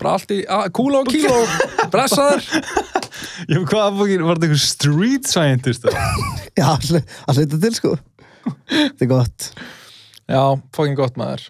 bara 0.00 0.14
allt 0.16 0.30
í, 0.32 0.40
kúla 0.76 1.02
og 1.02 1.10
kíló 1.12 1.36
blessaður 1.92 2.46
ég, 3.52 3.60
hvað 3.68 3.98
fokkin, 4.00 4.24
var 4.24 4.38
þetta 4.38 4.48
einhver 4.48 4.62
street 4.64 5.28
scientist? 5.28 5.84
eða? 5.84 6.06
já, 6.60 6.70
að 7.28 7.40
hluta 7.42 7.60
til 7.66 7.74
sko 7.76 7.94
þetta 8.70 9.04
er 9.06 9.10
gott 9.10 9.50
já, 10.30 10.42
fucking 10.76 10.96
gott 10.98 11.18
maður 11.20 11.48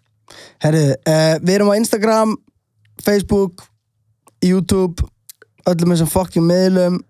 Herri, 0.63 0.85
uh, 0.95 1.37
við 1.43 1.55
erum 1.57 1.71
á 1.73 1.79
Instagram, 1.81 2.37
Facebook, 3.03 3.65
YouTube, 4.47 5.03
öllum 5.67 5.91
þessum 5.95 6.11
fucking 6.13 6.45
miðlum, 6.47 7.01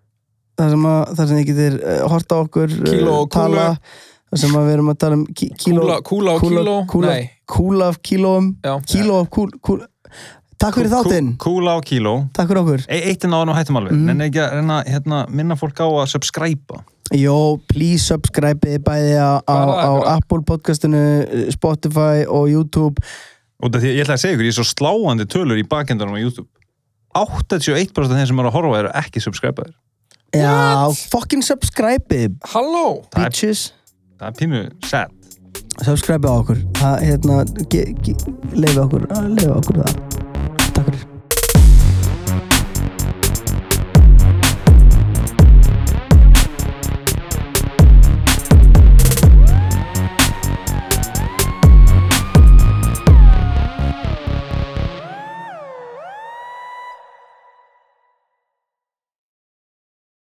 þar 0.56 0.70
sem, 0.72 0.86
að, 0.88 1.02
þar 1.18 1.28
sem 1.28 1.40
þið 1.40 1.48
getur 1.50 1.76
uh, 1.82 1.98
horta 2.08 2.38
okkur, 2.46 2.72
uh, 2.78 2.86
Kíló 2.88 3.16
og 3.18 3.28
kúlu. 3.28 3.34
tala, 3.36 3.66
þar 4.32 4.40
sem 4.44 4.56
að 4.56 4.64
við 4.70 4.76
erum 4.78 4.88
að 4.94 4.98
tala 5.04 5.18
um 5.20 5.26
kí, 5.36 5.50
kíló, 5.60 5.82
Kúla- 5.84 6.00
kúla 6.08 6.34
og 6.38 6.46
kíló? 6.46 6.76
kúla, 6.94 7.16
kúla 7.54 7.90
af 7.92 8.00
kílóum, 8.08 8.48
Já. 8.64 8.72
kíló 8.94 9.20
af 9.20 9.28
kúl, 9.36 9.52
kúl, 9.68 9.84
takk 10.60 10.74
fyrir 10.76 10.90
þáttinn, 10.92 11.36
Cool 11.38 11.64
á 11.68 11.80
kíló. 11.80 12.28
takk 12.32 12.48
fyrir 12.50 12.60
okkur. 12.62 12.84
E 12.88 13.00
eitt 13.10 13.24
en 13.24 13.30
áður 13.32 13.50
og 13.54 13.56
hættum 13.56 13.76
alveg, 13.80 13.92
Mhm. 13.92 14.08
en 14.10 14.18
ekki 14.20 14.40
að 14.40 14.52
reyna, 14.58 14.84
hérna, 14.84 15.28
minna 15.30 15.54
fólk 15.56 15.74
á 15.80 15.86
að 15.88 16.08
subscribe 16.08 16.84
Jó, 17.12 17.58
please 17.66 18.04
subscribe 18.06 18.60
bæði 18.60 19.16
á, 19.18 19.42
á, 19.42 19.56
á? 19.66 20.16
Apple 20.16 20.42
podcastinu, 20.46 21.50
Spotify 21.50 22.24
og 22.28 22.48
YouTube. 22.48 22.98
og 23.62 23.70
það 23.72 23.80
því 23.82 23.88
ég 23.96 24.04
ætla 24.04 24.14
að 24.14 24.20
segja 24.22 24.34
ykkur, 24.36 24.46
ég 24.46 24.52
er 24.54 24.62
svo 24.62 24.68
sláandi 24.70 25.26
tölur 25.26 25.58
í 25.58 25.66
bakendanum 25.66 26.14
á 26.14 26.20
YouTube 26.22 26.46
81% 27.14 28.10
af 28.12 28.16
þeim 28.16 28.26
sem 28.28 28.38
eru 28.38 28.48
að 28.48 28.52
horfa 28.54 28.78
eru 28.78 28.90
ekki 28.94 29.20
subscribe-aðir 29.20 29.74
Já, 30.32 30.92
fucking 31.10 31.42
subscribe, 31.42 32.30
halló 32.54 33.02
bitches. 33.16 33.72
það 34.20 34.28
er 34.28 34.32
pínu 34.38 34.60
sad 34.86 35.10
subscribe 35.84 36.28
á 36.28 36.32
okkur. 36.38 36.64
Það, 36.80 36.96
hérna, 37.08 37.42
leifa 38.56 38.88
okkur, 38.88 39.06
leifa 39.36 39.54
okkur 39.60 39.84
það 39.84 40.29